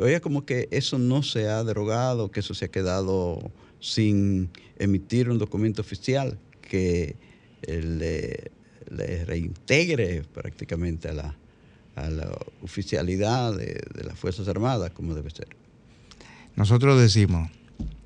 oiga, 0.00 0.20
como 0.20 0.46
que 0.46 0.68
eso 0.70 1.00
no 1.00 1.24
se 1.24 1.48
ha 1.48 1.64
derogado, 1.64 2.30
que 2.30 2.38
eso 2.38 2.54
se 2.54 2.66
ha 2.66 2.68
quedado 2.68 3.50
sin 3.80 4.50
emitir 4.78 5.28
un 5.30 5.38
documento 5.38 5.82
oficial 5.82 6.38
que 6.60 7.16
eh, 7.62 8.50
le, 8.88 9.24
reintegre 9.24 10.22
prácticamente 10.32 11.08
a 11.08 11.14
la, 11.14 11.36
a 11.96 12.08
la 12.08 12.30
oficialidad 12.62 13.56
de, 13.56 13.82
de 13.92 14.04
las 14.04 14.16
Fuerzas 14.16 14.46
Armadas 14.46 14.92
como 14.92 15.16
debe 15.16 15.30
ser. 15.30 15.48
Nosotros 16.54 17.00
decimos, 17.00 17.50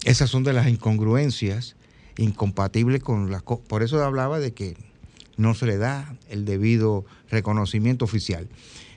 esas 0.05 0.31
son 0.31 0.43
de 0.43 0.55
las 0.55 0.69
incongruencias 0.69 1.77
incompatibles 2.17 3.03
con 3.03 3.31
las... 3.31 3.43
Por 3.43 3.83
eso 3.83 4.03
hablaba 4.03 4.41
de 4.41 4.55
que 4.55 4.75
no 5.37 5.55
se 5.55 5.67
le 5.67 5.77
da 5.77 6.17
el 6.29 6.45
debido 6.45 7.05
reconocimiento 7.31 8.05
oficial. 8.05 8.49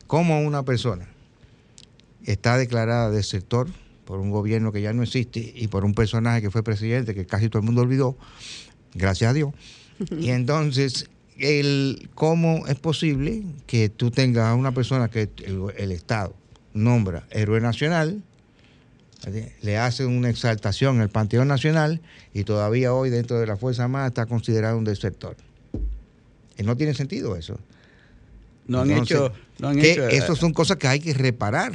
Como 0.07 0.41
una 0.41 0.63
persona 0.63 1.07
está 2.25 2.57
declarada 2.57 3.09
desertor 3.09 3.67
por 4.05 4.19
un 4.19 4.31
gobierno 4.31 4.71
que 4.71 4.81
ya 4.81 4.93
no 4.93 5.03
existe 5.03 5.53
y 5.55 5.67
por 5.67 5.85
un 5.85 5.93
personaje 5.93 6.41
que 6.41 6.51
fue 6.51 6.63
presidente 6.63 7.13
que 7.13 7.25
casi 7.25 7.49
todo 7.49 7.59
el 7.59 7.65
mundo 7.65 7.81
olvidó, 7.81 8.17
gracias 8.93 9.31
a 9.31 9.33
Dios. 9.33 9.53
Y 10.17 10.29
entonces, 10.29 11.09
el, 11.37 12.09
¿cómo 12.15 12.65
es 12.67 12.75
posible 12.75 13.43
que 13.67 13.89
tú 13.89 14.11
tengas 14.11 14.45
a 14.45 14.55
una 14.55 14.71
persona 14.71 15.09
que 15.09 15.29
el, 15.43 15.61
el 15.77 15.91
Estado 15.91 16.33
nombra 16.73 17.27
héroe 17.31 17.59
nacional, 17.59 18.23
le 19.61 19.77
hace 19.77 20.05
una 20.05 20.29
exaltación 20.29 20.95
en 20.95 21.01
el 21.01 21.09
Panteón 21.09 21.49
Nacional 21.49 22.01
y 22.33 22.45
todavía 22.45 22.93
hoy 22.93 23.09
dentro 23.09 23.37
de 23.37 23.45
la 23.45 23.57
Fuerza 23.57 23.83
Armada 23.83 24.07
está 24.07 24.25
considerado 24.25 24.77
un 24.77 24.85
desertor? 24.85 25.35
Y 26.59 26.63
no 26.63 26.75
tiene 26.75 26.93
sentido 26.93 27.37
eso. 27.37 27.57
No 28.67 28.81
han 28.81 28.91
Entonces, 28.91 29.15
hecho. 29.15 29.33
No 29.59 29.69
han 29.69 29.79
que 29.79 29.91
hecho 29.93 30.07
eh, 30.07 30.17
Esas 30.17 30.37
son 30.37 30.53
cosas 30.53 30.77
que 30.77 30.87
hay 30.87 30.99
que 30.99 31.13
reparar. 31.13 31.71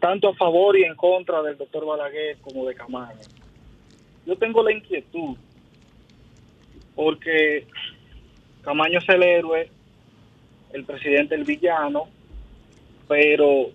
Tanto 0.00 0.30
a 0.30 0.34
favor 0.34 0.76
y 0.78 0.84
en 0.84 0.94
contra 0.96 1.42
del 1.42 1.58
doctor 1.58 1.84
Balaguer 1.84 2.38
como 2.38 2.66
de 2.66 2.74
Camaño. 2.74 3.20
Yo 4.24 4.36
tengo 4.36 4.62
la 4.62 4.72
inquietud 4.72 5.36
porque 6.94 7.66
Camaño 8.62 8.98
es 9.00 9.08
el 9.10 9.22
héroe, 9.22 9.68
el 10.72 10.84
presidente 10.84 11.34
el 11.34 11.44
villano, 11.44 12.04
pero 13.06 13.70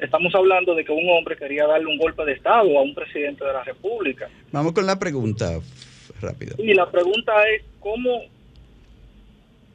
estamos 0.00 0.34
hablando 0.34 0.74
de 0.74 0.84
que 0.84 0.92
un 0.92 1.08
hombre 1.10 1.36
quería 1.36 1.66
darle 1.66 1.86
un 1.86 1.98
golpe 1.98 2.24
de 2.24 2.32
Estado 2.32 2.78
a 2.78 2.82
un 2.82 2.94
presidente 2.94 3.44
de 3.44 3.52
la 3.52 3.62
República. 3.64 4.28
Vamos 4.52 4.72
con 4.72 4.86
la 4.86 4.98
pregunta 4.98 5.58
rápido. 6.20 6.54
Y 6.58 6.74
la 6.74 6.90
pregunta 6.90 7.32
es, 7.48 7.62
¿cómo, 7.80 8.22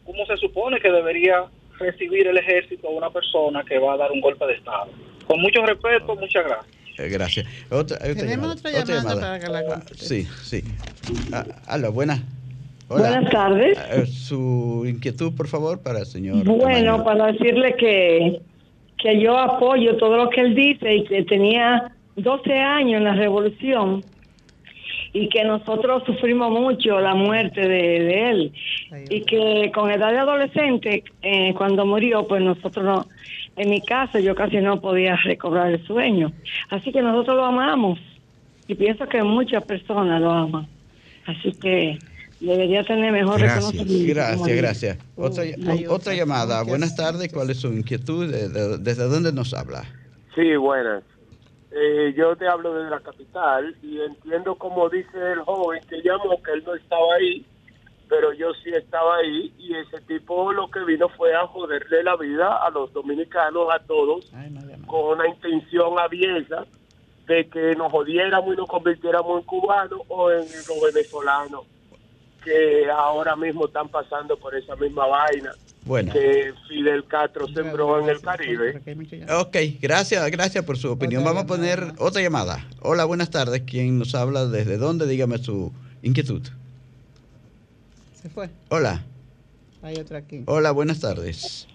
¿cómo 0.05 0.25
se 0.25 0.37
supone 0.37 0.79
que 0.79 0.91
debería 0.91 1.43
recibir 1.79 2.27
el 2.27 2.37
ejército 2.37 2.87
a 2.87 2.91
una 2.91 3.09
persona 3.09 3.63
que 3.63 3.77
va 3.79 3.93
a 3.93 3.97
dar 3.97 4.11
un 4.11 4.21
golpe 4.21 4.45
de 4.45 4.53
Estado? 4.53 4.89
Con 5.27 5.41
mucho 5.41 5.65
respeto, 5.65 6.15
muchas 6.15 6.43
gracias. 6.45 6.75
Eh, 6.97 7.09
gracias. 7.09 7.45
Otra, 7.69 7.97
otra 7.97 8.13
Tenemos 8.15 8.55
otra 8.59 8.71
llamada 8.71 9.15
para 9.21 9.39
que 9.39 9.47
la 9.47 9.59
Ah. 9.75 9.81
Sí, 9.95 10.27
sí. 10.43 10.63
Ah, 11.31 11.45
aló, 11.67 11.91
buenas. 11.93 12.21
Hola. 12.89 13.09
Buenas 13.11 13.31
tardes. 13.31 13.77
Ah, 13.77 14.05
Su 14.05 14.83
inquietud, 14.87 15.33
por 15.35 15.47
favor, 15.47 15.79
para 15.81 15.99
el 15.99 16.05
señor. 16.07 16.43
Bueno, 16.43 16.97
Camaño. 16.97 17.03
para 17.03 17.31
decirle 17.31 17.75
que, 17.77 18.41
que 19.01 19.19
yo 19.19 19.37
apoyo 19.37 19.97
todo 19.97 20.17
lo 20.17 20.29
que 20.29 20.41
él 20.41 20.55
dice 20.55 20.95
y 20.95 21.03
que 21.05 21.23
tenía 21.23 21.91
12 22.15 22.53
años 22.53 22.97
en 22.97 23.03
la 23.05 23.13
revolución 23.13 24.03
y 25.13 25.29
que 25.29 25.43
nosotros 25.43 26.03
sufrimos 26.05 26.51
mucho 26.51 26.99
la 26.99 27.15
muerte 27.15 27.61
de, 27.61 27.67
de 27.67 28.29
él 28.29 28.53
y 29.09 29.21
que 29.21 29.71
con 29.73 29.89
edad 29.89 30.11
de 30.11 30.19
adolescente, 30.19 31.03
eh, 31.21 31.53
cuando 31.57 31.85
murió, 31.85 32.27
pues 32.27 32.41
nosotros 32.41 32.85
no, 32.85 33.05
en 33.55 33.69
mi 33.69 33.81
caso 33.81 34.19
yo 34.19 34.35
casi 34.35 34.57
no 34.57 34.79
podía 34.79 35.15
recobrar 35.15 35.71
el 35.71 35.85
sueño. 35.85 36.31
Así 36.69 36.91
que 36.91 37.01
nosotros 37.01 37.37
lo 37.37 37.45
amamos 37.45 37.99
y 38.67 38.75
pienso 38.75 39.07
que 39.07 39.23
muchas 39.23 39.63
personas 39.63 40.21
lo 40.21 40.31
aman. 40.31 40.67
Así 41.25 41.51
que 41.53 41.97
debería 42.39 42.83
tener 42.83 43.11
mejor 43.11 43.39
Gracias. 43.39 44.05
Gracias, 44.07 44.57
gracias. 44.57 44.97
Otra, 45.15 45.43
Hay 45.43 45.85
otra 45.87 46.13
llamada. 46.13 46.63
Buenas 46.63 46.95
tardes. 46.95 47.31
¿Cuál 47.33 47.49
es 47.49 47.57
su 47.59 47.67
inquietud? 47.73 48.31
¿De- 48.31 48.49
de- 48.49 48.77
¿Desde 48.77 49.03
dónde 49.07 49.31
nos 49.31 49.53
habla? 49.53 49.83
Sí, 50.35 50.55
buenas. 50.55 51.03
Eh, 51.71 52.13
yo 52.17 52.35
te 52.35 52.47
hablo 52.47 52.73
desde 52.73 52.89
la 52.89 52.99
capital 52.99 53.75
y 53.83 53.99
entiendo 54.01 54.55
como 54.55 54.89
dice 54.89 55.17
el 55.33 55.39
joven 55.41 55.81
que 55.87 56.01
llamó 56.01 56.41
que 56.41 56.51
él 56.53 56.63
no 56.65 56.73
estaba 56.73 57.13
ahí, 57.19 57.45
pero 58.07 58.33
yo 58.33 58.47
sí 58.63 58.71
estaba 58.71 59.17
ahí 59.17 59.53
y 59.59 59.75
ese 59.75 60.01
tipo 60.07 60.51
lo 60.51 60.67
que 60.71 60.79
vino 60.83 61.09
fue 61.09 61.35
a 61.35 61.45
joderle 61.45 62.01
la 62.03 62.15
vida 62.15 62.57
a 62.65 62.71
los 62.71 62.91
dominicanos, 62.91 63.67
a 63.71 63.77
todos, 63.85 64.31
Ay, 64.33 64.49
no 64.49 64.61
con 64.87 65.19
una 65.19 65.27
intención 65.27 65.99
abierta 65.99 66.65
de 67.27 67.47
que 67.47 67.75
nos 67.75 67.91
jodiéramos 67.91 68.51
y 68.55 68.57
nos 68.57 68.67
convirtiéramos 68.67 69.41
en 69.41 69.45
cubanos 69.45 69.99
o 70.07 70.31
en 70.31 70.39
los 70.39 70.81
venezolanos 70.91 71.65
que 72.49 72.89
ahora 72.89 73.35
mismo 73.35 73.67
están 73.67 73.89
pasando 73.89 74.35
por 74.37 74.55
esa 74.55 74.75
misma 74.75 75.05
vaina 75.05 75.51
Bueno. 75.85 76.11
que 76.11 76.51
Fidel 76.67 77.05
Castro 77.05 77.47
sembró 77.47 77.99
en 78.01 78.09
el 78.09 78.19
Caribe. 78.21 78.81
Ok, 79.37 79.55
gracias, 79.79 80.31
gracias 80.31 80.63
por 80.65 80.77
su 80.77 80.91
opinión. 80.91 81.23
Vamos 81.23 81.43
a 81.43 81.47
poner 81.47 81.93
otra 81.99 82.21
llamada. 82.23 82.65
Hola, 82.81 83.05
buenas 83.05 83.29
tardes. 83.29 83.61
¿Quién 83.67 83.99
nos 83.99 84.15
habla? 84.15 84.45
¿Desde 84.47 84.77
dónde? 84.77 85.05
Dígame 85.07 85.37
su 85.37 85.71
inquietud. 86.01 86.41
Se 88.21 88.29
fue. 88.29 88.49
Hola, 88.69 89.03
Hay 89.81 89.95
otra 89.97 90.17
aquí. 90.19 90.43
hola, 90.47 90.71
buenas 90.71 90.99
tardes. 90.99 91.67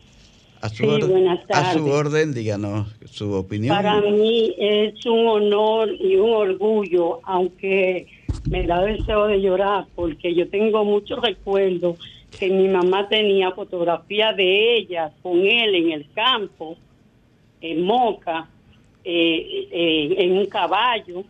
A 0.60 0.68
su, 0.70 0.76
Sí, 0.76 0.86
buenas 0.86 1.38
a 1.50 1.72
su 1.72 1.78
tardes. 1.78 1.92
orden, 1.94 2.34
díganos 2.34 2.88
su 3.04 3.32
opinión. 3.32 3.76
Para 3.76 4.00
mí 4.00 4.54
es 4.58 5.04
un 5.06 5.26
honor 5.26 5.90
y 6.00 6.16
un 6.16 6.30
orgullo, 6.32 7.20
aunque 7.24 8.06
me 8.50 8.64
da 8.64 8.82
deseo 8.82 9.26
de 9.26 9.40
llorar, 9.40 9.86
porque 9.94 10.34
yo 10.34 10.48
tengo 10.48 10.84
muchos 10.84 11.20
recuerdos 11.20 11.96
que 12.38 12.48
mi 12.48 12.68
mamá 12.68 13.08
tenía 13.08 13.52
fotografía 13.52 14.32
de 14.32 14.76
ella 14.76 15.12
con 15.22 15.38
él 15.46 15.74
en 15.74 15.92
el 15.92 16.10
campo, 16.12 16.76
en 17.60 17.82
Moca, 17.82 18.48
eh, 19.04 20.14
en 20.18 20.38
un 20.38 20.46
caballo. 20.46 21.24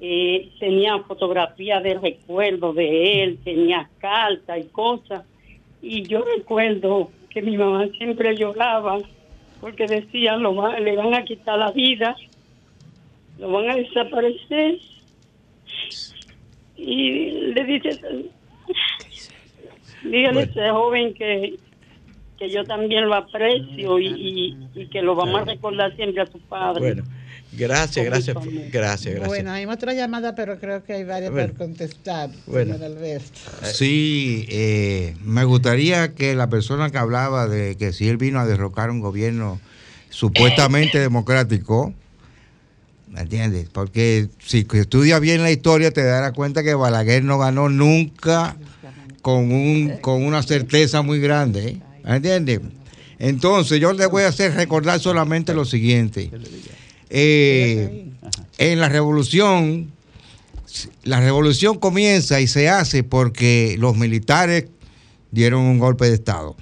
Eh, 0.00 0.50
tenía 0.58 0.98
fotografía 1.00 1.80
de 1.80 1.94
recuerdo 1.94 2.72
de 2.72 3.22
él, 3.22 3.38
tenía 3.44 3.88
cartas 3.98 4.58
y 4.58 4.64
cosas. 4.68 5.24
Y 5.80 6.02
yo 6.02 6.22
recuerdo 6.36 7.10
que 7.30 7.42
mi 7.42 7.56
mamá 7.56 7.86
siempre 7.98 8.36
lloraba 8.36 8.98
porque 9.60 9.86
decían 9.86 10.42
lo 10.42 10.54
va- 10.54 10.78
le 10.78 10.96
van 10.96 11.14
a 11.14 11.24
quitar 11.24 11.58
la 11.58 11.70
vida, 11.72 12.16
lo 13.38 13.50
van 13.50 13.70
a 13.70 13.76
desaparecer. 13.76 14.78
Y 16.76 17.30
le 17.54 17.64
dice, 17.64 18.00
dígale 20.02 20.40
a 20.40 20.42
ese 20.44 20.70
joven 20.70 21.14
que, 21.14 21.54
que 22.38 22.50
yo 22.50 22.64
también 22.64 23.06
lo 23.06 23.14
aprecio 23.14 23.98
y, 23.98 24.06
y- 24.06 24.68
y 24.74 24.86
que 24.88 25.02
lo 25.02 25.14
vamos 25.14 25.42
a 25.42 25.44
recordar 25.44 25.94
siempre 25.96 26.22
a 26.22 26.26
su 26.26 26.40
padre. 26.40 26.80
Bueno, 26.80 27.04
gracias, 27.52 28.04
gracias, 28.04 28.36
gracias, 28.36 28.72
gracias. 29.14 29.26
Bueno, 29.28 29.52
hay 29.52 29.64
otra 29.66 29.94
llamada, 29.94 30.34
pero 30.34 30.58
creo 30.58 30.82
que 30.84 30.94
hay 30.94 31.04
varias 31.04 31.30
Bueno. 31.30 31.48
por 31.48 31.56
contestar, 31.58 32.30
Bueno. 32.46 32.74
señor 32.74 32.90
Alberto. 32.90 33.38
Sí, 33.62 34.46
eh, 34.50 35.14
me 35.22 35.44
gustaría 35.44 36.14
que 36.14 36.34
la 36.34 36.48
persona 36.50 36.90
que 36.90 36.98
hablaba 36.98 37.46
de 37.46 37.76
que 37.76 37.92
si 37.92 38.08
él 38.08 38.16
vino 38.16 38.40
a 38.40 38.46
derrocar 38.46 38.90
un 38.90 39.00
gobierno 39.00 39.60
supuestamente 40.10 40.98
democrático, 40.98 41.94
¿me 43.14 43.20
entiendes? 43.20 43.68
Porque 43.72 44.28
si 44.44 44.66
estudias 44.72 45.20
bien 45.20 45.42
la 45.42 45.52
historia 45.52 45.92
te 45.92 46.02
darás 46.02 46.32
cuenta 46.32 46.64
que 46.64 46.74
Balaguer 46.74 47.22
no 47.22 47.38
ganó 47.38 47.68
nunca 47.68 48.56
con, 49.22 49.52
un, 49.52 49.98
con 50.00 50.24
una 50.24 50.42
certeza 50.42 51.02
muy 51.02 51.20
grande, 51.20 51.68
¿eh? 51.68 51.80
¿me 52.04 52.16
entiendes? 52.16 52.60
Entonces 53.20 53.80
yo 53.80 53.92
le 53.92 54.06
voy 54.06 54.24
a 54.24 54.28
hacer 54.28 54.54
recordar 54.54 54.98
solamente 54.98 55.54
lo 55.54 55.64
siguiente. 55.64 56.30
Eh, 57.08 58.08
en 58.58 58.80
la 58.80 58.88
revolución 58.88 59.92
la 61.04 61.20
revolución 61.20 61.78
comienza 61.78 62.40
y 62.40 62.48
se 62.48 62.68
hace 62.68 63.04
porque 63.04 63.76
los 63.78 63.96
militares 63.96 64.66
dieron 65.30 65.60
un 65.60 65.78
golpe 65.78 66.06
de 66.06 66.14
Estado. 66.14 66.56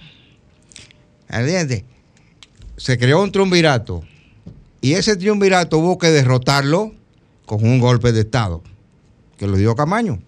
¿Entiendes? 1.30 1.84
Se 2.76 2.98
creó 2.98 3.22
un 3.22 3.32
triunvirato 3.32 4.04
y 4.82 4.94
ese 4.94 5.16
triunvirato 5.16 5.78
hubo 5.78 5.96
que 5.96 6.08
derrotarlo 6.08 6.92
con 7.46 7.64
un 7.64 7.78
golpe 7.78 8.12
de 8.12 8.20
Estado, 8.20 8.62
que 9.38 9.46
lo 9.46 9.56
dio 9.56 9.74
Camaño. 9.76 10.20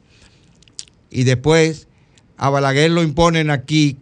Y 1.11 1.25
después 1.25 1.89
a 2.37 2.51
Balaguer 2.51 2.93
lo 2.93 3.03
imponen 3.03 3.51
aquí 3.51 3.99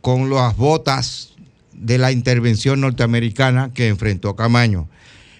con 0.00 0.30
las 0.30 0.56
botas 0.56 1.34
de 1.72 1.98
la 1.98 2.12
intervención 2.12 2.80
norteamericana 2.80 3.72
que 3.74 3.88
enfrentó 3.88 4.36
Camaño. 4.36 4.88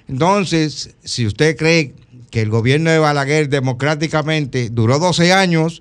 Entonces, 0.08 0.96
si 1.04 1.26
usted 1.26 1.56
cree 1.56 1.94
que 2.30 2.42
el 2.42 2.50
gobierno 2.50 2.90
de 2.90 2.98
Balaguer 2.98 3.48
democráticamente 3.48 4.68
duró 4.70 4.98
12 4.98 5.32
años, 5.32 5.80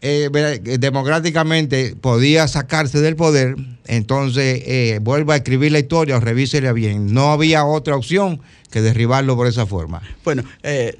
eh, 0.00 0.78
democráticamente 0.78 1.96
podía 2.00 2.48
sacarse 2.48 3.00
del 3.00 3.16
poder, 3.16 3.56
entonces 3.86 4.62
eh, 4.66 4.98
vuelva 5.02 5.34
a 5.34 5.36
escribir 5.38 5.72
la 5.72 5.80
historia 5.80 6.16
o 6.16 6.20
revísela 6.20 6.72
bien. 6.72 7.12
No 7.12 7.32
había 7.32 7.64
otra 7.64 7.96
opción 7.96 8.40
que 8.70 8.80
derribarlo 8.80 9.36
por 9.36 9.46
esa 9.46 9.66
forma. 9.66 10.02
Bueno, 10.24 10.44
eh, 10.62 10.96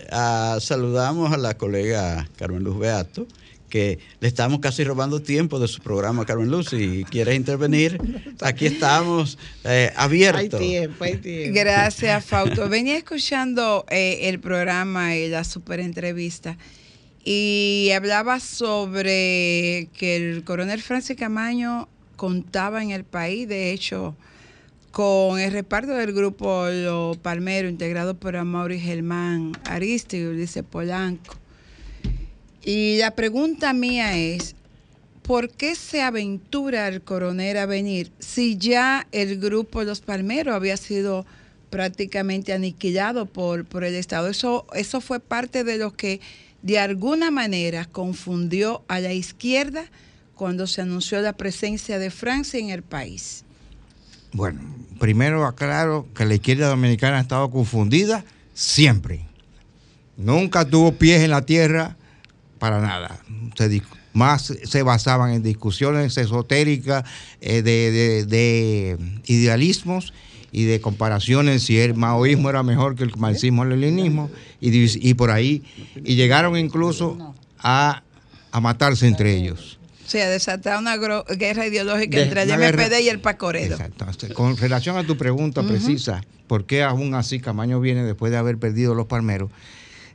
saludamos 0.61 1.33
a 1.33 1.37
la 1.37 1.57
colega 1.57 2.29
Carmen 2.37 2.65
Luz 2.65 2.79
Beato 2.79 3.27
que 3.69 3.99
le 4.21 4.29
estamos 4.29 4.61
casi 4.61 4.85
robando 4.85 5.21
tiempo 5.21 5.61
de 5.61 5.69
su 5.69 5.81
programa, 5.81 6.25
Carmen 6.25 6.51
Luz. 6.51 6.71
Si 6.71 7.05
quieres 7.05 7.37
intervenir, 7.37 7.99
aquí 8.41 8.67
estamos 8.67 9.39
eh, 9.65 9.93
abiertos. 9.97 10.61
Hay 10.61 10.67
tiempo, 10.69 11.05
hay 11.05 11.17
tiempo. 11.17 11.59
Gracias, 11.59 12.25
Fausto. 12.25 12.69
Venía 12.69 12.97
escuchando 12.97 13.85
eh, 13.91 14.21
el 14.23 14.41
programa 14.41 15.17
y 15.17 15.29
la 15.29 15.45
super 15.45 15.81
entrevista 15.81 16.57
y 17.31 17.91
hablaba 17.95 18.41
sobre 18.41 19.91
que 19.93 20.16
el 20.16 20.45
coronel 20.45 20.81
Francis 20.81 21.18
Camaño 21.18 21.87
contaba 22.16 22.83
en 22.83 22.91
el 22.91 23.05
país, 23.05 23.47
de 23.47 23.70
hecho, 23.72 24.16
con 24.93 25.39
el 25.39 25.53
reparto 25.53 25.93
del 25.93 26.14
grupo 26.14 26.68
Los 26.70 27.18
Palmeros, 27.18 27.70
integrado 27.70 28.14
por 28.14 28.35
Amaury 28.35 28.81
Germán 28.81 29.53
Ariste 29.64 30.16
y 30.16 30.24
Ulises 30.24 30.64
Polanco 30.64 31.37
y 32.62 32.99
la 32.99 33.12
pregunta 33.12 33.72
mía 33.72 34.18
es, 34.18 34.55
¿por 35.22 35.51
qué 35.51 35.74
se 35.74 36.03
aventura 36.03 36.89
el 36.89 37.03
coronel 37.03 37.57
a 37.57 37.66
venir 37.66 38.11
si 38.18 38.57
ya 38.57 39.07
el 39.12 39.39
grupo 39.39 39.85
Los 39.85 40.01
Palmeros 40.01 40.55
había 40.55 40.76
sido 40.76 41.24
prácticamente 41.70 42.53
aniquilado 42.53 43.26
por, 43.26 43.64
por 43.64 43.85
el 43.85 43.95
Estado? 43.95 44.29
Eso, 44.29 44.66
eso 44.74 45.01
fue 45.01 45.20
parte 45.20 45.64
de 45.64 45.79
lo 45.79 45.95
que 45.95 46.20
de 46.63 46.79
alguna 46.79 47.31
manera 47.31 47.85
confundió 47.85 48.85
a 48.89 49.01
la 49.01 49.13
izquierda 49.13 49.85
cuando 50.35 50.67
se 50.67 50.83
anunció 50.83 51.21
la 51.21 51.33
presencia 51.35 51.99
de 51.99 52.11
Francia 52.11 52.61
en 52.61 52.71
el 52.71 52.83
país. 52.83 53.45
Bueno, 54.33 54.61
primero 54.99 55.47
aclaro 55.47 56.07
que 56.15 56.25
la 56.25 56.35
izquierda 56.35 56.69
dominicana 56.69 57.19
ha 57.19 57.21
estado 57.21 57.51
confundida 57.51 58.25
siempre. 58.55 59.25
Nunca 60.17 60.65
tuvo 60.65 60.93
pies 60.93 61.23
en 61.23 61.31
la 61.31 61.43
tierra 61.43 61.97
para 62.59 62.81
nada. 62.81 63.21
más 64.13 64.53
se 64.65 64.83
basaban 64.83 65.33
en 65.33 65.43
discusiones 65.43 66.17
esotéricas 66.17 67.05
eh, 67.41 67.63
de, 67.63 68.99
idealismos 69.27 70.13
y 70.53 70.65
de 70.65 70.81
comparaciones 70.81 71.65
si 71.65 71.79
el 71.79 71.95
maoísmo 71.95 72.51
era 72.51 72.63
mejor 72.63 72.95
que 72.95 73.05
el 73.05 73.13
marxismo-leninismo 73.17 74.31
y, 74.61 75.09
y, 75.09 75.15
por 75.15 75.31
ahí 75.31 75.63
y 76.05 76.15
llegaron 76.15 76.57
incluso 76.57 77.35
a, 77.59 78.03
matarse 78.61 79.07
entre 79.07 79.37
ellos. 79.37 79.79
O 80.07 80.11
sea, 80.11 80.29
desatar 80.31 80.79
una 80.79 80.97
guerra 80.97 81.67
ideológica 81.67 82.21
entre 82.21 82.43
el 82.43 82.49
MPD 82.49 83.01
y 83.03 83.09
el 83.09 83.21
Pacoredo. 83.21 83.77
Exacto. 83.77 84.33
Con 84.33 84.57
relación 84.57 84.97
a 84.97 85.05
tu 85.05 85.19
pregunta 85.19 85.63
precisa, 85.63 86.23
¿por 86.47 86.65
qué 86.65 86.83
aún 86.83 87.15
así 87.15 87.41
Camaño 87.41 87.79
viene 87.79 88.03
después 88.05 88.33
de 88.33 88.39
haber 88.39 88.57
perdido 88.57 88.95
los 88.95 89.07
palmeros? 89.07 89.51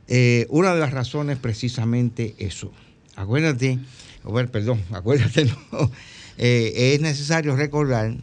Eh, 0.08 0.46
una 0.50 0.74
de 0.74 0.80
las 0.80 0.92
razones 0.92 1.38
precisamente 1.38 2.34
eso. 2.38 2.72
Acuérdate, 3.16 3.78
ver, 4.24 4.50
perdón, 4.50 4.82
acuérdate, 4.92 5.44
no, 5.44 5.90
eh, 6.38 6.94
es 6.94 7.00
necesario 7.00 7.54
recordar 7.56 8.14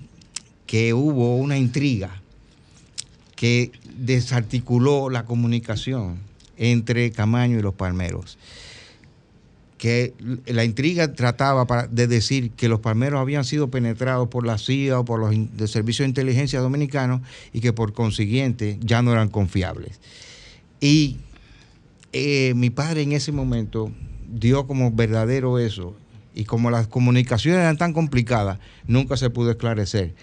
que 0.66 0.94
hubo 0.94 1.36
una 1.38 1.58
intriga 1.58 2.22
que 3.36 3.72
desarticuló 3.98 5.10
la 5.10 5.26
comunicación 5.26 6.20
entre 6.58 7.12
Camaño 7.12 7.58
y 7.58 7.62
los 7.62 7.74
palmeros. 7.74 8.38
Que 9.78 10.14
la 10.46 10.64
intriga 10.64 11.14
trataba 11.14 11.88
de 11.88 12.06
decir 12.06 12.52
que 12.52 12.70
los 12.70 12.82
palmeros 12.82 13.20
habían 13.20 13.44
sido 13.44 13.70
penetrados 13.70 14.28
por 14.28 14.46
la 14.46 14.60
CIA 14.60 15.00
o 15.00 15.06
por 15.06 15.20
los 15.20 15.34
de 15.58 15.68
Servicio 15.68 16.04
de 16.04 16.10
Inteligencia 16.10 16.60
Dominicanos 16.60 17.22
y 17.52 17.62
que 17.62 17.74
por 17.74 17.94
consiguiente 17.94 18.78
ya 18.82 19.02
no 19.02 19.12
eran 19.12 19.30
confiables. 19.30 20.00
Y 20.80 21.18
eh, 22.14 22.54
mi 22.56 22.70
padre 22.70 23.02
en 23.02 23.14
ese 23.14 23.32
momento 23.32 23.92
dio 24.32 24.68
como 24.68 24.92
verdadero 24.92 25.58
eso. 25.60 25.96
Y 26.34 26.46
como 26.46 26.70
las 26.72 26.88
comunicaciones 26.88 27.60
eran 27.60 27.78
tan 27.78 27.92
complicadas, 27.94 28.60
nunca 28.88 29.18
se 29.18 29.30
pudo 29.30 29.52
esclarecer. 29.52 30.14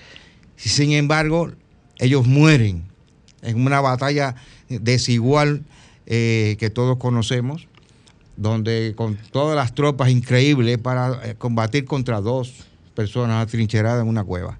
Sin 0.58 0.92
embargo, 0.92 1.52
ellos 1.98 2.26
mueren 2.26 2.84
en 3.42 3.64
una 3.64 3.80
batalla 3.80 4.34
desigual 4.68 5.64
eh, 6.06 6.56
que 6.58 6.68
todos 6.68 6.98
conocemos, 6.98 7.68
donde 8.36 8.94
con 8.96 9.16
todas 9.30 9.56
las 9.56 9.74
tropas 9.74 10.10
increíbles 10.10 10.78
para 10.78 11.20
eh, 11.24 11.34
combatir 11.36 11.84
contra 11.84 12.20
dos 12.20 12.66
personas 12.94 13.46
atrincheradas 13.46 14.02
en 14.02 14.08
una 14.08 14.24
cueva. 14.24 14.58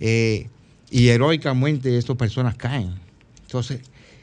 y 0.00 1.08
heroicamente 1.08 1.96
estas 1.96 2.16
personas 2.16 2.56
caen. 2.56 2.94
Entonces, 3.42 3.80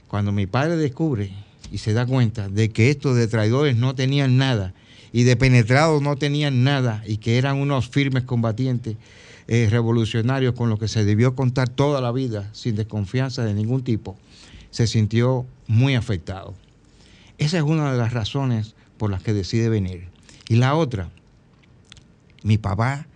cuando 0.08 0.32
mi 0.32 0.48
padre 0.48 0.76
descubre 0.76 1.32
y 1.72 1.78
se 1.78 1.94
da 1.94 2.06
cuenta 2.06 2.50
de 2.50 2.70
que 2.70 2.90
estos 2.90 3.16
de 3.16 3.28
traidores 3.28 3.76
no 3.76 3.96
tenían 3.96 4.38
nada 4.38 4.74
y 5.16 5.24
de 5.24 5.38
penetrados 5.38 6.02
no 6.02 6.18
tenían 6.18 6.66
nada 6.66 7.02
y 7.08 7.20
que 7.20 7.38
eran 7.38 7.56
unos 7.56 7.88
firmes 7.88 8.26
combatientes 8.26 8.98
eh, 9.48 9.70
revolucionarios 9.72 10.56
con 10.56 10.70
los 10.70 10.78
que 10.78 10.90
se 10.90 11.06
debió 11.06 11.38
contar 11.38 11.70
toda 11.70 12.02
la 12.02 12.12
vida 12.12 12.50
sin 12.52 12.76
desconfianza 12.76 13.46
de 13.46 13.54
ningún 13.54 13.82
tipo, 13.82 14.18
se 14.72 14.88
sintió 14.88 15.46
muy 15.68 15.96
afectado. 15.96 16.54
Esa 17.38 17.56
es 17.56 17.64
una 17.64 17.94
de 17.94 17.98
las 17.98 18.12
razones 18.12 18.76
por 18.98 19.10
las 19.10 19.24
que 19.24 19.32
decide 19.32 19.70
venir. 19.70 20.10
Y 20.50 20.58
la 20.58 20.76
otra, 20.76 21.10
mi 22.44 22.58
papá 22.58 23.08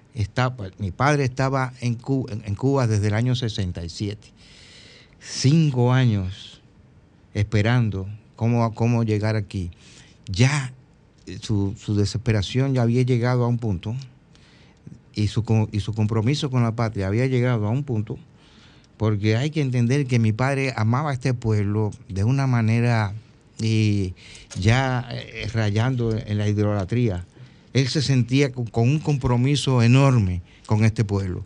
mi 0.78 0.92
padre 0.92 1.26
estaba 1.26 1.74
en 1.82 1.96
Cuba, 1.96 2.32
en 2.32 2.56
Cuba 2.56 2.88
desde 2.88 3.08
el 3.08 3.14
año 3.14 3.36
67, 3.36 4.26
cinco 5.20 5.92
años 5.92 6.62
esperando 7.34 8.08
cómo, 8.38 9.04
llegar 9.04 9.36
aquí. 9.36 9.72
Ya 10.28 10.72
eh, 11.30 11.40
su, 11.42 11.76
desesperación 11.96 12.74
ya 12.74 12.82
había 12.82 13.04
llegado 13.04 13.44
a 13.44 13.48
un 13.48 13.58
punto 13.58 13.96
y 15.14 15.28
su, 15.28 15.70
y 15.72 15.80
su 15.80 15.94
compromiso 15.94 16.50
con 16.50 16.64
la 16.64 16.76
patria 16.76 17.08
había 17.08 17.28
llegado 17.28 17.68
a 17.68 17.70
un 17.70 17.84
punto 17.84 18.18
porque 18.98 19.38
hay 19.38 19.50
que 19.50 19.62
entender 19.62 20.08
que 20.08 20.20
mi 20.20 20.34
padre 20.34 20.74
amaba 20.76 21.12
a 21.12 21.14
este 21.14 21.34
pueblo 21.34 21.92
de 22.10 22.26
una 22.26 22.48
manera 22.48 23.14
y 23.62 24.14
ya 24.60 25.08
eh, 25.12 25.48
rayando 25.54 26.18
en 26.18 26.38
la 26.38 26.48
idolatría. 26.50 27.26
Él 27.74 27.88
se 27.88 28.02
sentía 28.02 28.52
con, 28.52 28.68
un 28.76 29.00
compromiso 29.00 29.82
enorme 29.82 30.42
con 30.66 30.84
este 30.84 31.06
pueblo. 31.06 31.46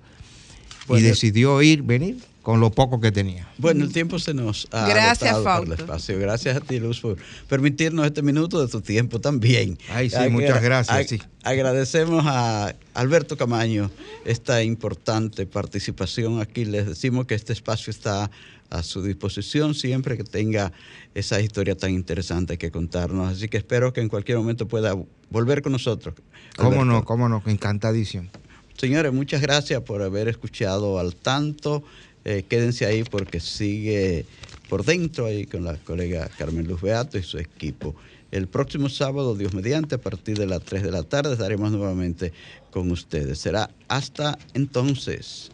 Y 0.90 1.02
decidió 1.02 1.62
ir, 1.62 1.84
venir 1.84 2.18
con 2.44 2.60
lo 2.60 2.72
poco 2.72 3.00
que 3.00 3.12
tenía. 3.12 3.48
Bueno, 3.58 3.86
el 3.86 3.94
tiempo 3.94 4.20
se 4.20 4.34
nos 4.34 4.68
ha 4.72 4.88
Gracias, 4.88 5.34
por 5.38 5.66
el 5.66 5.72
espacio. 5.72 6.20
Gracias 6.20 6.58
a 6.58 6.60
ti, 6.60 6.78
Luz, 6.78 7.00
por 7.00 7.18
permitirnos 7.48 8.06
este 8.06 8.22
minuto 8.22 8.62
de 8.62 8.70
tu 8.70 8.82
tiempo 8.82 9.20
también. 9.20 9.80
Ay, 9.89 10.10
sí, 10.10 10.30
muchas 10.30 10.62
gracias. 10.62 11.22
Agradecemos 11.41 12.26
a 12.28 12.76
Alberto 12.94 13.38
Camaño 13.38 13.89
esta 14.26 14.62
importante 14.62 15.46
participación 15.46 16.41
aquí. 16.41 16.66
Les 16.66 16.86
decimos 16.86 17.26
que 17.28 17.36
este 17.36 17.54
espacio 17.54 17.91
está 17.91 18.30
a 18.70 18.84
su 18.84 19.02
disposición 19.02 19.74
siempre 19.74 20.18
que 20.18 20.26
tenga 20.26 20.74
esa 21.16 21.39
historia 21.39 21.78
tan 21.78 21.91
interesante 21.91 22.58
que 22.58 22.72
contarnos. 22.72 23.32
Así 23.32 23.48
que 23.48 23.56
espero 23.58 23.94
que 23.94 24.02
en 24.02 24.10
cualquier 24.10 24.38
momento 24.38 24.68
pueda 24.68 24.96
volver 25.30 25.62
con 25.62 25.72
nosotros. 25.72 26.14
Cómo 26.58 26.84
no, 26.84 27.06
cómo 27.06 27.30
no, 27.30 27.41
encantadísimo. 27.46 28.30
Señores, 28.78 29.14
muchas 29.14 29.41
gracias 29.41 29.82
por 29.84 30.02
haber 30.02 30.28
escuchado 30.28 31.00
al 31.00 31.16
tanto. 31.16 31.84
Eh, 32.26 32.43
quédense 32.47 32.86
ahí 32.86 33.03
porque 33.03 33.39
sigue 33.39 34.26
por 34.69 34.86
dentro 34.86 35.26
ahí 35.26 35.45
con 35.45 35.63
la 35.63 35.76
colega 35.78 36.30
Carmen 36.38 36.67
Luz 36.67 36.82
Beato 36.82 37.17
y 37.17 37.24
su 37.24 37.38
equipo. 37.38 37.95
El 38.32 38.47
próximo 38.47 38.89
sábado, 38.89 39.36
Dios 39.36 39.53
mediante, 39.53 39.95
a 39.95 40.01
partir 40.01 40.38
de 40.39 40.47
las 40.47 40.63
3 40.63 40.82
de 40.82 40.91
la 40.91 41.03
tarde 41.03 41.34
estaremos 41.34 41.71
nuevamente 41.71 42.34
con 42.71 42.89
ustedes. 42.89 43.38
Será 43.38 43.69
hasta 43.88 44.39
entonces. 44.55 45.51